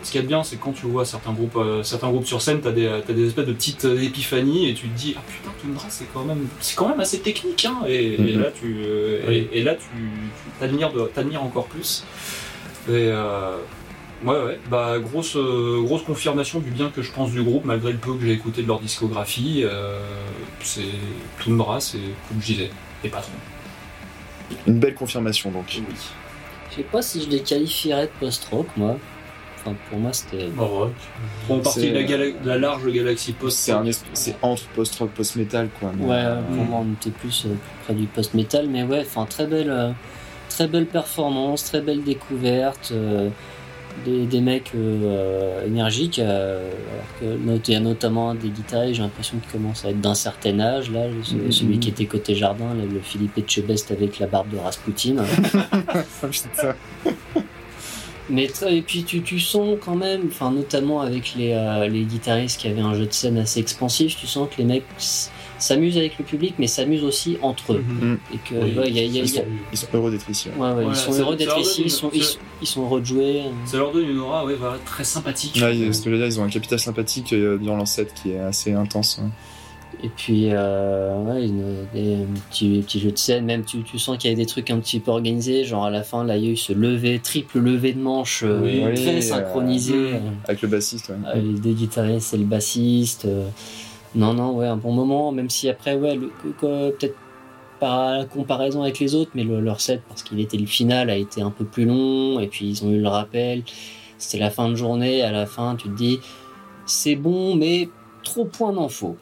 ce 0.02 0.10
qui 0.12 0.16
est, 0.18 0.22
bien, 0.22 0.42
c'est 0.42 0.56
quand 0.56 0.72
tu 0.72 0.86
vois 0.86 1.04
certains 1.04 1.32
groupes, 1.34 1.56
euh, 1.56 1.82
certains 1.82 2.08
groupes 2.08 2.24
sur 2.24 2.40
scène, 2.40 2.60
t'as 2.62 2.72
des, 2.72 2.88
t'as 3.06 3.12
des 3.12 3.26
espèces 3.26 3.44
de 3.44 3.52
petites 3.52 3.84
épiphanies 3.84 4.70
et 4.70 4.74
tu 4.74 4.88
te 4.88 4.96
dis 4.96 5.14
ah 5.18 5.20
putain 5.28 5.50
Tundra 5.60 5.86
c'est 5.90 6.06
quand 6.14 6.24
même, 6.24 6.46
c'est 6.60 6.74
quand 6.74 6.88
même 6.88 7.00
assez 7.00 7.20
technique 7.20 7.66
hein. 7.66 7.80
Et, 7.86 8.14
et 8.14 8.32
là 8.32 8.50
tu, 8.50 8.76
euh, 8.78 9.20
Oui. 9.28 9.48
et, 9.52 9.58
et 9.58 9.62
là 9.62 9.74
tu, 9.74 9.86
t'admires, 10.58 11.42
encore 11.42 11.66
plus. 11.66 12.04
Et 12.88 12.92
euh, 12.92 13.56
ouais 14.24 14.44
ouais, 14.44 14.60
bah 14.70 14.98
grosse, 14.98 15.36
euh, 15.36 15.80
grosse 15.82 16.02
confirmation 16.02 16.58
du 16.60 16.70
bien 16.70 16.90
que 16.90 17.02
je 17.02 17.12
pense 17.12 17.30
du 17.30 17.42
groupe 17.42 17.64
malgré 17.64 17.92
le 17.92 17.98
peu 17.98 18.14
que 18.14 18.24
j'ai 18.24 18.32
écouté 18.32 18.62
de 18.62 18.68
leur 18.68 18.80
discographie. 18.80 19.62
Euh, 19.64 19.98
c'est 20.60 20.82
Tundra, 21.44 21.80
c'est 21.80 21.98
comme 22.28 22.40
je 22.40 22.46
disais, 22.46 22.70
les 23.02 23.10
patrons. 23.10 23.32
Une 24.66 24.78
belle 24.78 24.94
confirmation 24.94 25.50
donc. 25.50 25.64
Oui. 25.76 25.84
Je 26.70 26.76
sais 26.76 26.82
pas 26.82 27.02
si 27.02 27.22
je 27.22 27.28
les 27.30 27.40
qualifierais 27.40 28.06
de 28.06 28.12
post-rock, 28.20 28.66
moi. 28.76 28.96
Enfin, 29.60 29.74
pour 29.88 29.98
moi, 29.98 30.12
c'était. 30.12 30.48
Au 30.58 30.66
rock. 30.66 30.92
Font 31.46 31.60
partie 31.60 31.88
de 31.90 31.94
la, 31.94 32.02
gala- 32.02 32.32
de 32.32 32.48
la 32.48 32.58
large 32.58 32.86
galaxie 32.90 33.32
post 33.32 33.58
C'est 33.58 33.72
un 33.72 33.84
esp- 33.84 34.02
c'est 34.12 34.36
entre 34.42 34.64
post-rock, 34.74 35.10
post-metal 35.10 35.68
quoi. 35.80 35.92
mais, 35.96 36.04
Ouais, 36.04 36.16
euh, 36.16 36.42
pour 36.42 36.64
moi, 36.64 36.80
on 36.86 36.92
était 36.92 37.10
plus, 37.10 37.46
euh, 37.46 37.50
plus 37.50 37.84
près 37.84 37.94
du 37.94 38.06
post-metal, 38.06 38.68
mais 38.68 38.82
ouais, 38.82 39.00
enfin, 39.00 39.24
très 39.24 39.46
belle, 39.46 39.70
euh, 39.70 39.90
très 40.50 40.66
belle 40.68 40.86
performance, 40.86 41.64
très 41.64 41.80
belle 41.80 42.02
découverte. 42.02 42.92
Euh, 43.98 44.04
des, 44.04 44.26
des 44.26 44.40
mecs 44.40 44.72
euh, 44.74 45.66
énergiques, 45.66 46.18
euh, 46.18 46.70
alors 46.92 47.06
que 47.20 47.24
not- 47.46 47.60
il 47.68 47.72
y 47.74 47.76
a 47.76 47.80
notamment 47.80 48.34
des 48.34 48.48
guitaristes, 48.48 48.96
j'ai 48.96 49.02
l'impression 49.02 49.38
qu'il 49.38 49.50
commence 49.52 49.84
à 49.84 49.90
être 49.90 50.00
d'un 50.00 50.14
certain 50.14 50.58
âge, 50.60 50.90
là, 50.90 51.06
Mhm. 51.08 51.50
celui 51.52 51.78
qui 51.78 51.88
était 51.90 52.06
côté 52.06 52.34
jardin, 52.34 52.74
là, 52.74 52.84
le 52.90 53.00
Philippe 53.00 53.36
Etchebest 53.38 53.90
avec 53.90 54.18
la 54.18 54.26
barbe 54.26 54.50
de 54.50 54.58
Rasputin. 54.58 55.16
Mais 58.30 58.48
et 58.70 58.80
puis 58.80 59.04
tu, 59.04 59.20
tu 59.20 59.38
sens 59.38 59.76
quand 59.84 59.96
même, 59.96 60.22
enfin 60.28 60.50
notamment 60.50 61.02
avec 61.02 61.34
les, 61.36 61.52
euh, 61.52 61.86
les 61.88 62.04
guitaristes 62.04 62.58
qui 62.58 62.68
avaient 62.68 62.80
un 62.80 62.94
jeu 62.94 63.04
de 63.04 63.12
scène 63.12 63.36
assez 63.36 63.60
expansif, 63.60 64.16
tu 64.16 64.26
sens 64.26 64.48
que 64.48 64.56
les 64.56 64.64
mecs 64.64 64.84
s'amusent 65.64 65.96
avec 65.96 66.18
le 66.18 66.24
public, 66.24 66.54
mais 66.58 66.66
s'amusent 66.66 67.04
aussi 67.04 67.36
entre 67.42 67.72
eux. 67.74 67.84
Et 68.32 68.36
que 68.38 68.54
Oui, 68.54 68.78
ouais, 68.78 68.88
il 68.88 68.96
y 68.96 69.00
a- 69.00 69.02
il 69.04 69.14
y 69.14 69.18
a- 69.18 69.22
Ils 69.22 69.28
il 69.28 69.34
y 69.34 69.38
a- 69.38 69.42
sont, 69.42 69.44
ils 69.72 69.78
sont 69.78 69.86
heureux 69.94 70.10
d'être 70.10 70.28
ici. 70.30 70.48
ouais. 70.48 70.54
ouais, 70.54 70.68
ouais, 70.68 70.72
Voilà, 70.84 70.88
ils 70.90 70.96
sont 70.96 71.12
heureux 71.20 71.36
d'être 71.36 71.58
ici, 71.58 71.82
ils 71.86 71.90
sont, 71.90 72.10
ils, 72.12 72.22
sont, 72.24 72.38
ils 72.62 72.66
sont 72.68 72.82
heureux 72.82 73.00
de 73.00 73.06
jouer. 73.06 73.42
Ça 73.66 73.76
leur 73.78 73.92
donne 73.92 74.08
une 74.08 74.18
aura 74.18 74.44
ouais, 74.44 74.54
voilà, 74.54 74.78
très 74.84 75.04
sympathique. 75.04 75.54
Ouais, 75.62 75.92
ce 75.92 75.98
que 76.02 76.04
je 76.06 76.10
veux 76.10 76.16
dire, 76.18 76.26
ils 76.26 76.40
ont 76.40 76.44
un 76.44 76.48
capital 76.50 76.78
sympathique 76.78 77.32
euh, 77.32 77.56
durant 77.58 77.86
set 77.86 78.12
qui 78.14 78.32
est 78.32 78.38
assez 78.40 78.72
intense. 78.72 79.20
hein. 79.22 79.30
Et 80.02 80.10
puis, 80.14 80.48
euh, 80.50 81.16
ouais, 81.22 81.46
une- 81.46 81.86
des 81.94 82.18
petits, 82.50 82.80
petits 82.84 83.00
jeux 83.00 83.12
de 83.12 83.16
scène, 83.16 83.46
même 83.46 83.64
tu, 83.64 83.82
tu 83.84 83.98
sens 83.98 84.18
qu'il 84.18 84.28
y 84.30 84.34
avait 84.34 84.42
des 84.42 84.46
trucs 84.46 84.68
un 84.70 84.78
petit 84.78 85.00
peu 85.00 85.10
organisés, 85.12 85.64
genre 85.64 85.84
à 85.86 85.90
la 85.90 86.02
fin, 86.02 86.24
là, 86.24 86.36
il 86.36 86.44
y 86.44 86.48
a 86.48 86.50
eu 86.50 86.56
ce 86.56 86.74
lever, 86.74 87.20
triple 87.20 87.58
lever 87.60 87.94
de 87.94 88.00
manche, 88.00 88.42
euh, 88.44 88.60
Oui, 88.62 88.82
très 89.02 89.16
euh, 89.16 89.20
synchronisé. 89.22 89.94
euh, 89.94 90.18
Avec 90.46 90.60
le 90.62 90.68
bassiste, 90.68 91.08
ouais. 91.08 91.14
avec 91.26 91.60
des 91.60 91.72
guitaristes 91.72 92.34
et 92.34 92.36
le 92.36 92.44
bassiste. 92.44 93.26
Non, 94.14 94.34
non, 94.34 94.52
ouais, 94.56 94.66
un 94.66 94.76
bon 94.76 94.92
moment, 94.92 95.32
même 95.32 95.50
si 95.50 95.68
après, 95.68 95.96
ouais, 95.96 96.18
peut-être 96.60 97.16
pas 97.80 98.24
comparaison 98.26 98.82
avec 98.82 98.98
les 99.00 99.14
autres, 99.14 99.32
mais 99.34 99.44
le- 99.44 99.60
leur 99.60 99.80
set, 99.80 100.02
parce 100.08 100.22
qu'il 100.22 100.40
était 100.40 100.56
le 100.56 100.66
final, 100.66 101.10
a 101.10 101.16
été 101.16 101.42
un 101.42 101.50
peu 101.50 101.64
plus 101.64 101.84
long, 101.84 102.38
et 102.40 102.46
puis 102.46 102.68
ils 102.68 102.84
ont 102.84 102.90
eu 102.90 103.00
le 103.00 103.08
rappel. 103.08 103.62
C'était 104.18 104.38
la 104.38 104.50
fin 104.50 104.68
de 104.68 104.74
journée, 104.74 105.22
à 105.22 105.32
la 105.32 105.46
fin, 105.46 105.74
tu 105.76 105.88
te 105.88 105.96
dis, 105.96 106.20
c'est 106.86 107.16
bon, 107.16 107.56
mais 107.56 107.88
trop 108.22 108.44
point 108.44 108.72
faut. 108.88 109.16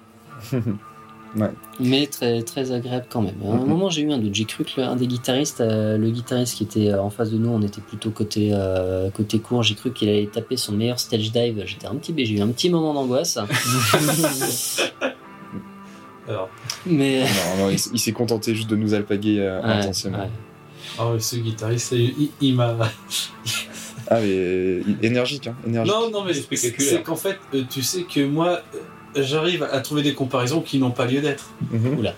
Ouais. 1.36 1.50
Mais 1.80 2.06
très, 2.06 2.42
très 2.42 2.72
agréable 2.72 3.06
quand 3.08 3.22
même. 3.22 3.36
À 3.46 3.52
un 3.54 3.64
moment, 3.64 3.88
j'ai 3.88 4.02
eu 4.02 4.12
un 4.12 4.18
doute. 4.18 4.34
J'ai 4.34 4.44
cru 4.44 4.64
que 4.64 4.80
le- 4.80 4.86
un 4.86 4.96
des 4.96 5.06
guitaristes, 5.06 5.62
euh, 5.62 5.96
le 5.96 6.10
guitariste 6.10 6.56
qui 6.56 6.64
était 6.64 6.88
euh, 6.90 7.00
en 7.02 7.08
face 7.10 7.30
de 7.30 7.38
nous, 7.38 7.48
on 7.48 7.62
était 7.62 7.80
plutôt 7.80 8.10
côté, 8.10 8.50
euh, 8.52 9.08
côté 9.10 9.38
court. 9.38 9.62
J'ai 9.62 9.74
cru 9.74 9.92
qu'il 9.92 10.08
allait 10.10 10.26
taper 10.26 10.56
son 10.58 10.72
meilleur 10.72 10.98
stage 11.00 11.32
dive. 11.32 11.62
J'étais 11.64 11.86
un 11.86 11.94
petit, 11.94 12.12
j'ai 12.26 12.34
eu 12.36 12.40
un 12.42 12.48
petit 12.48 12.68
moment 12.68 12.92
d'angoisse. 12.92 13.38
Alors, 16.28 16.48
Mais. 16.86 17.22
Non, 17.22 17.64
non, 17.64 17.70
il, 17.70 17.78
s'est 17.98 18.12
contenté 18.12 18.54
juste 18.54 18.68
de 18.70 18.76
nous 18.76 18.94
alpaguer 18.94 19.40
euh, 19.40 19.60
Ouais, 19.60 19.68
intensément. 19.72 20.18
ouais. 20.98 21.04
ouais, 21.14 21.20
ce 21.20 21.36
guitariste, 21.36 21.92
il, 21.92 22.30
il 22.40 22.54
m'a. 22.54 22.76
Ah, 24.08 24.20
mais 24.20 24.80
énergique, 25.02 25.46
hein, 25.48 25.56
énergique. 25.66 25.92
Non, 25.94 26.10
non, 26.10 26.24
mais 26.24 26.34
c'est 26.34 26.42
spectaculaire. 26.42 26.92
c'est 26.92 27.02
qu'en 27.02 27.16
fait, 27.16 27.38
tu 27.70 27.82
sais 27.82 28.02
que 28.02 28.24
moi, 28.26 28.60
euh, 28.74 28.78
j'arrive 29.16 29.62
à 29.70 29.80
trouver 29.80 30.02
des 30.02 30.14
comparaisons 30.14 30.60
qui 30.60 30.78
n'ont 30.78 30.90
pas 30.90 31.06
lieu 31.06 31.20
d'être. 31.20 31.50
Mhm. 31.70 32.10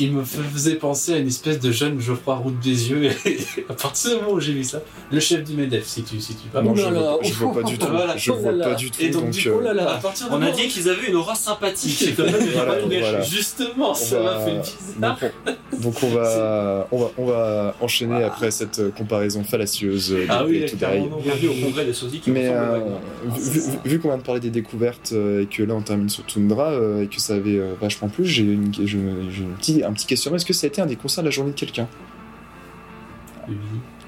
Il 0.00 0.12
me 0.12 0.22
faisait 0.22 0.76
penser 0.76 1.14
à 1.14 1.18
une 1.18 1.26
espèce 1.26 1.58
de 1.58 1.72
jeune 1.72 2.00
Geoffroy 2.00 2.36
Roux 2.36 2.52
des 2.62 2.90
yeux. 2.90 3.04
Et 3.26 3.38
à 3.68 3.72
partir 3.74 4.10
du 4.12 4.16
moment 4.22 4.32
où 4.34 4.40
j'ai 4.40 4.52
vu 4.52 4.62
ça, 4.62 4.80
le 5.10 5.18
chef 5.18 5.42
du 5.42 5.54
Medef, 5.54 5.84
si 5.86 6.02
tu 6.04 6.20
si 6.20 6.34
tu 6.36 6.48
pas. 6.48 6.62
Non, 6.62 6.70
Oh 6.72 6.76
je, 6.76 6.82
là 6.84 6.90
vois, 6.90 7.00
là. 7.00 7.16
pas- 7.16 7.26
je 7.28 7.32
vois 7.34 7.52
pas 7.54 7.62
du 7.64 7.78
tout. 7.78 7.86
Voilà. 7.90 8.16
Je 8.16 8.30
Oh 8.30 8.34
vois 8.36 8.52
là. 8.52 8.68
pas 8.68 8.74
du 8.76 8.90
tout. 8.92 9.02
Et 9.02 9.08
donc, 9.10 9.24
donc, 9.24 9.30
du 9.32 9.48
euh, 9.48 9.54
Oh 9.58 9.60
là 9.60 9.74
là. 9.74 9.94
À 9.94 9.96
partir 9.98 10.28
du 10.28 10.34
On 10.34 10.40
a 10.42 10.50
dit 10.52 10.68
qu'ils 10.68 10.88
avaient 10.88 11.08
une 11.08 11.16
aura 11.16 11.34
sympathique. 11.34 11.96
C'est 11.98 12.12
quand 12.12 12.24
même 12.24 12.34
Voilà, 12.52 12.74
pas 12.74 12.80
tout 12.80 12.88
voilà. 12.88 13.20
Justement, 13.22 13.90
on 13.90 13.94
ça 13.94 14.20
va- 14.20 14.34
m'a 14.38 14.44
fait 14.44 14.52
bizarre. 14.52 15.18
donc, 15.20 15.32
on, 15.72 15.76
donc 15.80 15.94
on 16.04 16.08
va, 16.10 16.88
on 16.92 16.98
va, 16.98 17.10
on 17.18 17.26
va 17.26 17.74
enchaîner 17.80 18.22
après 18.22 18.50
cette 18.52 18.78
euh, 18.78 18.90
comparaison 18.90 19.42
fallacieuse 19.42 20.12
euh, 20.12 20.22
de 20.22 20.26
Ah 20.28 20.44
oui, 20.46 20.60
Day 20.60 20.66
to 20.66 20.76
Day. 20.76 20.86
clairement, 20.86 21.06
non. 21.06 21.20
Bienvenue 21.24 21.48
au 21.48 21.64
congrès 21.66 21.84
des 21.84 21.92
sosies 21.92 22.20
qui 22.20 22.30
Mais 22.30 22.48
Wagner. 22.48 22.84
vu, 23.36 23.60
vu- 23.60 23.70
vu 23.84 23.98
qu'on 23.98 24.08
vient 24.08 24.18
de 24.18 24.22
parler 24.22 24.40
des 24.40 24.50
découvertes 24.50 25.12
et 25.12 25.46
que 25.46 25.62
là 25.64 25.74
on 25.74 25.80
termine 25.82 26.08
sur 26.08 26.24
Tundra 26.24 26.72
et 27.02 27.06
que 27.08 27.20
ça 27.20 27.34
avait 27.34 27.60
vachement 27.80 28.08
plu, 28.08 28.24
j'ai 28.24 28.42
une 28.44 28.70
petite- 28.70 29.82
un 29.88 29.92
petit 29.92 30.06
questionnement. 30.06 30.36
Est-ce 30.36 30.46
que 30.46 30.52
ça 30.52 30.66
a 30.66 30.68
été 30.68 30.80
un 30.82 30.86
des 30.86 30.96
concerts 30.96 31.22
de 31.24 31.28
la 31.28 31.32
journée 31.32 31.52
de 31.52 31.56
quelqu'un 31.56 31.88
Oui. 33.48 33.56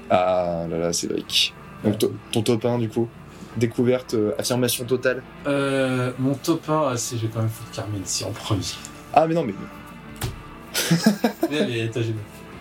Ah 0.09 0.65
là 0.69 0.77
là, 0.77 0.93
Cédric. 0.93 1.53
Donc 1.83 1.97
to- 1.97 2.13
ton 2.31 2.41
top 2.43 2.65
1 2.65 2.77
du 2.79 2.89
coup 2.89 3.07
Découverte, 3.57 4.13
euh, 4.13 4.33
affirmation 4.37 4.85
totale 4.85 5.23
Euh, 5.47 6.11
mon 6.19 6.35
top 6.35 6.69
1, 6.69 6.89
ah, 6.91 6.97
c'est- 6.97 7.17
je 7.17 7.23
vais 7.23 7.27
quand 7.33 7.39
même 7.39 7.49
foutre 7.49 7.71
Carmen 7.71 8.01
ici 8.01 8.23
en 8.23 8.31
premier. 8.31 8.61
Ah 9.13 9.25
mais 9.27 9.33
non 9.33 9.43
mais 9.43 9.53
Mais 11.49 11.89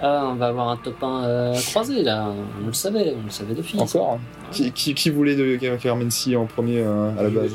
Ah, 0.02 0.28
on 0.30 0.34
va 0.36 0.46
avoir 0.46 0.68
un 0.70 0.76
top 0.76 1.02
1 1.02 1.24
euh, 1.24 1.54
croisé 1.68 2.02
là, 2.02 2.32
on 2.62 2.66
le 2.66 2.72
savait, 2.72 3.14
on 3.20 3.24
le 3.24 3.30
savait 3.30 3.54
d'office. 3.54 3.80
Encore 3.80 4.18
qui, 4.50 4.72
qui, 4.72 4.94
qui 4.94 5.10
voulait 5.10 5.36
de 5.36 5.56
Carmen 5.76 6.10
C 6.10 6.34
en 6.36 6.46
premier 6.46 6.78
euh, 6.80 7.10
à 7.18 7.22
la 7.22 7.28
base 7.30 7.52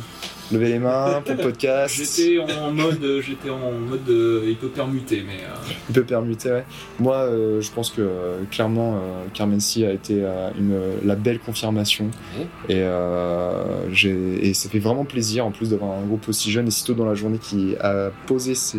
Levez 0.52 0.68
les 0.70 0.78
mains 0.80 1.24
pour 1.26 1.34
le 1.36 1.42
podcast. 1.42 1.96
J'étais 1.96 2.38
en 2.40 2.70
mode, 2.72 3.02
j'étais 3.26 3.50
en 3.50 3.72
mode, 3.72 4.08
euh, 4.10 4.44
il 4.48 4.56
peut 4.58 4.68
permuter, 4.68 5.24
mais 5.26 5.38
euh, 5.44 5.74
Il 5.90 5.96
peut 5.96 6.04
permuter, 6.04 6.52
ouais. 6.52 6.66
Moi, 7.00 7.16
euh, 7.16 7.62
je 7.62 7.72
pense 7.72 7.90
que 7.90 8.02
euh, 8.02 8.44
clairement, 8.52 8.94
euh, 8.94 9.24
Carmen 9.34 9.60
C 9.60 9.88
a 9.88 9.92
été 9.92 10.20
euh, 10.24 10.52
une, 10.56 10.80
la 11.04 11.16
belle 11.16 11.40
confirmation. 11.40 12.12
Ouais. 12.38 12.46
Et, 12.70 12.80
euh, 12.84 13.92
j'ai- 13.92 14.48
et 14.48 14.54
ça 14.54 14.70
fait 14.70 14.78
vraiment 14.78 15.04
plaisir, 15.04 15.48
en 15.48 15.52
plus 15.52 15.72
d'avoir 15.72 15.94
un 15.98 16.04
groupe 16.06 16.30
aussi 16.30 16.52
jeune 16.52 16.68
et 16.68 16.72
si 16.72 16.86
tôt 16.86 16.94
dans 16.94 17.06
la 17.06 17.16
journée 17.16 17.40
qui 17.40 17.76
a 17.82 18.12
posé 18.28 18.54
ses, 18.54 18.78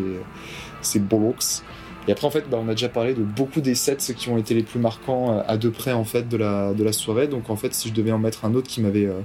ses 0.83 1.01
bollocks. 1.01 1.63
Et 2.09 2.13
après, 2.13 2.27
en 2.27 2.31
fait, 2.31 2.49
bah, 2.49 2.59
on 2.61 2.69
a 2.69 2.73
déjà 2.73 2.89
parlé 2.89 3.15
de 3.15 3.23
beaucoup 3.23 3.61
des 3.61 3.75
sets 3.75 4.15
qui 4.17 4.29
ont 4.29 4.39
été 4.39 4.55
les 4.55 4.63
plus 4.63 4.79
marquants 4.79 5.39
euh, 5.39 5.43
à 5.47 5.57
deux 5.57 5.71
près 5.71 5.93
en 5.93 6.05
fait, 6.05 6.29
de, 6.29 6.37
la, 6.37 6.73
de 6.73 6.85
la 6.85 6.93
soirée. 6.93 7.27
Donc, 7.27 7.51
en 7.51 7.57
fait, 7.57 7.75
si 7.75 7.89
je 7.89 7.95
devais 7.95 8.13
en 8.13 8.19
mettre 8.19 8.45
un 8.45 8.55
autre 8.55 8.69
qui 8.69 8.81
m'avait 8.81 9.07
euh, 9.07 9.21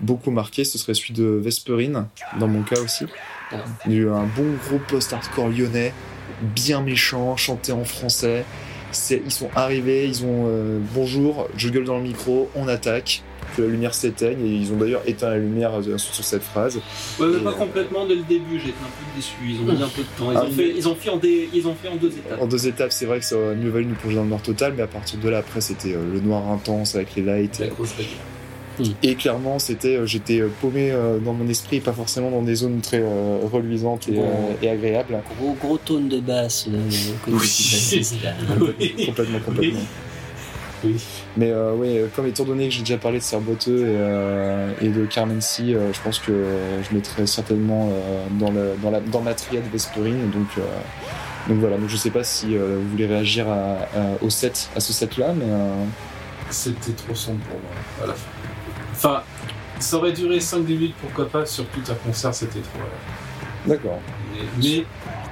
beaucoup 0.00 0.30
marqué, 0.30 0.64
ce 0.64 0.78
serait 0.78 0.94
celui 0.94 1.14
de 1.14 1.24
Vesperine, 1.24 2.06
dans 2.40 2.48
mon 2.48 2.62
cas 2.62 2.80
aussi. 2.80 3.06
Ah. 3.52 3.56
Il 3.86 3.92
y 3.92 3.96
a 3.96 3.98
eu 3.98 4.10
un 4.10 4.24
bon 4.24 4.54
gros 4.66 4.78
post-hardcore 4.88 5.48
lyonnais, 5.48 5.92
bien 6.54 6.80
méchant, 6.80 7.36
chanté 7.36 7.72
en 7.72 7.84
français. 7.84 8.44
Ils 9.10 9.30
sont 9.32 9.50
arrivés, 9.56 10.06
ils 10.06 10.24
ont 10.24 10.46
euh, 10.46 10.78
bonjour, 10.94 11.48
je 11.56 11.68
gueule 11.68 11.84
dans 11.84 11.96
le 11.96 12.04
micro, 12.04 12.48
on 12.54 12.68
attaque, 12.68 13.22
que 13.56 13.62
la 13.62 13.68
lumière 13.68 13.94
s'éteigne 13.94 14.44
et 14.44 14.50
ils 14.50 14.72
ont 14.72 14.76
d'ailleurs 14.76 15.02
éteint 15.06 15.30
la 15.30 15.38
lumière 15.38 15.72
euh, 15.80 15.98
sur, 15.98 16.24
cette 16.24 16.42
phrase. 16.42 16.76
ouais, 17.20 17.26
mais 17.28 17.36
Et, 17.38 17.40
pas 17.40 17.50
euh, 17.50 17.52
complètement 17.54 18.06
dès 18.06 18.14
le 18.16 18.22
début. 18.22 18.58
J'étais 18.58 18.72
un 18.82 18.86
peu 18.86 19.16
déçu. 19.16 19.34
Ils 19.46 19.60
ont 19.60 19.72
mis 19.74 19.82
un 19.82 19.88
peu 19.88 20.02
de 20.02 20.18
temps. 20.18 20.32
Ils 20.32 20.36
Ah, 20.36 20.44
ont 20.44 20.50
fait, 20.50 20.72
ils 20.76 20.88
ont 20.88 20.94
fait 20.94 21.10
en 21.10 21.16
des, 21.16 21.48
ils 21.52 21.66
ont 21.68 21.74
fait 21.74 21.88
en 21.88 21.96
deux 21.96 22.08
étapes. 22.08 22.40
En 22.40 22.46
deux 22.46 22.66
étapes, 22.68 22.92
c'est 22.92 23.06
vrai 23.06 23.18
que 23.20 23.24
ça 23.24 23.36
aurait 23.36 23.54
mieux 23.56 23.70
valu 23.70 23.86
nous 23.86 23.94
plonger 23.94 24.16
dans 24.16 24.22
le 24.22 24.28
noir 24.28 24.42
total, 24.42 24.74
mais 24.76 24.82
à 24.82 24.86
partir 24.86 25.18
de 25.20 25.28
là, 25.28 25.38
après, 25.38 25.60
c'était 25.60 25.94
euh, 25.94 26.04
le 26.12 26.20
noir 26.20 26.48
intense 26.50 26.94
avec 26.94 27.14
les 27.16 27.22
lights. 27.22 27.58
La 27.60 27.66
grosse 27.68 27.92
bagarre. 27.96 28.10
Et 29.04 29.14
clairement, 29.14 29.60
c'était, 29.60 30.04
j'étais 30.04 30.42
paumé 30.60 30.92
dans 31.24 31.32
mon 31.32 31.46
esprit, 31.48 31.78
pas 31.78 31.92
forcément 31.92 32.32
dans 32.32 32.42
des 32.42 32.56
zones 32.56 32.80
très 32.80 32.98
euh, 33.00 33.38
reluisantes 33.44 34.08
et, 34.08 34.14
Bon. 34.16 34.22
euh, 34.24 34.52
et 34.62 34.68
agréables. 34.68 35.16
Gros, 35.38 35.52
gros 35.60 35.78
tone 35.78 36.08
de 36.08 36.18
basse, 36.18 36.66
euh. 36.68 36.80
Oui. 37.28 37.36
Complètement, 39.06 39.38
complètement. 39.46 39.78
Oui. 40.84 40.96
Mais 41.36 41.50
euh, 41.50 41.72
oui, 41.74 41.98
euh, 41.98 42.06
comme 42.14 42.26
étant 42.26 42.44
donné 42.44 42.68
que 42.68 42.74
j'ai 42.74 42.80
déjà 42.80 42.98
parlé 42.98 43.18
de 43.18 43.22
Serboiteux 43.22 43.78
et, 43.80 43.96
euh, 43.96 44.70
et 44.82 44.88
de 44.88 45.06
Carmen 45.06 45.40
C, 45.40 45.74
euh, 45.74 45.92
je 45.92 46.00
pense 46.00 46.18
que 46.18 46.32
je 46.88 46.94
mettrais 46.94 47.26
certainement 47.26 47.88
euh, 47.90 48.26
dans, 48.38 48.50
le, 48.50 48.74
dans, 48.82 48.90
la, 48.90 49.00
dans 49.00 49.20
ma 49.22 49.34
triade 49.34 49.64
Vesperine. 49.72 50.30
Donc, 50.30 50.46
euh, 50.58 50.62
donc 51.48 51.58
voilà, 51.58 51.76
donc 51.78 51.88
je 51.88 51.96
sais 51.96 52.10
pas 52.10 52.24
si 52.24 52.56
euh, 52.56 52.78
vous 52.82 52.90
voulez 52.90 53.06
réagir 53.06 53.48
à, 53.48 53.54
à- 53.96 54.22
au 54.22 54.30
set, 54.30 54.68
à 54.76 54.80
ce 54.80 54.92
set-là, 54.92 55.32
mais 55.36 55.44
euh, 55.46 55.84
C'était 56.50 56.92
trop 56.92 57.14
sombre 57.14 57.40
pour 57.40 57.58
moi 57.60 57.70
à 58.04 58.06
la 58.08 58.14
fin. 58.14 58.28
Enfin, 58.92 59.22
ça 59.80 59.96
aurait 59.96 60.12
duré 60.12 60.38
5 60.40 60.58
minutes, 60.66 60.94
pourquoi 61.00 61.28
pas, 61.28 61.44
sur 61.46 61.64
tout 61.66 61.82
un 61.90 61.94
concert, 61.94 62.34
c'était 62.34 62.60
trop. 62.60 62.78
d'accord. 63.66 64.00
Mais, 64.32 64.40
mais 64.62 64.84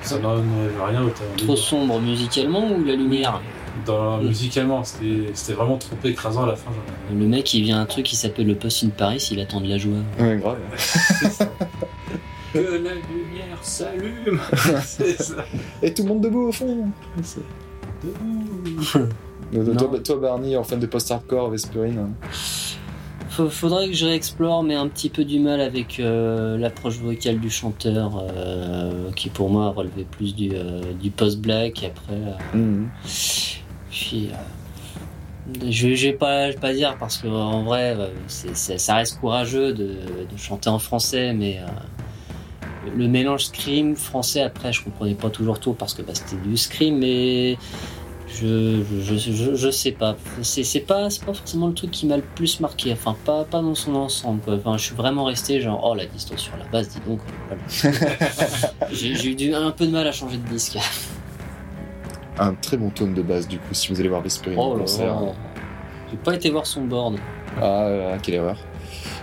ça 0.03 0.19
n'enlève 0.19 0.45
rien 0.85 1.03
Trop 1.39 1.57
sombre 1.57 2.01
musicalement 2.01 2.71
ou 2.73 2.85
la 2.85 2.95
lumière? 2.95 3.41
Dans, 3.87 4.19
musicalement, 4.19 4.83
c'était 4.85 5.53
vraiment 5.55 5.79
trop 5.79 5.97
écrasant 6.05 6.45
à 6.45 6.47
la 6.47 6.57
fin. 6.57 6.71
ai- 6.71 7.15
Le 7.19 7.27
mec, 7.27 7.53
il 7.55 7.63
vient 7.63 7.81
un 7.81 7.87
truc 7.87 8.05
qui 8.07 8.17
s'appelle 8.17 8.47
le 8.47 8.55
Post 8.55 8.85
in 8.85 8.89
Paris, 8.91 9.27
il 9.33 9.41
attend 9.41 9.61
de 9.61 9.69
la 9.69 9.79
joie. 9.79 9.99
Ouais, 10.21 10.37
grave. 10.39 10.59
Que 12.53 12.59
la 12.59 12.93
lumière 12.93 13.59
s'allume. 13.63 14.39
C'est 14.85 15.23
ça. 15.23 15.37
Et 15.83 15.95
tout 15.95 16.03
le 16.03 16.09
monde 16.11 16.21
debout 16.21 16.49
au 16.49 16.53
fond 16.53 16.87
Non. 19.55 19.75
toi, 19.77 19.99
toi, 20.05 20.17
Barney, 20.17 20.55
en 20.57 20.63
fan 20.63 20.79
de 20.79 20.85
post-hardcore, 20.87 21.49
Vesperine. 21.49 22.13
Faut- 23.31 23.49
Faudrait 23.49 23.89
que 23.89 23.95
je 23.95 24.05
réexplore, 24.05 24.63
mais 24.63 24.75
un 24.75 24.89
petit 24.89 25.09
peu 25.09 25.25
du 25.25 25.39
mal 25.39 25.63
avec 25.63 25.99
euh, 25.99 26.59
l'approche 26.59 26.99
vocale 26.99 27.39
du 27.41 27.49
chanteur, 27.49 28.23
euh, 28.37 29.11
qui 29.17 29.31
pour 29.31 29.49
moi 29.49 29.71
relevait 29.75 30.05
plus 30.05 30.35
du, 30.35 30.51
euh, 30.53 30.83
du 31.01 31.11
post-black. 31.11 31.83
Après, 31.85 32.13
euh, 32.15 32.57
Mhm. 32.59 32.89
Puis, 34.03 34.31
euh, 34.33 35.71
je, 35.71 35.95
je 35.95 36.07
vais 36.09 36.13
pas, 36.13 36.51
dire 36.73 36.97
parce 36.99 37.19
que 37.19 37.29
en 37.29 37.63
vrai, 37.63 37.95
euh, 37.97 38.09
ça 38.27 38.95
reste 38.97 39.21
courageux 39.21 39.73
de, 39.73 39.85
de 40.31 40.37
chanter 40.37 40.69
en 40.71 40.79
français, 40.81 41.33
mais 41.33 41.59
euh, 41.61 42.91
le 42.97 43.07
mélange 43.07 43.45
scream 43.47 43.95
français. 43.95 44.43
Après, 44.43 44.73
je 44.73 44.83
comprenais 44.83 45.15
pas 45.15 45.31
toujours 45.31 45.61
tout 45.61 45.75
parce 45.75 45.95
que 45.95 46.03
bah, 46.03 46.15
c'était 46.15 46.37
du 46.45 46.57
scream, 46.57 46.99
mais 46.99 47.57
je, 48.29 48.83
je, 49.03 49.17
je, 49.17 49.55
je 49.55 49.71
sais 49.71 49.93
pas. 49.93 50.17
C'est 50.43 50.81
pas, 50.81 51.09
pas 51.25 51.35
forcément 51.35 51.69
le 51.69 51.75
truc 51.75 51.91
qui 51.93 52.07
m'a 52.07 52.17
le 52.17 52.23
plus 52.35 52.59
marqué. 52.61 52.93
Enfin, 52.93 53.15
pas, 53.25 53.45
pas 53.45 53.63
dans 53.63 53.75
son 53.75 53.95
ensemble. 53.95 54.41
quoi. 54.43 54.55
Enfin, 54.55 54.77
je 54.79 54.85
suis 54.85 54.95
vraiment 54.97 55.25
resté 55.25 55.61
genre, 55.61 55.81
oh 55.85 55.95
la 55.95 56.07
distorsion 56.07 56.51
sur 56.53 56.57
la 56.57 56.65
basse, 56.71 56.89
dis 56.89 57.01
donc. 57.07 57.21
Voilà. 57.49 57.63
J'ai 58.93 59.15
j'ai 59.15 59.31
eu 59.31 59.35
du- 59.37 59.55
un 59.55 59.71
peu 59.71 59.87
de 59.87 59.93
mal 59.93 60.07
à 60.09 60.13
changer 60.13 60.39
de 60.39 60.49
disque. 60.49 60.77
Un 62.39 62.55
très 62.55 62.77
bon 62.77 62.91
tone 62.91 63.15
de 63.15 63.23
base, 63.23 63.47
du 63.47 63.59
coup, 63.59 63.73
si 63.75 63.93
vous 63.93 64.01
allez 64.01 64.09
voir 64.09 64.23
Vesperine 64.23 64.59
en 64.59 64.71
Oh 64.71 64.73
là 64.75 64.81
concert. 64.81 65.17
J'ai 66.11 66.17
pas 66.19 66.35
été 66.35 66.51
voir 66.51 66.67
son 66.67 66.83
board. 66.85 67.17
Ah, 67.61 68.17
quelle 68.23 68.35
erreur. 68.37 68.57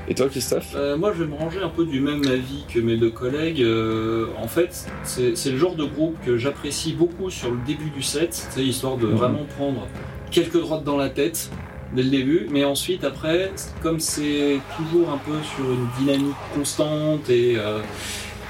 Et 0.08 0.16
toi, 0.16 0.28
Christophe 0.30 0.74
Euh, 0.76 0.98
moi, 0.98 1.12
je 1.16 1.24
vais 1.24 1.30
me 1.30 1.36
ranger 1.36 1.60
un 1.62 1.70
peu 1.70 1.86
du 1.86 2.00
même 2.00 2.22
avis 2.28 2.66
que 2.72 2.80
mes 2.80 2.98
deux 2.98 3.10
collègues. 3.12 3.62
Euh, 3.62 4.28
en 4.42 4.48
fait, 4.48 4.86
c'est 5.04 5.36
c'est 5.38 5.52
le 5.52 5.58
genre 5.58 5.76
de 5.76 5.86
groupe 5.86 6.16
que 6.26 6.38
j'apprécie 6.38 6.94
beaucoup 6.94 7.30
sur 7.30 7.52
le 7.52 7.58
début 7.66 7.90
du 7.92 8.02
set, 8.02 8.48
c'est 8.50 8.64
histoire 8.64 8.98
de 8.98 9.08
Mhm. 9.08 9.16
vraiment 9.16 9.46
prendre 9.58 9.88
quelques 10.32 10.60
droites 10.60 10.84
dans 10.84 10.98
la 10.98 11.10
tête 11.10 11.50
dès 11.96 12.04
le 12.04 12.10
début, 12.10 12.48
mais 12.52 12.64
ensuite, 12.66 13.04
après, 13.04 13.52
comme 13.82 14.00
c'est 14.00 14.60
toujours 14.78 15.10
un 15.10 15.18
peu 15.18 15.38
sur 15.56 15.66
une 15.72 15.88
dynamique 16.00 16.36
constante 16.56 17.30
et, 17.30 17.56
euh, 17.58 17.80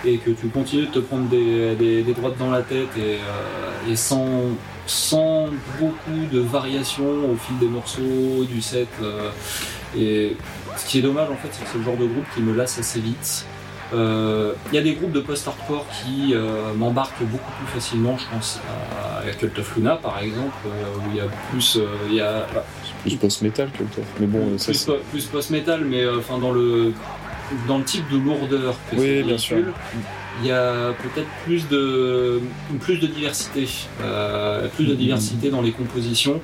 et 0.05 0.17
que 0.17 0.31
tu 0.31 0.47
continues 0.47 0.87
de 0.87 0.91
te 0.91 0.99
prendre 0.99 1.27
des, 1.29 1.75
des- 1.75 2.03
des 2.03 2.13
droites 2.13 2.37
dans 2.37 2.49
la 2.51 2.61
tête 2.61 2.87
et, 2.97 3.15
euh, 3.15 3.91
et 3.91 3.95
sans, 3.95 4.43
sans 4.87 5.47
beaucoup 5.79 6.25
de 6.31 6.39
variations 6.39 7.31
au 7.31 7.35
fil 7.35 7.57
des 7.59 7.67
morceaux, 7.67 8.45
du 8.49 8.61
set. 8.61 8.87
euh, 9.01 9.29
et 9.97 10.35
ce 10.77 10.85
qui 10.87 10.99
est 10.99 11.01
dommage 11.01 11.29
en 11.29 11.35
fait, 11.35 11.49
c'est 11.51 11.63
que 11.63 11.69
c'est 11.71 11.77
le 11.79 11.83
genre 11.83 11.97
de 11.97 12.05
groupe 12.05 12.25
qui 12.35 12.41
me 12.41 12.53
lasse 12.55 12.79
assez 12.79 12.99
vite. 12.99 13.45
Euh, 13.91 14.53
Il 14.71 14.75
y 14.75 14.77
a 14.77 14.83
des 14.83 14.93
groupes 14.93 15.11
de 15.11 15.19
post-hardcore 15.19 15.85
qui 16.03 16.35
m'embarquent 16.77 17.23
beaucoup 17.23 17.51
plus 17.57 17.73
facilement, 17.73 18.17
je 18.19 18.25
pense 18.31 18.59
à, 18.69 19.27
à 19.27 19.31
Cult 19.33 19.57
of 19.57 19.75
Luna 19.75 19.95
par 19.95 20.19
exemple, 20.19 20.53
où 20.67 21.09
il 21.11 21.17
y 21.17 21.19
a 21.19 21.25
plus, 21.51 21.79
il 22.07 22.13
y 22.15 22.21
a, 22.21 22.45
bah, 22.53 22.63
Plus 23.01 23.15
post-metal 23.15 23.71
que 23.71 23.79
le 23.83 23.89
top. 23.89 24.03
Mais 24.19 24.27
bon, 24.27 24.57
ça 24.59 24.65
plus, 24.71 24.83
po- 24.85 24.97
plus 25.11 25.25
post-metal, 25.25 25.83
mais 25.85 26.07
enfin 26.07 26.37
dans 26.37 26.51
le 26.51 26.93
dans 27.67 27.77
le 27.79 27.83
type 27.83 28.07
de 28.09 28.17
lourdeur 28.17 28.75
que 28.89 28.95
Oui, 28.95 29.05
c'est 29.07 29.23
bien 29.23 29.37
sûr. 29.37 29.55
véhicule, 29.57 29.73
il 30.41 30.47
y 30.47 30.51
a 30.51 30.93
peut-être 31.03 31.27
plus 31.45 31.67
de 31.67 32.39
plus 32.81 32.97
de 32.99 33.07
diversité, 33.07 33.67
euh, 34.01 34.67
plus 34.69 34.85
de 34.85 34.91
Mhm. 34.93 34.97
diversité 34.97 35.49
dans 35.49 35.61
les 35.61 35.71
compositions. 35.71 36.39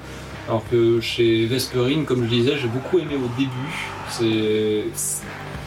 Alors 0.48 0.64
que 0.70 1.00
chez 1.02 1.46
Vesperine, 1.48 2.06
comme 2.06 2.24
je 2.26 2.30
disais, 2.30 2.58
j'ai 2.58 2.68
beaucoup 2.68 3.00
aimé 3.00 3.16
au 3.16 3.30
début. 3.38 3.74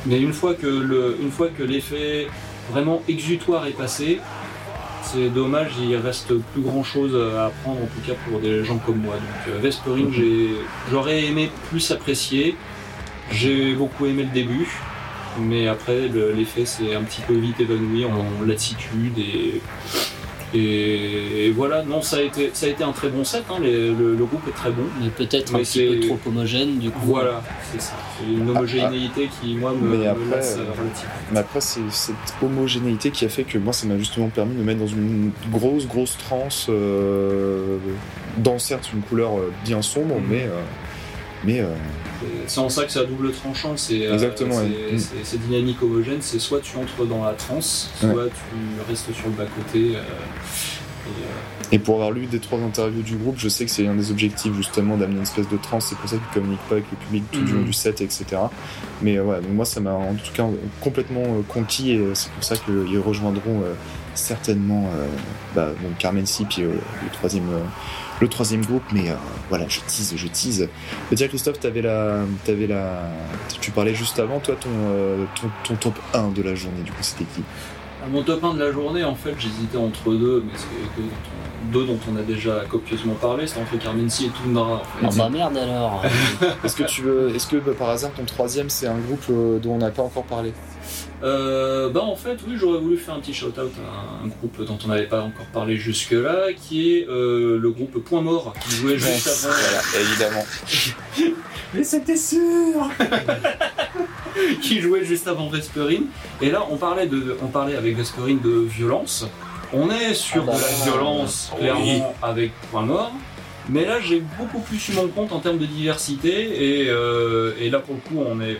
Mais 0.07 0.21
une 0.21 0.33
fois 0.33 0.55
que 0.55 0.67
le 0.67 1.17
une 1.21 1.31
fois 1.31 1.49
que 1.49 1.63
l'effet 1.63 2.29
vraiment 2.71 3.03
exutoire 3.09 3.67
est 3.67 3.73
passé, 3.77 4.21
c'est 5.03 5.29
dommage, 5.31 5.73
il 5.81 5.97
reste 5.97 6.35
plus 6.53 6.63
grand 6.63 6.83
chose 6.85 7.17
à 7.17 7.47
apprendre 7.47 7.81
en 7.83 7.87
tout 7.87 8.03
cas 8.07 8.15
pour 8.29 8.41
des 8.41 8.63
gens 8.65 8.79
comme 8.79 8.99
moi. 8.99 9.15
Donc 9.15 9.55
euh, 9.55 9.59
Vesperine, 9.61 10.07
Mhm. 10.09 10.13
j'ai 10.13 10.49
j'aurais 10.91 11.25
aimé 11.25 11.51
plus 11.71 11.91
apprécier. 11.91 12.57
J'ai 13.33 13.75
beaucoup 13.75 14.07
aimé 14.07 14.23
le 14.23 14.31
début, 14.33 14.69
mais 15.41 15.69
après 15.69 16.09
le- 16.09 16.33
l'effet 16.33 16.65
s'est 16.67 16.95
un 16.95 17.03
petit 17.03 17.21
peu 17.23 17.35
vite 17.35 17.61
évanoui 17.61 18.05
en 18.05 18.45
latitude 18.47 19.19
et, 19.19 19.61
et, 20.55 21.47
et 21.47 21.51
voilà. 21.51 21.83
Non, 21.83 22.01
ça 22.01 22.17
a 22.17 22.21
été 22.23 22.51
ça 22.55 22.67
a 22.67 22.69
été 22.71 22.83
un 22.83 22.93
très 22.93 23.09
bon 23.11 23.23
set. 23.25 23.45
hein, 23.51 23.57
les- 23.61 23.89
le, 23.93 24.15
le 24.17 24.25
groupe 24.25 24.47
est 24.49 24.53
très 24.57 24.71
bon. 24.71 24.85
Mais 25.01 25.09
peut-être 25.11 25.55
un 25.55 25.59
petit 25.59 25.87
peu 25.87 26.01
c'est- 26.01 26.07
trop 26.09 26.19
homogène 26.27 26.79
du 26.79 26.91
coup. 26.91 27.01
Voilà, 27.05 27.43
c'est 27.71 27.81
ça. 27.81 27.93
C'est 28.19 28.33
une 28.33 28.49
homogénéité 28.49 29.29
qui 29.41 29.55
moi 29.57 29.73
me, 29.73 29.89
Mais 29.97 29.97
me 30.05 30.09
après, 30.11 30.37
lasse 30.37 30.57
euh, 30.57 30.63
relativement. 30.73 31.13
Mais 31.33 31.39
après, 31.41 31.61
c'est 31.61 31.81
cette 31.91 32.15
homogénéité 32.43 33.11
qui 33.11 33.25
a 33.27 33.29
fait 33.29 33.45
que 33.45 33.59
moi, 33.59 33.73
ça 33.75 33.87
m'a 33.87 33.99
justement 33.99 34.29
permis 34.29 34.55
de 34.55 34.61
me 34.61 34.65
mettre 34.65 34.81
dans 34.81 34.87
une 34.87 35.33
grosse, 35.53 35.87
grosse 35.87 36.17
transe, 36.17 36.67
euh, 36.71 37.77
dans 38.39 38.59
certes 38.59 38.91
une 38.95 39.03
couleur 39.03 39.39
euh, 39.39 39.53
bien 39.65 39.83
sombre, 39.83 40.17
Mhm. 40.17 40.27
mais. 40.31 40.43
euh, 40.45 40.61
mais 41.45 41.61
euh, 41.61 41.67
C'est 42.47 42.61
en 42.61 42.69
ça 42.69 42.85
que 42.85 42.91
c'est 42.91 42.99
à 43.01 43.05
double 43.05 43.31
tranchant, 43.33 43.77
c'est 43.77 44.07
euh, 44.07 44.13
c'est- 44.19 44.45
ouais. 44.45 44.99
C'est- 45.25 45.39
dynamique 45.39 45.83
homogène, 45.83 46.19
c'est 46.21 46.39
soit 46.39 46.61
tu 46.61 46.77
entres 46.77 47.07
dans 47.07 47.25
la 47.25 47.33
transe, 47.33 47.91
soit 48.01 48.27
tu 48.27 48.91
restes 48.91 49.13
sur 49.15 49.27
le 49.27 49.33
bas-côté. 49.33 49.97
euh, 49.97 50.01
Et, 51.07 51.11
euh, 51.11 51.69
Et 51.73 51.79
pour 51.79 51.95
avoir 51.97 52.11
lu 52.11 52.27
des 52.27 52.39
trois 52.39 52.59
interviews 52.59 53.01
du 53.03 53.17
groupe, 53.17 53.37
je 53.39 53.49
sais 53.49 53.65
que 53.65 53.71
c'est 53.71 53.87
un 53.87 53.95
des 53.95 54.11
objectifs 54.11 54.53
justement 54.55 54.97
d'amener 54.99 55.17
une 55.17 55.23
espèce 55.23 55.49
de 55.49 55.57
trance. 55.57 55.87
C'est 55.89 55.97
pour 55.97 56.09
ça 56.11 56.17
qu'ils 56.17 56.35
communiquent 56.35 56.69
pas 56.69 56.75
avec 56.75 56.85
le 56.91 56.99
public 56.99 57.25
tout 57.33 57.41
du 57.43 57.53
long 57.53 57.61
Mhm. 57.61 57.65
du 57.67 57.73
set, 57.73 58.01
etc. 58.03 58.25
Mais 59.01 59.19
ouais, 59.19 59.37
donc 59.41 59.53
moi 59.53 59.65
ça 59.65 59.81
m'a 59.81 59.93
en 59.95 60.13
tout 60.15 60.33
cas 60.35 60.47
complètement 60.83 61.43
conquis 61.49 61.93
et 61.93 62.01
c'est 62.15 62.31
pour 62.33 62.45
ça 62.45 62.57
qu'ils 62.57 62.99
rejoindront 62.99 63.63
certainement 64.19 64.85
euh, 64.95 65.07
bah, 65.55 65.69
bon, 65.81 65.89
Carmen 65.99 66.27
C 66.27 66.45
puis 66.49 66.63
euh, 66.63 66.73
le 67.03 67.11
troisième. 67.13 67.49
euh, 67.53 67.61
le 68.21 68.27
troisième 68.27 68.65
groupe, 68.65 68.83
mais 68.93 69.11
euh, 69.11 69.15
voilà, 69.49 69.67
je 69.69 69.79
tease, 69.87 70.13
je 70.17 70.27
tease. 70.27 70.69
Mais 71.09 71.17
tiens, 71.17 71.29
Christophe, 71.29 71.61
t'avais 71.61 71.83
la, 71.83 72.23
t'avais 72.45 72.67
la, 72.67 73.03
tu 73.61 73.71
parlais 73.71 73.95
juste 73.95 74.19
avant, 74.19 74.41
toi, 74.41 74.57
ton, 74.61 74.71
euh, 74.73 75.25
ton, 75.41 75.49
ton 75.63 75.77
top 75.77 75.95
1 76.13 76.31
de 76.31 76.43
la 76.43 76.57
journée, 76.57 76.83
du 76.85 76.91
coup, 76.91 76.99
c'était 77.03 77.27
qui? 77.33 77.43
À 78.05 78.09
mon 78.09 78.25
top 78.25 78.43
1 78.43 78.55
de 78.55 78.65
la 78.65 78.73
journée, 78.73 79.05
en 79.05 79.15
fait, 79.15 79.35
j'hésitais 79.39 79.77
entre 79.79 80.11
deux, 80.15 80.43
mais 80.45 80.53
c'est 80.57 81.01
deux 81.01 81.07
dont 81.07 81.15
on, 81.15 81.73
deux 81.73 81.87
dont 81.87 81.99
on 82.13 82.17
a 82.17 82.23
déjà 82.23 82.65
copieusement 82.69 83.15
parlé, 83.15 83.47
c'est 83.47 83.61
entre 83.61 83.79
Carmen 83.79 84.11
C 84.11 84.25
et 84.25 84.31
Tundra. 84.31 84.65
En 84.65 84.79
fait. 84.79 85.07
Ah 85.07 85.09
bah 85.17 85.29
merde 85.31 85.57
alors. 85.57 86.03
Est-ce 86.65 86.75
que 86.75 86.83
tu 86.85 87.03
veux, 87.03 87.33
est-ce 87.37 87.47
que 87.47 87.57
bah, 87.59 87.71
par 87.79 87.91
hasard 87.91 88.11
ton 88.17 88.25
troisième 88.25 88.69
c'est 88.69 88.89
un 88.89 88.99
groupe 88.99 89.27
euh, 89.31 89.61
dont 89.61 89.75
on 89.75 89.79
n'a 89.79 89.91
pas 89.91 90.03
encore 90.03 90.25
parlé? 90.25 90.53
Euh, 91.23 91.89
bah 91.91 92.03
en 92.03 92.15
fait, 92.17 92.39
oui, 92.47 92.55
j'aurais 92.57 92.79
voulu 92.79 92.97
faire 92.97 93.15
un 93.15 93.21
petit 93.21 93.35
shout-out 93.35 93.73
à 93.79 94.25
un 94.25 94.29
groupe 94.29 94.65
dont 94.65 94.79
on 94.85 94.89
n'avait 94.89 95.07
pas 95.07 95.23
encore 95.23 95.47
parlé 95.47 95.77
jusque-là, 95.77 96.53
qui 96.55 96.93
est 96.97 97.09
euh, 97.09 97.59
le 97.59 97.71
groupe 97.71 97.99
Point 98.05 98.23
Mort, 98.23 98.55
qui 98.63 98.71
jouait 98.77 98.99
juste 98.99 99.29
avant. 99.45 99.55
Voilà, 99.55 99.83
évidemment. 100.01 100.45
Mais 101.75 101.85
c'était 101.85 102.17
sûr 102.17 102.41
Qui 104.63 104.81
jouait 104.81 105.05
juste 105.05 105.27
avant 105.27 105.49
Vesperine. 105.49 106.07
Et 106.41 106.51
là, 106.51 106.65
on 106.71 106.77
parlait, 106.77 107.07
de, 107.07 107.37
on 107.43 107.49
parlait 107.49 107.77
avec 107.77 107.97
Vesperine 107.97 108.41
de 108.41 108.61
violence. 108.61 109.27
On 109.73 109.91
est 109.91 110.15
sur 110.15 110.45
Ah 110.45 110.47
bah 110.47 110.57
de 110.57 110.63
la 110.63 110.69
là, 110.69 110.85
violence, 110.85 111.51
oui. 111.55 111.61
clairement, 111.61 112.15
avec 112.23 112.53
Point 112.71 112.83
Mort. 112.83 113.13
Mais 113.69 113.85
là, 113.85 114.01
j'ai 114.01 114.23
beaucoup 114.39 114.61
plus 114.61 114.89
eu 114.89 114.93
mon 114.93 115.09
compte 115.09 115.33
en 115.33 115.41
termes 115.41 115.59
de 115.59 115.67
diversité. 115.67 116.85
Et, 116.85 116.89
euh, 116.89 117.53
et 117.61 117.69
là, 117.69 117.81
pour 117.81 117.97
le 117.97 118.01
coup, 118.01 118.25
on 118.27 118.41
est 118.41 118.59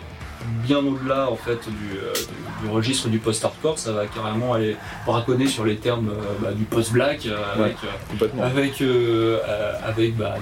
bien 0.65 0.77
au-delà 0.79 1.29
en 1.29 1.35
fait 1.35 1.59
du, 1.69 1.97
euh, 1.97 2.13
du- 2.13 2.67
du 2.67 2.73
registre 2.73 3.07
du 3.09 3.19
post-hardcore. 3.19 3.77
Ça 3.79 3.91
va 3.93 4.05
carrément 4.07 4.53
aller 4.53 4.75
braconner 5.05 5.47
sur 5.47 5.65
les 5.65 5.77
termes 5.77 6.09
euh, 6.09 6.21
bah, 6.41 6.51
du 6.53 6.63
post-black 6.63 7.25
euh, 7.25 7.37
avec, 7.55 7.77
euh, 8.81 9.37
avec, 9.83 9.83
avec 9.83 10.17
bah, 10.17 10.35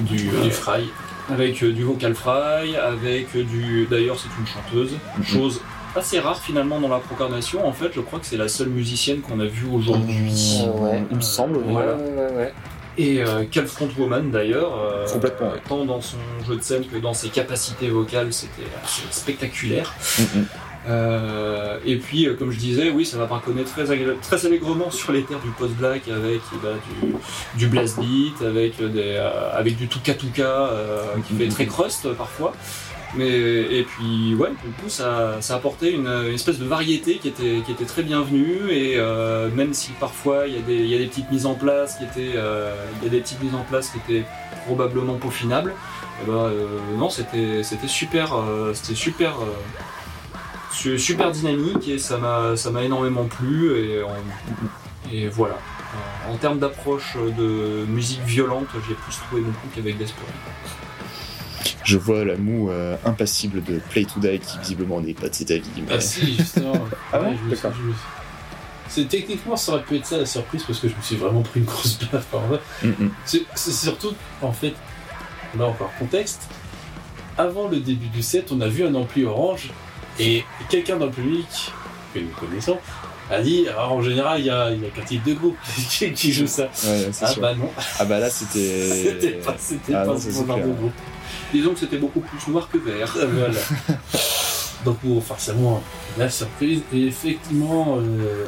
du, 0.00 0.16
du, 0.16 0.28
euh, 0.30 0.42
Du 0.42 0.50
fry. 0.50 0.88
avec 1.30 1.62
euh, 1.62 1.72
du 1.72 1.84
vocal 1.84 2.14
fry, 2.14 2.76
avec 2.76 3.34
euh, 3.36 3.44
du. 3.44 3.86
D'ailleurs, 3.90 4.16
c'est 4.18 4.28
une 4.40 4.46
chanteuse, 4.46 4.92
Mhm. 5.18 5.24
chose 5.24 5.60
assez 5.94 6.18
rare 6.20 6.40
finalement 6.40 6.80
dans 6.80 6.88
la 6.88 6.98
programmation. 6.98 7.66
En 7.66 7.72
fait, 7.72 7.90
je 7.94 8.00
crois 8.00 8.18
que 8.18 8.24
c'est 8.26 8.38
la 8.38 8.48
seule 8.48 8.68
musicienne 8.70 9.20
qu'on 9.20 9.38
a 9.40 9.44
vue 9.44 9.66
aujourd'hui. 9.70 10.62
Ouais. 10.76 11.02
Il 11.10 11.16
me 11.18 11.22
semble. 11.22 11.58
oui. 11.58 11.64
Voilà. 11.68 11.94
Ouais, 11.96 12.02
ouais, 12.02 12.36
ouais. 12.36 12.52
Et 12.98 13.22
euh, 13.22 13.44
quelle 13.50 13.66
frontwoman 13.66 14.30
d'ailleurs, 14.30 14.78
euh, 14.78 15.06
Complètement, 15.06 15.52
ouais. 15.52 15.62
tant 15.66 15.84
dans 15.84 16.00
son 16.00 16.18
jeu 16.46 16.56
de 16.56 16.62
scène 16.62 16.84
que 16.86 16.98
dans 16.98 17.14
ses 17.14 17.28
capacités 17.30 17.88
vocales, 17.88 18.32
c'était 18.32 18.68
assez 18.82 19.02
spectaculaire. 19.10 19.94
Mhm. 20.18 20.46
Euh, 20.88 21.78
et 21.84 21.96
puis, 21.96 22.26
euh, 22.26 22.34
comme 22.34 22.50
je 22.50 22.58
disais, 22.58 22.90
oui, 22.90 23.06
ça 23.06 23.16
va 23.16 23.26
braconner 23.26 23.62
très, 23.62 23.84
très 24.20 24.46
allègrement 24.46 24.90
sur 24.90 25.12
les 25.12 25.22
terres 25.22 25.40
du 25.40 25.50
post-black 25.50 26.08
avec 26.08 26.40
eh 26.52 26.56
ben, 26.62 26.76
du, 27.00 27.14
du 27.58 27.66
blast 27.68 28.00
beat, 28.00 28.42
avec, 28.42 28.78
des, 28.78 29.14
euh, 29.16 29.56
avec 29.56 29.76
du 29.76 29.86
tuka 29.86 30.12
euh, 30.42 31.04
qui 31.26 31.34
fait 31.34 31.48
très 31.48 31.66
crust 31.66 32.12
parfois. 32.14 32.52
Mais, 33.14 33.28
et 33.28 33.82
puis, 33.84 34.34
ouais, 34.34 34.48
du 34.64 34.70
coup, 34.72 34.88
ça, 34.88 35.36
ça 35.42 35.56
apportait 35.56 35.92
une, 35.92 36.08
espèce 36.32 36.58
de 36.58 36.64
variété 36.64 37.18
qui 37.18 37.28
était, 37.28 37.60
qui 37.64 37.72
était 37.72 37.84
très 37.84 38.02
bienvenue. 38.02 38.70
Et 38.70 38.94
euh, 38.96 39.50
même 39.50 39.74
si 39.74 39.90
parfois 39.92 40.46
il 40.46 40.54
y, 40.54 40.58
a 40.58 40.62
des, 40.62 40.76
il 40.76 40.86
y 40.86 40.94
a 40.94 40.98
des 40.98 41.06
petites 41.06 41.30
mises 41.30 41.44
en 41.46 41.54
place 41.54 41.96
qui 41.96 42.04
étaient, 42.04 42.32
euh, 42.36 42.74
y 43.02 43.06
a 43.06 43.10
des 43.10 43.20
petites 43.20 43.42
mises 43.42 43.54
en 43.54 43.64
place 43.64 43.90
qui 43.90 43.98
étaient 43.98 44.26
probablement 44.66 45.14
peaufinables, 45.16 45.74
eh 46.22 46.26
ben, 46.26 46.32
euh, 46.32 46.78
non, 46.96 47.10
c'était, 47.10 47.62
c'était 47.62 47.88
super, 47.88 48.34
c'était 48.72 48.94
super. 48.94 49.34
su- 50.72 50.98
super 50.98 51.30
dynamique 51.32 51.88
et 51.88 51.98
ça 51.98 52.16
m'a 52.16 52.56
ça 52.56 52.70
m'a 52.70 52.82
énormément 52.82 53.24
plu 53.24 53.72
et, 55.12 55.28
voilà. 55.28 55.58
En, 56.26 56.32
en 56.32 56.36
termes 56.38 56.58
d'approche 56.58 57.16
de 57.36 57.84
musique 57.86 58.22
violente, 58.24 58.68
j'ai 58.88 58.94
plus 58.94 59.16
trouvé 59.26 59.42
mon 59.42 59.50
coup 59.50 59.68
qu'avec 59.74 59.98
Desperate. 59.98 60.32
Je 61.92 61.98
vois 61.98 62.24
la 62.24 62.36
moue 62.36 62.70
euh, 62.70 62.96
impassible 63.04 63.62
de 63.62 63.78
Play 63.90 64.04
to 64.06 64.18
Die 64.18 64.38
qui 64.38 64.58
visiblement 64.60 64.98
n'est 65.02 65.12
pas 65.12 65.28
de 65.28 65.34
cet 65.34 65.50
avis. 65.50 65.68
mais- 65.76 65.82
Ah 65.90 66.00
si, 66.00 66.34
justement. 66.36 66.72
Ah 67.12 67.20
Ouais, 67.20 67.36
suis- 67.36 67.50
D'accord. 67.50 67.72
C'est 68.88 69.08
techniquement 69.08 69.56
ça 69.56 69.72
aurait 69.72 69.82
pu 69.82 69.96
être 69.96 70.06
ça 70.06 70.16
la 70.18 70.24
surprise 70.26 70.62
parce 70.66 70.78
que 70.78 70.88
je 70.88 70.94
me 70.94 71.02
suis 71.02 71.16
vraiment 71.16 71.42
pris 71.42 71.60
une 71.60 71.66
grosse 71.66 71.98
baffe 72.10 72.24
par 72.26 72.40
là. 72.50 72.58
Mm, 72.82 72.88
mm. 73.04 73.10
C'est 73.26 73.72
surtout 73.72 74.12
en 74.40 74.52
fait 74.52 74.72
là 75.58 75.66
encore 75.66 75.90
contexte. 75.98 76.42
Avant 77.38 77.68
le 77.68 77.78
début 77.80 78.08
du 78.08 78.22
set, 78.22 78.52
on 78.52 78.60
a 78.62 78.68
vu 78.68 78.84
un 78.86 78.94
ampli 78.94 79.24
orange 79.24 79.70
et 80.18 80.44
quelqu'un 80.70 80.96
dans 80.96 81.06
le 81.06 81.12
public 81.12 81.72
que 82.14 82.20
nous 82.20 82.28
connaissons 82.38 82.78
a 83.30 83.40
dit 83.40 83.66
alors, 83.68 83.92
en 83.92 84.02
général 84.02 84.40
il 84.40 84.46
y 84.46 84.50
a, 84.50 84.70
il 84.70 84.82
y 84.82 84.86
a 84.86 84.90
qu'un 84.90 85.02
type 85.04 85.24
de 85.24 85.32
groupe 85.34 85.56
qui, 85.90 86.12
qui 86.12 86.32
joue 86.32 86.46
ça. 86.46 86.64
Ouais, 86.84 87.08
Ah 87.22 87.26
sûr. 87.28 87.40
bah 87.42 87.54
non, 87.54 87.70
Ah 87.98 88.04
bah 88.04 88.18
là 88.18 88.28
c'était. 88.30 88.88
c'était 89.04 89.30
pas, 89.44 89.56
c'était 89.58 89.94
Ah 89.94 90.00
pas 90.04 90.12
non, 90.12 90.18
ce 90.18 90.26
de 90.28 90.32
groupe. 90.32 90.92
Disons 91.52 91.72
que 91.74 91.80
c'était 91.80 91.98
beaucoup 91.98 92.20
plus 92.20 92.46
noir 92.50 92.68
que 92.70 92.78
vert. 92.78 93.14
Ah, 93.20 93.26
Voilà. 93.26 93.58
Donc 94.84 94.98
bon, 95.04 95.20
forcément, 95.20 95.82
la 96.18 96.28
surprise. 96.28 96.80
Et 96.92 97.06
effectivement, 97.06 97.98
euh, 97.98 98.46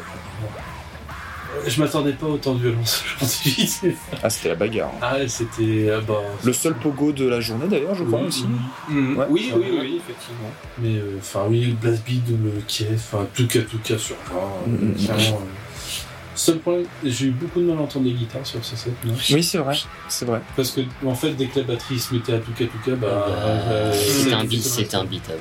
je 1.67 1.81
m'attendais 1.81 2.13
pas 2.13 2.27
à 2.27 2.31
autant 2.31 2.55
de 2.55 2.61
violence 2.63 3.05
aujourd'hui. 3.17 3.71
Ah 4.23 4.29
c'était 4.31 4.49
la 4.49 4.55
bagarre. 4.57 4.91
hein. 4.97 4.99
ah, 5.03 5.29
c'était. 5.29 5.91
ah, 5.97 6.01
bah, 6.01 6.21
Le 6.43 6.53
seul 6.53 6.75
pogo 6.75 7.13
de 7.13 7.27
la 7.29 7.41
journée 7.41 7.69
d'ailleurs, 7.69 7.95
je 7.95 8.03
crois 8.05 8.21
oui, 8.21 8.27
aussi. 8.27 8.47
oui. 8.89 8.95
Mhm. 8.95 9.17
Ouais. 9.19 9.27
Oui, 9.31 9.53
oui, 9.55 9.65
oui, 9.81 10.01
effectivement. 10.03 10.51
Mais 10.79 10.97
euh, 10.97 11.19
enfin, 11.21 11.45
oui, 11.49 11.67
le 11.67 11.73
blast 11.75 12.05
beat, 12.05 12.23
le 12.29 12.61
Kiev, 12.67 12.95
enfin, 13.13 13.27
tout 13.35 13.47
cas, 13.47 13.61
tout 13.61 13.79
cas 13.79 13.97
sur 13.99 14.17
20. 14.33 14.35
euh, 14.37 14.41
Mm, 14.67 14.89
mm, 14.91 14.95
clairement, 14.97 15.39
euh. 15.43 15.45
Seul 16.35 16.59
problème, 16.59 16.85
j'ai 17.05 17.27
eu 17.27 17.31
beaucoup 17.31 17.61
de 17.61 17.67
mal 17.67 17.79
à 17.79 17.83
entendre 17.83 18.07
les 18.07 18.13
guitares 18.13 18.45
sur 18.47 18.65
ce 18.65 18.75
set. 18.77 18.93
non 19.05 19.15
Oui 19.31 19.43
c'est 19.43 19.59
vrai, 19.59 19.77
c'est 20.09 20.25
vrai. 20.25 20.41
Parce 20.57 20.71
que, 20.73 20.81
en 21.07 21.15
fait, 21.15 21.31
dès 21.35 21.47
que 21.47 21.61
la 21.61 21.65
batterie 21.67 21.99
se 21.99 22.13
mettait 22.15 22.35
à 22.35 22.39
tout 22.39 22.51
cas, 22.53 22.65
tout 22.65 22.91
cas, 22.91 22.97
bah. 22.97 23.07
euh, 23.29 23.93
tout 23.93 24.51
c'était 24.61 24.97
un 24.97 25.05
beatable. 25.05 25.39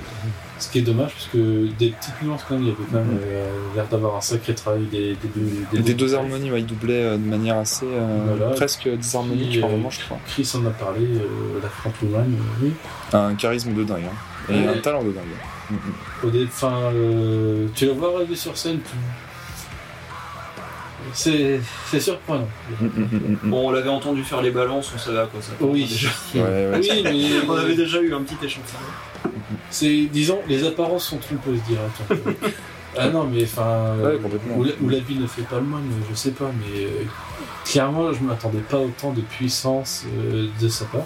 Ce 0.59 0.69
qui 0.71 0.77
est 0.79 0.81
dommage, 0.83 1.11
parce 1.13 1.27
que 1.33 1.67
des 1.77 1.89
petites 1.89 2.21
nuances 2.21 2.43
quand 2.47 2.53
même, 2.55 2.63
il 2.63 2.69
y 2.69 2.71
avait 2.71 2.83
quand 2.89 2.97
même 2.99 3.19
euh, 3.21 3.51
l'air 3.75 3.87
d'avoir 3.87 4.15
un 4.15 4.21
sacré 4.21 4.53
travail 4.55 4.85
des, 4.85 5.15
des 5.15 5.27
deux. 5.73 5.79
Des 5.81 5.93
deux 5.93 6.13
harmonies, 6.15 6.51
ouais, 6.51 6.61
ils 6.61 6.65
doublaient 6.65 7.03
euh, 7.03 7.17
de 7.17 7.25
manière 7.27 7.57
assez 7.57 7.85
euh, 7.85 8.35
Voilà. 8.37 8.53
presque 8.53 8.87
disharmonique 8.87 9.59
par 9.59 9.69
euh, 9.69 9.73
moment, 9.73 9.89
je 9.89 9.99
crois. 10.01 10.19
Chris 10.27 10.49
en 10.55 10.65
a 10.65 10.69
parlé, 10.69 11.01
euh, 11.05 11.59
la 11.61 11.67
Frontwoman, 11.69 12.31
euh, 12.31 12.63
oui. 12.65 12.71
Un 13.11 13.35
charisme 13.35 13.73
de 13.73 13.83
dingue, 13.83 14.03
hein. 14.05 14.53
et 14.53 14.53
Ouais. 14.61 14.67
un 14.77 14.77
talent 14.79 15.03
de 15.03 15.11
dingue. 15.11 15.23
Mm, 15.69 15.73
mm. 15.75 16.27
Au 16.27 16.29
dé- 16.29 16.47
euh, 16.63 17.67
tu 17.75 17.85
la 17.87 17.93
vois 17.93 18.19
rêver 18.19 18.35
sur 18.35 18.55
scène, 18.55 18.79
tu... 18.79 18.95
c'est 21.13 21.99
surprenant. 21.99 22.47
Mm, 22.81 22.85
mm, 22.85 22.89
mm, 22.89 23.37
mm. 23.43 23.49
Bon, 23.49 23.67
on 23.69 23.71
l'avait 23.71 23.89
entendu 23.89 24.23
faire 24.23 24.41
les 24.41 24.51
balances, 24.51 24.91
on 24.95 24.97
savait 24.97 25.19
à 25.19 25.25
quoi 25.27 25.41
ça 25.41 25.51
Oui. 25.61 25.85
déjà. 25.85 26.09
Ouais, 26.35 26.41
ouais. 26.41 26.79
Oui, 26.79 27.01
mais 27.03 27.47
On 27.47 27.53
avait 27.55 27.75
déjà 27.75 28.01
eu 28.01 28.13
un 28.13 28.21
petit 28.21 28.35
échantillon. 28.45 28.79
c'est, 29.69 30.05
disons, 30.11 30.39
les 30.47 30.65
apparences 30.65 31.05
sont 31.05 31.17
trompeuses, 31.17 31.59
dirait-on. 31.67 32.15
ah 32.97 33.09
non, 33.09 33.25
mais 33.25 33.43
enfin, 33.43 33.95
Ouais, 34.03 34.19
où, 34.55 34.63
la, 34.63 34.71
où 34.81 34.89
la 34.89 34.99
vie 34.99 35.15
ne 35.19 35.27
fait 35.27 35.43
pas 35.43 35.57
le 35.57 35.63
moine, 35.65 35.83
je 36.09 36.15
sais 36.15 36.31
pas, 36.31 36.51
mais 36.59 36.83
euh, 36.85 36.89
clairement, 37.65 38.11
je 38.13 38.23
m'attendais 38.23 38.59
pas 38.59 38.77
autant 38.79 39.11
de 39.13 39.21
puissance 39.21 40.05
euh, 40.17 40.47
de 40.61 40.67
sa 40.67 40.85
part. 40.85 41.01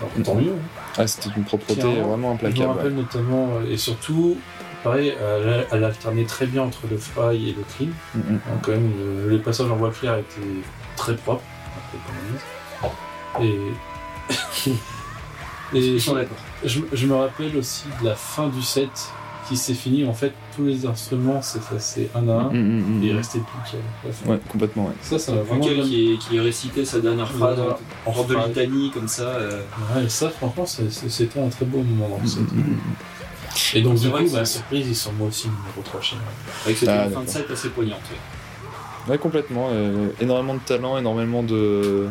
Alors, 0.00 0.10
tant 0.24 0.34
mieux. 0.34 0.50
hein. 0.52 0.80
Ah, 0.96 1.06
c'était 1.06 1.30
une 1.36 1.44
propreté 1.44 1.82
vraiment 1.82 2.36
Je 2.40 2.44
me 2.46 2.48
implacable. 2.50 2.66
rappelle 2.78 2.92
ouais. 2.92 2.98
notamment, 3.02 3.48
euh, 3.56 3.72
et 3.72 3.76
surtout, 3.76 4.36
pareil, 4.84 5.12
elle, 5.20 5.66
elle 5.72 5.84
alternait 5.84 6.24
très 6.24 6.46
bien 6.46 6.62
entre 6.62 6.82
le 6.90 6.96
fry 6.96 7.48
et 7.50 7.52
le 7.54 7.64
clean. 7.76 7.88
Mm, 8.14 8.18
mm. 8.18 8.34
Hein, 8.36 8.58
quand 8.62 8.72
même, 8.72 8.92
le- 8.98 9.30
les 9.30 9.38
passages 9.38 9.70
en 9.70 9.76
voie 9.76 9.90
claire 9.90 10.18
étaient 10.18 10.62
très 10.96 11.16
propres. 11.16 11.42
Et, 13.40 13.58
et 15.74 15.98
je, 16.64 16.80
je 16.92 17.06
me 17.06 17.14
rappelle 17.14 17.56
aussi 17.56 17.84
de 18.00 18.06
la 18.08 18.14
fin 18.14 18.48
du 18.48 18.62
set 18.62 18.88
qui 19.48 19.56
s'est 19.56 19.74
fini. 19.74 20.06
En 20.06 20.14
fait, 20.14 20.32
tous 20.56 20.64
les 20.64 20.86
instruments 20.86 21.42
s'est 21.42 21.58
passé 21.70 22.08
un 22.14 22.26
à 22.28 22.32
un 22.32 22.50
Mm, 22.50 22.56
mm, 22.56 22.98
mm. 22.98 23.02
et 23.02 23.06
il 23.08 23.16
restait 23.16 23.40
plus 23.40 23.72
que 23.72 23.76
la 24.06 24.12
fin. 24.12 24.30
Ouais, 24.30 24.38
complètement, 24.48 24.86
ouais. 24.86 24.92
Ça, 25.02 25.18
ça 25.18 25.32
m'a 25.32 25.42
vraiment 25.42 25.66
bien- 25.66 25.82
qui, 25.82 26.18
qui 26.18 26.38
récitait 26.40 26.84
sa 26.84 27.00
dernière 27.00 27.30
phrase 27.30 27.58
Voilà. 27.58 27.78
en 28.06 28.14
sorte 28.14 28.28
de 28.30 28.36
litanie 28.36 28.90
comme 28.92 29.08
ça. 29.08 29.22
euh, 29.24 29.60
Ouais, 29.96 30.08
ça, 30.08 30.30
franchement, 30.30 30.64
c'était 30.64 31.40
un 31.40 31.48
très 31.48 31.66
beau 31.66 31.78
moment 31.82 32.08
dans 32.16 32.22
le 32.22 32.26
set. 32.28 32.40
Mm. 32.52 32.76
Et 33.74 33.82
donc, 33.82 33.96
C'est 33.98 34.04
du 34.04 34.08
vrai 34.10 34.22
coup, 34.24 34.30
que 34.30 34.34
bah, 34.34 34.44
surprise, 34.44 34.86
ils 34.88 34.96
sont 34.96 35.12
moi 35.12 35.28
aussi 35.28 35.48
numéro 35.48 35.82
3 35.84 36.00
chez 36.00 36.16
moi. 36.16 36.24
avec 36.64 36.78
Ah, 36.86 37.06
une 37.06 37.12
fin 37.12 37.22
de 37.22 37.28
set 37.28 37.50
assez 37.50 37.68
poignante. 37.70 38.00
ouais. 38.10 39.12
Ouais, 39.12 39.18
complètement. 39.18 39.68
euh, 39.72 40.08
énormément 40.20 40.54
de 40.54 40.60
talent, 40.60 40.96
énormément 40.98 41.42
de 41.42 42.08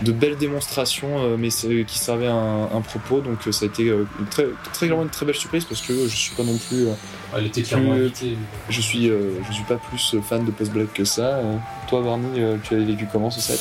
de 0.00 0.10
belles 0.10 0.36
démonstrations, 0.36 1.22
euh, 1.22 1.36
mais 1.38 1.50
qui 1.50 1.98
servaient 1.98 2.26
à 2.26 2.32
un, 2.34 2.64
un 2.64 2.80
propos. 2.80 3.20
Donc 3.20 3.38
euh, 3.46 3.52
ça 3.52 3.66
a 3.66 3.68
été 3.68 3.88
euh, 3.88 4.04
une 4.18 4.26
très, 4.26 4.46
très 4.72 4.86
clairement 4.86 5.04
une 5.04 5.10
très 5.10 5.24
belle 5.24 5.36
surprise 5.36 5.64
parce 5.64 5.80
que 5.80 5.92
je 6.08 6.16
suis 6.16 6.34
pas 6.34 6.42
non 6.42 6.58
plus, 6.58 6.88
euh, 6.88 6.92
Elle 7.36 7.46
était 7.46 7.62
clairement 7.62 7.92
Plus- 7.92 8.02
invitée. 8.06 8.36
je 8.68 8.80
suis, 8.80 9.08
euh, 9.08 9.34
je 9.48 9.52
suis 9.52 9.62
pas 9.62 9.76
plus 9.76 10.16
fan 10.28 10.44
de 10.44 10.50
Post 10.50 10.72
Black 10.72 10.92
que 10.92 11.04
ça. 11.04 11.36
Euh, 11.36 11.56
toi, 11.88 12.02
Barney, 12.02 12.26
euh, 12.40 12.56
tu 12.64 12.74
avais 12.74 12.84
vécu 12.84 13.06
comment 13.12 13.30
ce 13.30 13.40
set? 13.40 13.60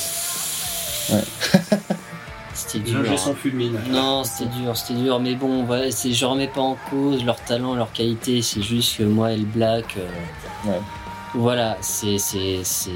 C'était 2.71 2.91
dur. 2.91 3.19
Son 3.19 3.35
fulmine. 3.35 3.77
Non, 3.89 4.23
c'était 4.23 4.49
dur, 4.49 4.75
c'était 4.77 4.99
dur, 4.99 5.19
mais 5.19 5.35
bon, 5.35 5.63
voilà, 5.63 5.91
c'est, 5.91 6.11
je 6.13 6.25
remets 6.25 6.47
pas 6.47 6.61
en 6.61 6.77
cause 6.89 7.23
leur 7.25 7.39
talent, 7.41 7.75
leur 7.75 7.91
qualité, 7.91 8.41
c'est 8.41 8.61
juste 8.61 8.97
que 8.97 9.03
moi 9.03 9.33
et 9.33 9.37
le 9.37 9.45
Black, 9.45 9.97
euh, 9.97 10.69
Ouais. 10.69 10.79
voilà, 11.33 11.77
c'est, 11.81 12.17
c'est, 12.17 12.59
c'est, 12.63 12.91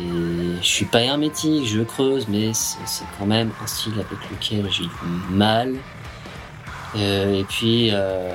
je 0.62 0.66
suis 0.68 0.86
pas 0.86 1.02
hermétique, 1.02 1.66
je 1.68 1.82
creuse, 1.82 2.28
mais 2.30 2.54
c'est, 2.54 2.78
c'est 2.86 3.06
quand 3.20 3.26
même 3.26 3.52
un 3.64 3.68
style 3.68 3.94
avec 3.94 4.30
lequel 4.32 4.70
j'ai 4.72 4.84
du 4.84 4.90
mal. 5.32 5.74
Euh, 6.98 7.40
et 7.40 7.44
puis, 7.44 7.90
euh, 7.92 8.30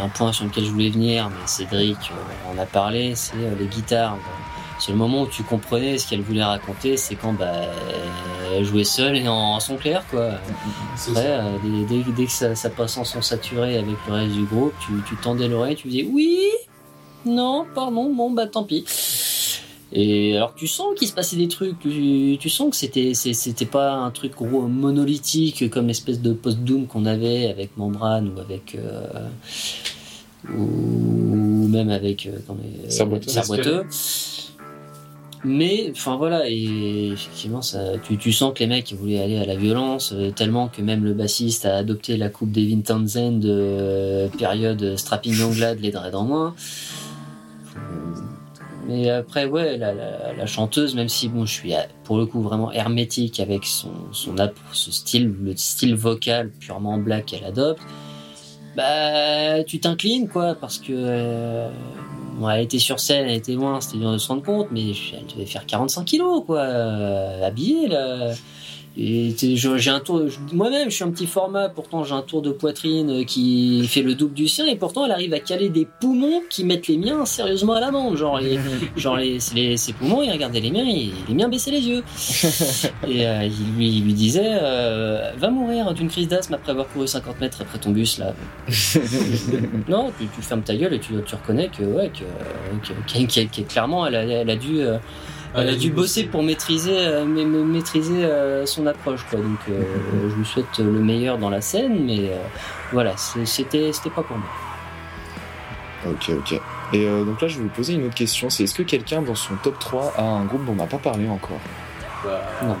un 0.00 0.08
point 0.08 0.32
sur 0.32 0.44
lequel 0.44 0.64
je 0.64 0.70
voulais 0.70 0.90
venir, 0.90 1.28
mais 1.28 1.46
Cédric 1.46 1.96
euh, 2.12 2.52
en 2.54 2.58
a 2.58 2.64
parlé, 2.66 3.14
c'est 3.16 3.34
euh, 3.34 3.54
les 3.58 3.66
guitares. 3.66 4.16
C'est 4.80 4.92
le 4.92 4.98
moment 4.98 5.22
où 5.22 5.26
tu 5.26 5.42
comprenais 5.42 5.98
ce 5.98 6.08
qu'elle 6.08 6.22
voulait 6.22 6.42
raconter, 6.42 6.96
c'est 6.96 7.14
quand 7.14 7.34
bah, 7.34 7.52
elle 8.54 8.64
jouait 8.64 8.84
seule 8.84 9.16
et 9.16 9.28
en 9.28 9.60
son 9.60 9.76
clair, 9.76 10.02
quoi. 10.10 10.30
Après, 11.10 11.22
ça. 11.22 11.44
euh, 11.44 11.56
dès, 11.88 11.96
dès- 12.02 12.12
dès 12.12 12.24
que 12.24 12.32
ça, 12.32 12.54
ça 12.54 12.70
passe 12.70 12.96
en 12.96 13.04
son 13.04 13.20
saturé 13.22 13.76
avec 13.76 13.96
le 14.08 14.12
reste 14.14 14.32
du 14.32 14.44
groupe, 14.44 14.72
tu, 14.80 14.92
tu 15.06 15.16
tendais 15.16 15.48
l'oreille, 15.48 15.76
tu 15.76 15.88
disais 15.88 16.08
oui, 16.10 16.38
non, 17.26 17.66
pardon, 17.74 18.12
bon 18.14 18.30
bah 18.30 18.46
tant 18.46 18.64
pis. 18.64 18.84
Et 19.92 20.36
alors 20.36 20.54
tu 20.54 20.66
sens 20.68 20.94
qu'il 20.96 21.08
se 21.08 21.12
passait 21.12 21.34
des 21.36 21.48
trucs, 21.48 21.78
tu, 21.80 22.36
tu 22.40 22.48
sens 22.48 22.70
que 22.70 22.76
c'était 22.76 23.12
c'était 23.12 23.66
pas 23.66 23.92
un 23.94 24.10
truc 24.12 24.36
gros 24.36 24.62
monolithique 24.68 25.68
comme 25.68 25.88
l'espèce 25.88 26.20
de 26.20 26.32
post-doom 26.32 26.86
qu'on 26.86 27.06
avait 27.06 27.48
avec 27.48 27.76
Membrane 27.76 28.30
ou 28.34 28.38
avec 28.40 28.76
euh, 28.76 29.02
ou 30.56 31.66
même 31.68 31.90
avec 31.90 32.26
euh. 32.26 32.38
Serre-boiteux. 33.30 33.86
Mais 35.42 35.90
enfin 35.92 36.16
voilà 36.16 36.42
et 36.46 37.12
effectivement 37.12 37.62
ça 37.62 37.96
tu, 38.02 38.18
tu 38.18 38.30
sens 38.30 38.52
que 38.52 38.58
les 38.58 38.66
mecs 38.66 38.92
voulaient 38.92 39.20
aller 39.22 39.38
à 39.38 39.46
la 39.46 39.56
violence 39.56 40.12
euh, 40.12 40.30
tellement 40.30 40.68
que 40.68 40.82
même 40.82 41.02
le 41.02 41.14
bassiste 41.14 41.64
a 41.64 41.76
adopté 41.76 42.18
la 42.18 42.28
coupe 42.28 42.52
Devin 42.52 42.82
Townsend 42.82 43.40
de 43.40 44.28
période 44.36 44.96
strapping 44.96 45.34
young 45.34 45.56
lad 45.56 45.80
les 45.80 45.90
dreads 45.92 46.14
en 46.14 46.24
main. 46.24 46.54
Mais 48.86 49.08
après 49.08 49.46
ouais 49.46 49.78
la, 49.78 49.94
la, 49.94 50.34
la 50.34 50.46
chanteuse 50.46 50.94
même 50.94 51.08
si 51.08 51.28
bon 51.28 51.46
je 51.46 51.52
suis 51.52 51.74
euh, 51.74 51.78
pour 52.04 52.18
le 52.18 52.26
coup 52.26 52.42
vraiment 52.42 52.70
hermétique 52.70 53.40
avec 53.40 53.64
son 53.64 53.92
son 54.12 54.34
ce 54.72 54.92
style 54.92 55.34
le 55.42 55.56
style 55.56 55.94
vocal 55.94 56.50
purement 56.50 56.98
black 56.98 57.26
qu'elle 57.26 57.44
adopte 57.44 57.80
bah 58.76 59.64
tu 59.64 59.80
t'inclines 59.80 60.28
quoi 60.28 60.54
parce 60.54 60.78
que 60.78 60.92
euh, 60.92 61.70
bon, 62.34 62.48
elle 62.48 62.62
était 62.62 62.78
sur 62.78 63.00
scène 63.00 63.26
elle 63.26 63.36
était 63.36 63.52
loin 63.52 63.80
c'était 63.80 63.98
dur 63.98 64.12
de 64.12 64.18
se 64.18 64.28
rendre 64.28 64.42
compte 64.42 64.68
mais 64.70 64.90
elle 65.12 65.26
devait 65.32 65.46
faire 65.46 65.66
45 65.66 66.04
kilos 66.04 66.44
quoi 66.46 66.60
euh, 66.60 67.46
habillée 67.46 67.88
là 67.88 68.32
et 68.96 69.34
j'ai 69.54 69.90
un 69.90 70.00
tour 70.00 70.22
moi-même 70.52 70.90
je 70.90 70.94
suis 70.96 71.04
un 71.04 71.10
petit 71.10 71.26
format. 71.26 71.68
Pourtant 71.68 72.02
j'ai 72.04 72.12
un 72.14 72.22
tour 72.22 72.42
de 72.42 72.50
poitrine 72.50 73.24
qui 73.24 73.86
fait 73.88 74.02
le 74.02 74.14
double 74.14 74.34
du 74.34 74.48
sien. 74.48 74.66
Et 74.66 74.76
pourtant 74.76 75.06
elle 75.06 75.12
arrive 75.12 75.32
à 75.32 75.38
caler 75.38 75.68
des 75.68 75.86
poumons 76.00 76.42
qui 76.50 76.64
mettent 76.64 76.88
les 76.88 76.98
miens 76.98 77.24
sérieusement 77.24 77.74
à 77.74 77.80
l'amende. 77.80 78.16
Genre 78.16 78.38
les, 78.40 78.58
genre 78.96 79.16
les, 79.16 79.38
les- 79.54 79.76
ses 79.76 79.92
poumons 79.92 80.22
il 80.22 80.30
regardait 80.32 80.60
les 80.60 80.70
miens 80.70 80.84
et 80.86 81.10
les 81.28 81.34
miens 81.34 81.48
baissaient 81.48 81.70
les 81.70 81.86
yeux. 81.86 82.02
Et 83.08 83.26
euh, 83.26 83.44
il, 83.44 83.76
lui, 83.76 83.88
il 83.98 84.04
lui 84.04 84.12
disait 84.14 84.42
euh, 84.60 85.30
va 85.38 85.50
mourir 85.50 85.92
d'une 85.94 86.08
crise 86.08 86.28
d'asthme 86.28 86.54
après 86.54 86.72
avoir 86.72 86.88
couru 86.88 87.06
50 87.06 87.40
mètres 87.40 87.58
après 87.62 87.78
ton 87.78 87.90
bus 87.90 88.18
là. 88.18 88.34
Non 89.88 90.10
tu, 90.18 90.26
tu 90.26 90.42
fermes 90.42 90.62
ta 90.62 90.74
gueule 90.76 90.94
et 90.94 91.00
tu, 91.00 91.14
tu 91.26 91.34
reconnais 91.34 91.68
que 91.68 91.82
ouais 91.84 92.10
que, 92.10 93.62
clairement 93.62 94.06
elle 94.06 94.14
a, 94.16 94.22
elle 94.24 94.50
a 94.50 94.56
dû 94.56 94.80
euh, 94.80 94.98
elle 95.54 95.68
a 95.68 95.74
dû 95.74 95.90
bosser 95.90 96.24
pour 96.24 96.42
maîtriser, 96.42 96.96
euh, 96.96 97.24
maîtriser 97.24 98.24
euh, 98.24 98.66
son 98.66 98.86
approche. 98.86 99.24
Quoi. 99.28 99.40
Donc, 99.40 99.58
euh, 99.68 99.82
je 100.30 100.34
lui 100.34 100.44
souhaite 100.44 100.78
le 100.78 100.90
meilleur 100.90 101.38
dans 101.38 101.50
la 101.50 101.60
scène, 101.60 102.04
mais 102.06 102.30
voilà, 102.92 103.14
c'était 103.16 103.90
pas 104.14 104.22
pour 104.22 104.36
moi. 104.36 104.46
Ok, 106.06 106.30
ok. 106.30 106.60
Et 106.92 107.06
euh, 107.06 107.24
donc 107.24 107.40
là, 107.42 107.48
je 107.48 107.56
vais 107.58 107.62
vous 107.64 107.68
poser 107.68 107.94
une 107.94 108.06
autre 108.06 108.14
question. 108.14 108.48
C'est 108.50 108.64
est-ce 108.64 108.74
que 108.74 108.82
quelqu'un 108.82 109.22
dans 109.22 109.34
son 109.34 109.54
top 109.56 109.78
3 109.78 110.14
a 110.16 110.22
un 110.22 110.44
groupe 110.44 110.64
dont 110.64 110.72
on 110.72 110.76
n'a 110.76 110.86
pas 110.86 110.98
parlé 110.98 111.28
encore? 111.28 111.60
Bah, 112.24 112.40
Non. 112.62 112.76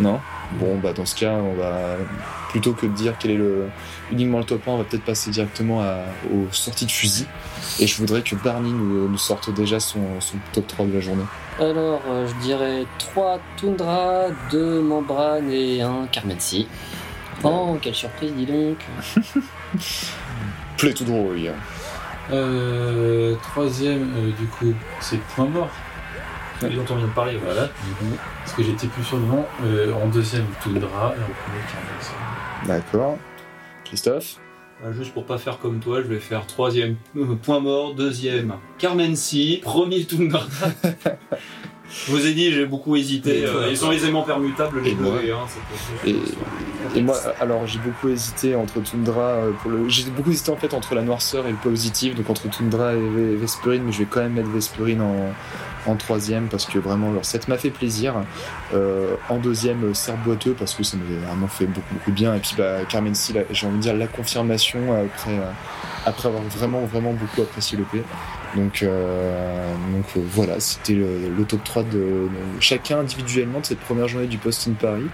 Non 0.00 0.20
Bon, 0.60 0.78
bah 0.78 0.92
dans 0.92 1.04
ce 1.04 1.16
cas, 1.16 1.32
on 1.32 1.54
va 1.54 1.96
plutôt 2.50 2.72
que 2.72 2.86
de 2.86 2.92
dire 2.92 3.14
quel 3.18 3.32
est 3.32 3.36
le 3.36 3.66
uniquement 4.12 4.38
le 4.38 4.44
top 4.44 4.62
1, 4.68 4.70
on 4.70 4.78
va 4.78 4.84
peut-être 4.84 5.02
passer 5.04 5.30
directement 5.32 5.80
à- 5.82 6.04
aux 6.32 6.46
sorties 6.52 6.86
de 6.86 6.90
fusil. 6.92 7.26
Et 7.80 7.88
je 7.88 7.96
voudrais 7.96 8.22
que 8.22 8.36
Barney 8.36 8.70
nous, 8.70 9.08
nous 9.08 9.18
sorte 9.18 9.52
déjà 9.52 9.80
son, 9.80 9.98
son 10.20 10.36
top 10.52 10.68
3 10.68 10.86
de 10.86 10.92
la 10.92 11.00
journée. 11.00 11.24
Alors, 11.58 12.02
euh, 12.08 12.26
je 12.26 12.34
dirais 12.44 12.86
3 12.98 13.38
Tundra, 13.56 14.26
2 14.50 14.82
Membrane 14.82 15.50
et 15.50 15.80
un 15.80 16.06
Carmency. 16.12 16.68
Oh, 17.42 17.78
quelle 17.80 17.94
surprise, 17.94 18.32
dis 18.34 18.46
donc 18.46 18.78
Play 20.76 20.92
to 20.92 21.04
draw, 21.04 21.30
oui. 21.32 21.48
Euh, 22.30 23.34
troisième, 23.36 24.12
euh, 24.16 24.32
du 24.32 24.46
coup, 24.46 24.74
c'est 25.00 25.18
Point 25.34 25.46
Mort. 25.46 25.70
Dont 26.60 26.84
on 26.90 26.96
vient 26.96 27.06
de 27.06 27.12
parler, 27.12 27.38
voilà. 27.42 27.68
Parce 28.40 28.54
que 28.54 28.62
j'étais 28.62 28.86
plus 28.86 29.04
sur 29.04 29.18
le 29.18 29.24
nom. 29.24 29.44
Euh, 29.64 29.92
en 29.92 30.06
deuxième, 30.08 30.46
Tundra. 30.62 31.14
Et 31.14 31.22
en 31.22 31.34
premier, 31.34 31.60
Carmency. 31.70 32.12
D'accord. 32.66 33.18
Christophe? 33.84 34.38
Juste 34.92 35.12
pour 35.14 35.24
pas 35.24 35.38
faire 35.38 35.58
comme 35.58 35.80
toi, 35.80 36.02
je 36.02 36.06
vais 36.06 36.20
faire 36.20 36.46
troisième 36.46 36.96
euh, 37.16 37.34
point 37.42 37.60
mort, 37.60 37.94
deuxième 37.94 38.54
Carmency, 38.78 39.60
premier 39.62 40.04
Tundra. 40.04 40.44
je 41.90 42.10
vous 42.12 42.24
ai 42.26 42.34
dit, 42.34 42.52
j'ai 42.52 42.66
beaucoup 42.66 42.94
hésité. 42.94 43.40
Et 43.40 43.46
euh, 43.46 43.68
ils 43.70 43.76
sont 43.76 43.90
aisément 43.90 44.22
permutables 44.22 44.80
les 44.82 44.92
deux. 44.94 45.04
hein, 45.32 45.46
Et, 46.06 46.14
et 46.94 47.02
moi, 47.02 47.16
alors 47.40 47.66
j'ai 47.66 47.78
beaucoup 47.78 48.08
hésité 48.10 48.54
entre 48.54 48.80
Tundra 48.82 49.22
euh, 49.22 49.50
pour 49.62 49.70
le. 49.70 49.88
J'ai 49.88 50.08
beaucoup 50.10 50.30
hésité 50.30 50.50
en 50.52 50.56
fait 50.56 50.72
entre 50.74 50.94
la 50.94 51.02
noirceur 51.02 51.46
et 51.46 51.50
le 51.50 51.56
positif, 51.56 52.14
donc 52.14 52.28
entre 52.30 52.48
Tundra 52.50 52.92
et 52.94 52.98
Ve- 52.98 53.36
Vesperine, 53.38 53.82
mais 53.82 53.92
je 53.92 54.00
vais 54.00 54.06
quand 54.08 54.20
même 54.20 54.34
mettre 54.34 54.50
Vesperine 54.50 55.00
en, 55.00 55.32
en 55.86 55.96
troisième 55.96 56.48
parce 56.48 56.66
que 56.66 56.78
vraiment 56.78 57.12
leur 57.12 57.24
set 57.24 57.48
m'a 57.48 57.58
fait 57.58 57.70
plaisir. 57.70 58.14
Euh, 58.74 59.14
en 59.28 59.38
deuxième, 59.38 59.84
euh, 59.84 59.94
Serre 59.94 60.16
Boiteux 60.18 60.54
parce 60.58 60.74
que 60.74 60.82
ça 60.82 60.96
m'avait 60.96 61.24
vraiment 61.24 61.48
fait 61.48 61.66
beaucoup 61.66 61.94
beaucoup 61.94 62.10
de 62.10 62.16
bien. 62.16 62.34
Et 62.34 62.40
puis 62.40 62.54
bah 62.56 62.84
Carmen 62.88 63.14
j'ai 63.50 63.66
envie 63.66 63.76
de 63.76 63.82
dire 63.82 63.94
la 63.94 64.06
confirmation 64.06 64.92
après 64.92 65.32
euh, 65.38 65.50
après 66.04 66.28
avoir 66.28 66.42
vraiment 66.44 66.84
vraiment 66.84 67.12
beaucoup 67.12 67.42
apprécié 67.42 67.78
le 67.78 67.84
P. 67.84 68.02
Donc, 68.54 68.82
donc 68.82 70.24
voilà, 70.32 70.60
c'était 70.60 70.94
le, 70.94 71.28
le 71.36 71.44
top 71.44 71.62
3 71.62 71.82
de, 71.82 71.90
de 71.90 72.28
chacun 72.60 73.00
individuellement 73.00 73.60
de 73.60 73.66
cette 73.66 73.80
première 73.80 74.08
journée 74.08 74.28
du 74.28 74.38
Post 74.38 74.66
in 74.68 74.72
Paris. 74.72 75.10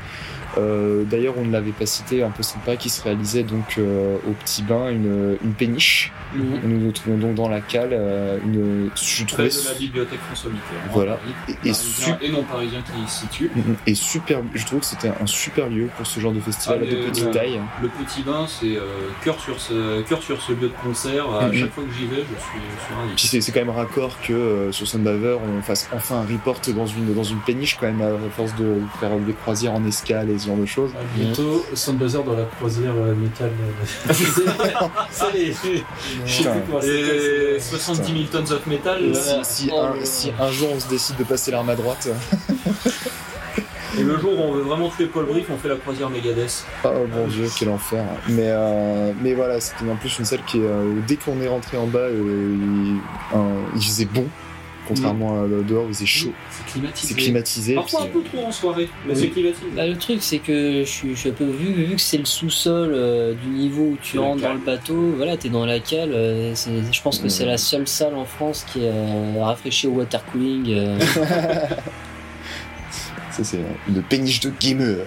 Euh, 0.59 1.05
D'ailleurs, 1.05 1.35
on 1.39 1.45
ne 1.45 1.53
l'avait 1.53 1.73
pas 1.73 1.87
cité, 1.87 2.23
un 2.23 2.31
peu 2.31 2.43
sympa, 2.43 2.77
qui 2.77 2.89
se 2.91 3.03
réalisait 3.03 3.43
donc 3.43 3.75
euh, 3.79 4.17
au 4.29 4.33
Petit 4.33 4.63
Bain 4.63 4.91
une, 4.91 5.37
une 5.43 5.53
péniche. 5.53 6.13
Mhm. 6.35 6.61
Nous 6.65 6.81
nous 6.81 6.93
trouvons 6.93 7.19
donc 7.19 7.35
dans 7.35 7.49
la 7.49 7.61
cale. 7.61 7.91
euh, 7.93 8.39
une, 8.45 8.91
je 8.95 9.25
trouvais 9.25 9.49
de 9.49 9.69
la 9.69 9.75
bibliothèque 9.79 10.21
François 10.21 10.51
Mitterrand. 10.51 10.93
Voilà. 10.93 11.13
Paris. 11.47 11.57
et, 11.65 11.69
et, 11.69 11.75
su- 11.75 12.11
et 12.23 12.31
non 12.31 12.43
parisien 12.45 12.81
qui 12.83 12.93
y 13.03 13.09
situe. 13.09 13.51
et 13.87 13.95
super. 13.95 14.41
Je 14.55 14.65
trouve 14.67 14.81
que 14.81 14.87
c'était 14.87 15.09
un 15.09 15.27
super 15.27 15.69
lieu 15.69 15.89
pour 15.97 16.07
ce 16.07 16.21
genre 16.21 16.33
de 16.33 16.41
festival 16.41 16.81
Ah, 16.83 16.91
de 16.91 16.97
petite 17.09 17.25
ouais. 17.27 17.31
taille. 17.33 17.61
Le 17.83 17.89
petit 17.89 18.23
bain, 18.23 18.47
c'est 18.49 18.77
euh, 18.77 19.09
cœur, 19.25 19.39
sur 19.41 19.61
ce, 19.61 20.03
cœur 20.03 20.23
sur 20.23 20.41
ce 20.41 20.53
lieu 20.53 20.69
de 20.69 20.73
concert. 20.85 21.27
À 21.35 21.49
Mhm. 21.49 21.55
chaque 21.55 21.73
fois 21.73 21.85
que 21.85 21.93
j'y 21.99 22.07
vais, 22.07 22.17
je 22.23 22.41
suis, 22.43 22.61
je 22.79 22.85
suis 22.85 22.95
ravi. 22.95 23.13
Puis 23.17 23.27
c'est 23.27 23.41
c'est 23.41 23.53
quand 23.53 23.61
même 23.61 23.71
raccord 23.71 24.21
que 24.23 24.33
euh, 24.33 24.73
sur 24.73 24.87
Sunbaver 24.87 25.37
on 25.59 25.61
fasse 25.63 25.89
enfin 25.95 26.17
un 26.17 26.27
report 26.33 26.61
dans 26.75 26.87
une 26.87 27.15
dans 27.15 27.25
une 27.25 27.39
péniche 27.41 27.77
quand 27.79 27.87
même 27.87 28.01
à 28.03 28.31
force 28.37 28.55
de 28.57 28.77
faire 29.01 29.11
des 29.19 29.33
croisières 29.33 29.75
en 29.75 29.85
escale 29.85 30.31
et 30.31 30.39
ce 30.43 30.47
genre 30.49 30.57
de 30.57 30.67
choses. 30.67 30.91
Ah, 30.95 31.03
bientôt, 31.17 31.65
Soundbuzzer 31.75 32.23
dans 32.25 32.35
la 32.37 32.45
croisière 32.45 32.93
euh, 32.97 33.15
métal. 33.15 33.51
euh, 34.09 34.13
Ça 35.11 35.27
y 35.35 35.43
est, 35.43 35.53
je 36.27 36.33
sais 36.33 36.39
Putain. 36.39 36.53
plus 36.53 36.61
comment 36.67 36.81
ça 36.81 36.87
Et 36.89 37.59
s'appelle. 37.61 37.81
70 37.81 38.13
000 38.13 38.25
tonnes 38.31 38.53
of 38.57 38.67
metal. 38.67 39.05
Et 39.05 39.15
si, 39.15 39.31
si 39.45 39.71
Oh 39.73 39.87
un, 40.41 40.51
jour 40.51 40.69
on 40.75 40.81
se 40.81 40.89
décide 40.89 41.17
de 41.17 41.25
passer 41.25 41.51
l'arme 41.51 41.71
à 41.71 41.77
droite, 41.77 42.09
Et 43.99 44.03
le 44.05 44.19
jour 44.19 44.33
où 44.33 44.43
on 44.43 44.53
veut 44.53 44.63
vraiment 44.63 44.89
tuer 44.89 45.05
Paul 45.05 45.27
Brief, 45.27 45.45
on 45.51 45.59
fait 45.59 45.69
la 45.69 45.77
croisière 45.77 46.09
Megadeth. 46.09 46.65
oh 46.83 46.89
mon 47.15 47.27
dieu, 47.27 47.47
quel 47.59 47.69
enfer. 47.69 48.03
Mais, 48.27 48.47
euh, 48.49 49.13
mais 49.21 49.35
voilà, 49.35 49.61
c'était 49.61 49.85
en 49.91 49.97
plus 49.97 50.19
une 50.19 50.25
salle 50.25 50.41
qui, 50.47 50.61
euh, 50.63 50.95
dès 51.07 51.17
qu'on 51.17 51.39
est 51.43 51.49
rentré 51.49 51.77
en 51.77 51.87
bas, 51.87 51.99
euh, 51.99 52.97
il 53.77 53.83
faisait 53.83 54.07
bon, 54.07 54.25
contrairement 54.89 55.43
à 55.43 55.47
dehors 55.47 55.85
où 55.85 55.89
il 55.89 55.95
faisait 55.95 56.07
chaud. 56.07 56.33
C'est 56.51 56.67
climatisé. 56.73 57.09
C'est 57.09 57.21
climatisé. 57.21 57.75
Parfois 57.75 58.03
un 58.03 58.07
peu 58.07 58.23
trop 58.23 58.47
en 58.47 58.53
soirée, 58.53 58.89
mais 59.07 59.15
Oui. 59.15 59.21
c'est 59.21 59.29
climatisé. 59.29 59.67
Bah, 59.77 59.87
le 59.87 59.97
truc, 59.97 60.19
c'est 60.23 60.39
que 60.39 60.81
je 60.85 60.89
suis, 60.91 61.11
je 61.15 61.21
suis 61.21 61.29
un 61.31 61.33
peu 61.35 61.45
vu, 61.45 61.73
vu 61.73 61.95
que 61.97 62.01
c'est 62.01 62.19
le 62.19 62.25
sous-sol 62.25 62.93
euh, 62.95 63.35
du 63.35 63.49
niveau 63.49 63.83
où 63.83 63.99
tu 64.03 64.13
C'est 64.13 64.17
la 64.19 64.23
rentres 64.25 64.43
dans 64.43 64.53
le 64.55 64.59
bateau. 64.59 65.13
Voilà, 65.17 65.37
t'es 65.37 65.49
dans 65.49 65.65
la 65.67 65.79
cale. 65.81 66.13
euh, 66.13 66.53
c'est- 66.55 66.71
je 66.93 67.03
pense 67.03 67.19
que 67.19 67.29
c'est 67.29 67.45
Mhm. 67.45 67.51
la 67.51 67.59
seule 67.59 67.87
salle 67.89 68.15
en 68.15 68.25
France 68.25 68.65
qui 68.73 68.81
est 68.85 68.89
euh, 68.93 69.43
rafraîchie 69.43 69.87
au 69.87 69.93
water 69.93 70.25
cooling. 70.27 70.67
euh. 70.75 70.99
Ça, 73.31 73.45
c'est 73.45 73.61
une 73.89 74.03
péniche 74.03 74.41
de 74.41 74.53
gamer. 74.61 75.07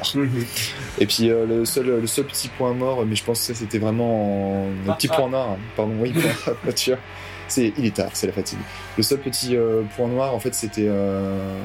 Et 1.00 1.06
puis 1.06 1.30
euh, 1.30 1.46
le 1.46 1.64
seul 1.66 1.86
le 1.86 2.08
seul 2.08 2.26
petit 2.26 2.48
point 2.48 2.74
mort, 2.74 3.06
mais 3.06 3.16
je 3.16 3.24
pense 3.24 3.40
que 3.40 3.46
ça 3.46 3.54
c'était 3.54 3.78
vraiment 3.78 4.64
en... 4.64 4.68
un 4.68 4.90
Ah, 4.90 4.94
petit 4.94 5.08
ah. 5.12 5.16
point 5.16 5.30
noir. 5.30 5.50
hein. 5.52 5.58
Pardon, 5.76 5.94
oui, 6.00 6.12
point 6.12 6.54
voiture. 6.64 6.98
C'est 7.48 7.74
il 7.78 7.86
est 7.86 7.96
tard, 7.96 8.10
c'est 8.14 8.28
la 8.28 8.34
fatigue. 8.34 8.60
Le 8.98 9.04
seul 9.04 9.20
petit 9.20 9.56
euh, 9.56 9.82
point 9.96 10.08
noir, 10.08 10.34
en 10.34 10.40
fait, 10.40 10.54
c'était 10.56 10.88
euh, 10.88 11.58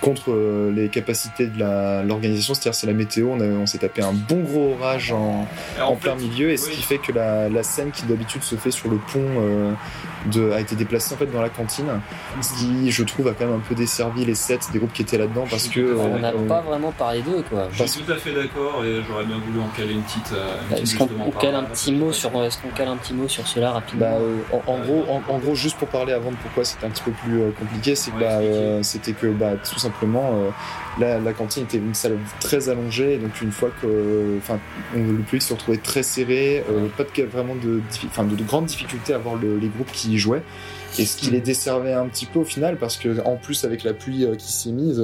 contre 0.00 0.30
euh, 0.30 0.72
les 0.72 0.88
capacités 0.88 1.46
de 1.46 1.58
l'organisation, 2.06 2.54
c'est-à-dire 2.54 2.74
c'est 2.74 2.86
la 2.86 2.92
météo. 2.92 3.28
On, 3.32 3.40
a- 3.40 3.44
on 3.44 3.66
s'est 3.66 3.78
tapé 3.78 4.02
un 4.02 4.12
bon 4.12 4.40
gros 4.40 4.74
orage 4.78 5.12
en, 5.12 5.46
en 5.82 5.94
fait, 5.96 6.00
plein 6.00 6.14
milieu, 6.14 6.50
et 6.50 6.56
ce 6.56 6.68
oui. 6.68 6.76
qui 6.76 6.82
fait 6.82 6.98
que 6.98 7.12
la, 7.12 7.48
la 7.48 7.62
scène 7.62 7.90
qui 7.90 8.04
d'habitude 8.06 8.42
se 8.42 8.54
fait 8.56 8.70
sur 8.70 8.88
le 8.88 8.96
pont 8.98 9.20
euh, 9.24 9.72
de, 10.26 10.52
a 10.52 10.60
été 10.60 10.76
déplacée 10.76 11.14
en 11.14 11.16
fait 11.16 11.26
dans 11.26 11.42
la 11.42 11.48
cantine, 11.48 11.86
ce 12.42 12.52
qui 12.54 12.90
je 12.90 13.02
trouve 13.02 13.28
a 13.28 13.32
quand 13.32 13.46
même 13.46 13.56
un 13.56 13.62
peu 13.68 13.74
desservi 13.74 14.24
les 14.24 14.34
sets 14.34 14.58
des 14.72 14.78
groupes 14.78 14.92
qui 14.92 15.02
étaient 15.02 15.18
là-dedans 15.18 15.44
parce 15.50 15.68
que 15.68 15.96
On 15.96 16.18
n'a 16.18 16.28
euh, 16.32 16.46
pas 16.46 16.60
vraiment 16.60 16.92
parlé 16.92 17.22
d'eux, 17.22 17.42
quoi. 17.48 17.68
Je 17.72 17.84
suis 17.84 18.02
tout 18.02 18.12
à 18.12 18.16
fait 18.16 18.32
d'accord 18.32 18.84
et 18.84 19.00
j'aurais 19.08 19.24
bien 19.24 19.38
voulu 19.38 19.60
en 19.60 19.68
caler 19.76 19.92
une 19.94 20.02
petite. 20.02 20.32
euh, 20.34 20.56
petite 20.70 20.82
Est-ce 20.84 20.96
qu'on 20.98 21.30
cale 21.32 21.54
un 21.54 21.64
petit 21.64 21.92
mot 21.92 22.12
sur, 22.12 22.30
est-ce 22.44 22.58
qu'on 22.58 22.68
cale 22.68 22.88
un 22.88 22.96
petit 22.96 23.14
mot 23.14 23.28
sur 23.28 23.46
cela 23.46 23.72
rapidement? 23.72 24.06
Bah, 24.06 24.16
euh, 24.20 24.38
en, 24.66 24.72
en 24.74 24.78
gros, 24.80 24.99
en, 25.08 25.22
en 25.28 25.38
gros, 25.38 25.54
juste 25.54 25.76
pour 25.78 25.88
parler 25.88 26.12
avant 26.12 26.30
de 26.30 26.36
pourquoi 26.36 26.64
c'était 26.64 26.86
un 26.86 26.90
petit 26.90 27.02
peu 27.02 27.10
plus 27.12 27.40
euh, 27.40 27.50
compliqué, 27.58 27.94
c'est 27.94 28.10
que 28.10 28.16
Ouais, 28.16 28.22
bah, 28.22 28.38
euh, 28.40 28.82
c'était 28.82 29.12
que 29.12 29.26
bah, 29.28 29.52
tout 29.56 29.78
simplement 29.78 30.30
euh, 30.34 30.50
la, 30.98 31.18
la 31.18 31.32
cantine 31.32 31.62
était 31.64 31.78
une 31.78 31.94
salle 31.94 32.18
très 32.40 32.68
allongée, 32.68 33.18
donc 33.18 33.40
une 33.40 33.52
fois 33.52 33.70
que, 33.80 34.36
enfin, 34.38 34.58
le 34.94 35.18
public 35.22 35.42
se 35.42 35.52
retrouvait 35.54 35.78
très 35.78 36.02
serré, 36.02 36.64
euh, 36.70 36.88
pas 36.96 37.04
de 37.04 37.22
vraiment 37.24 37.54
de, 37.54 37.80
grandes 38.44 38.66
difficultés 38.66 39.14
à 39.14 39.18
voir 39.18 39.36
le- 39.36 39.56
les 39.58 39.68
groupes 39.68 39.90
qui 39.92 40.12
y 40.12 40.18
jouaient, 40.18 40.42
et 40.98 41.04
ce 41.04 41.16
qui 41.16 41.30
les 41.30 41.40
desservait 41.40 41.92
un 41.92 42.06
petit 42.08 42.26
peu 42.26 42.40
au 42.40 42.44
final, 42.44 42.76
parce 42.76 42.96
que 42.96 43.20
en 43.24 43.36
plus 43.36 43.64
avec 43.64 43.84
la 43.84 43.92
pluie 43.94 44.26
qui 44.38 44.52
s'est 44.52 44.72
mise. 44.72 45.02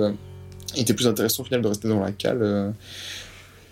il 0.74 0.82
était 0.82 0.94
plus 0.94 1.06
intéressant 1.06 1.42
au 1.42 1.46
final 1.46 1.62
de 1.62 1.68
rester 1.68 1.88
dans 1.88 2.00
la 2.00 2.12
cale. 2.12 2.72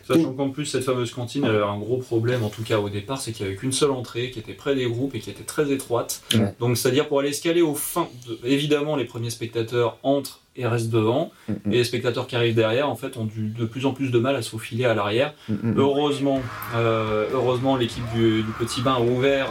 Sachant 0.06 0.32
qu'en 0.32 0.50
plus, 0.50 0.66
cette 0.66 0.84
fameuse 0.84 1.12
cantine, 1.12 1.44
elle 1.44 1.54
avait 1.56 1.64
un 1.64 1.78
gros 1.78 1.96
problème, 1.98 2.42
en 2.44 2.48
tout 2.50 2.62
cas 2.62 2.78
au 2.78 2.88
départ, 2.88 3.20
c'est 3.20 3.32
qu'il 3.32 3.44
n'y 3.46 3.52
avait 3.52 3.58
qu'une 3.58 3.72
seule 3.72 3.90
entrée 3.90 4.30
qui 4.30 4.38
était 4.38 4.52
près 4.52 4.74
des 4.74 4.84
groupes 4.86 5.14
et 5.14 5.20
qui 5.20 5.30
était 5.30 5.42
très 5.44 5.70
étroite. 5.72 6.22
Ouais. 6.34 6.54
Donc, 6.60 6.76
c'est-à-dire 6.76 7.08
pour 7.08 7.20
aller 7.20 7.30
escaler 7.30 7.62
au 7.62 7.74
fin, 7.74 8.08
de- 8.28 8.38
évidemment, 8.46 8.96
les 8.96 9.04
premiers 9.04 9.30
spectateurs 9.30 9.96
entrent 10.02 10.40
et 10.56 10.66
restent 10.68 10.90
devant, 10.90 11.32
Mm, 11.48 11.72
et 11.72 11.76
les 11.78 11.84
spectateurs 11.84 12.26
qui 12.28 12.36
arrivent 12.36 12.54
derrière, 12.54 12.88
en 12.88 12.94
fait, 12.94 13.16
ont 13.16 13.24
du- 13.24 13.48
de 13.48 13.64
plus 13.64 13.86
en 13.86 13.92
plus 13.92 14.10
de 14.12 14.18
mal 14.20 14.36
à 14.36 14.42
se 14.42 14.50
faufiler 14.50 14.84
à 14.84 14.94
l'arrière. 14.94 15.34
mm. 15.48 15.74
Heureusement, 15.76 16.40
euh, 16.76 17.26
heureusement, 17.32 17.76
l'équipe 17.76 18.04
du, 18.14 18.42
du 18.42 18.50
Petit 18.58 18.80
Bain 18.80 18.94
a 18.94 19.00
ouvert 19.00 19.48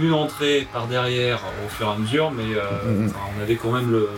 une 0.00 0.12
entrée 0.12 0.66
par 0.72 0.86
derrière 0.88 1.40
au 1.64 1.68
fur 1.68 1.86
et 1.86 1.90
à 1.90 1.96
mesure, 1.96 2.30
mais 2.30 2.54
euh, 2.54 3.06
on 3.38 3.42
avait 3.42 3.56
quand 3.56 3.72
même 3.72 3.90
le, 3.90 4.08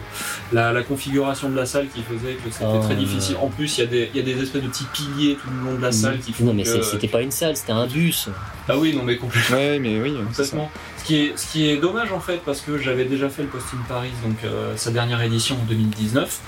la, 0.52 0.72
la 0.72 0.82
configuration 0.82 1.48
de 1.48 1.56
la 1.56 1.66
salle 1.66 1.88
qui 1.88 2.02
faisait 2.02 2.34
que 2.34 2.50
c'était 2.50 2.64
Ah, 2.66 2.78
très 2.82 2.94
difficile. 2.94 3.36
En 3.40 3.48
plus, 3.48 3.78
il 3.78 3.80
y, 3.80 3.84
a 3.84 3.86
des- 3.86 4.10
il 4.14 4.16
y 4.16 4.20
a 4.20 4.22
des 4.34 4.42
espèces 4.42 4.62
de 4.62 4.68
petits 4.68 4.84
piliers 4.92 5.36
tout 5.42 5.48
le 5.50 5.70
long 5.70 5.76
de 5.76 5.82
la 5.82 5.90
salle 5.92 6.18
qui 6.20 6.32
font 6.32 6.44
Non, 6.44 6.54
mais 6.54 6.62
que- 6.64 6.82
c'était 6.82 7.08
pas 7.08 7.22
une 7.22 7.30
salle, 7.30 7.56
c'était 7.56 7.72
un 7.72 7.86
bus. 7.86 8.28
Ah 8.68 8.76
oui, 8.78 8.94
non, 8.94 9.02
mais 9.02 9.16
complètement. 9.16 9.56
Ouais, 9.56 9.78
mais 9.78 10.00
oui, 10.00 10.14
complètement. 10.26 10.70
Ce 10.98 11.04
qui, 11.04 11.16
est, 11.16 11.38
ce 11.38 11.50
qui 11.52 11.68
est 11.68 11.76
dommage 11.78 12.12
en 12.12 12.20
fait, 12.20 12.40
parce 12.44 12.60
que 12.60 12.78
j'avais 12.78 13.04
déjà 13.04 13.28
fait 13.28 13.42
le 13.42 13.48
Post 13.48 13.66
in 13.74 13.82
Paris, 13.88 14.10
donc 14.24 14.36
euh, 14.44 14.72
sa 14.76 14.90
dernière 14.90 15.20
édition 15.22 15.56
en 15.60 15.64
2019, 15.64 16.38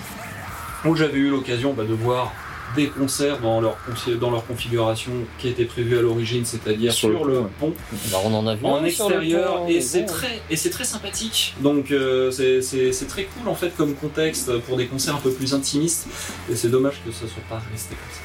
où 0.84 0.94
j'avais 0.96 1.18
eu 1.18 1.28
l'occasion 1.30 1.72
bah, 1.74 1.84
de 1.84 1.92
voir 1.94 2.32
des 2.74 2.88
concerts 2.88 3.40
dans 3.40 3.60
leur, 3.60 3.76
dans 4.20 4.30
leur 4.30 4.46
configuration 4.46 5.12
qui 5.38 5.48
était 5.48 5.64
prévue 5.64 5.98
à 5.98 6.02
l'origine, 6.02 6.44
c'est-à-dire 6.44 6.92
Sur 6.92 7.10
sur, 7.10 7.24
le 7.24 7.42
pont, 7.60 7.72
Bah, 8.10 8.18
on 8.24 8.34
en 8.34 8.46
a 8.46 8.54
vu 8.54 8.64
en 8.64 8.84
extérieur, 8.84 9.58
pont, 9.62 9.68
et 9.68 9.80
c'est 9.80 10.04
très, 10.04 10.40
et 10.50 10.56
c'est 10.56 10.70
très 10.70 10.84
sympathique. 10.84 11.54
Donc 11.60 11.90
euh, 11.90 12.30
c'est- 12.30 13.06
très 13.08 13.24
cool 13.24 13.48
en 13.48 13.54
fait 13.54 13.74
comme 13.76 13.94
contexte 13.94 14.58
pour 14.60 14.76
des 14.76 14.86
concerts 14.86 15.14
un 15.16 15.20
peu 15.20 15.30
plus 15.30 15.54
intimistes, 15.54 16.06
et 16.50 16.56
c'est 16.56 16.68
dommage 16.68 17.00
que 17.06 17.12
ça 17.12 17.20
soit 17.20 17.42
pas 17.48 17.62
resté 17.72 17.94
comme 17.94 18.14
ça. 18.14 18.20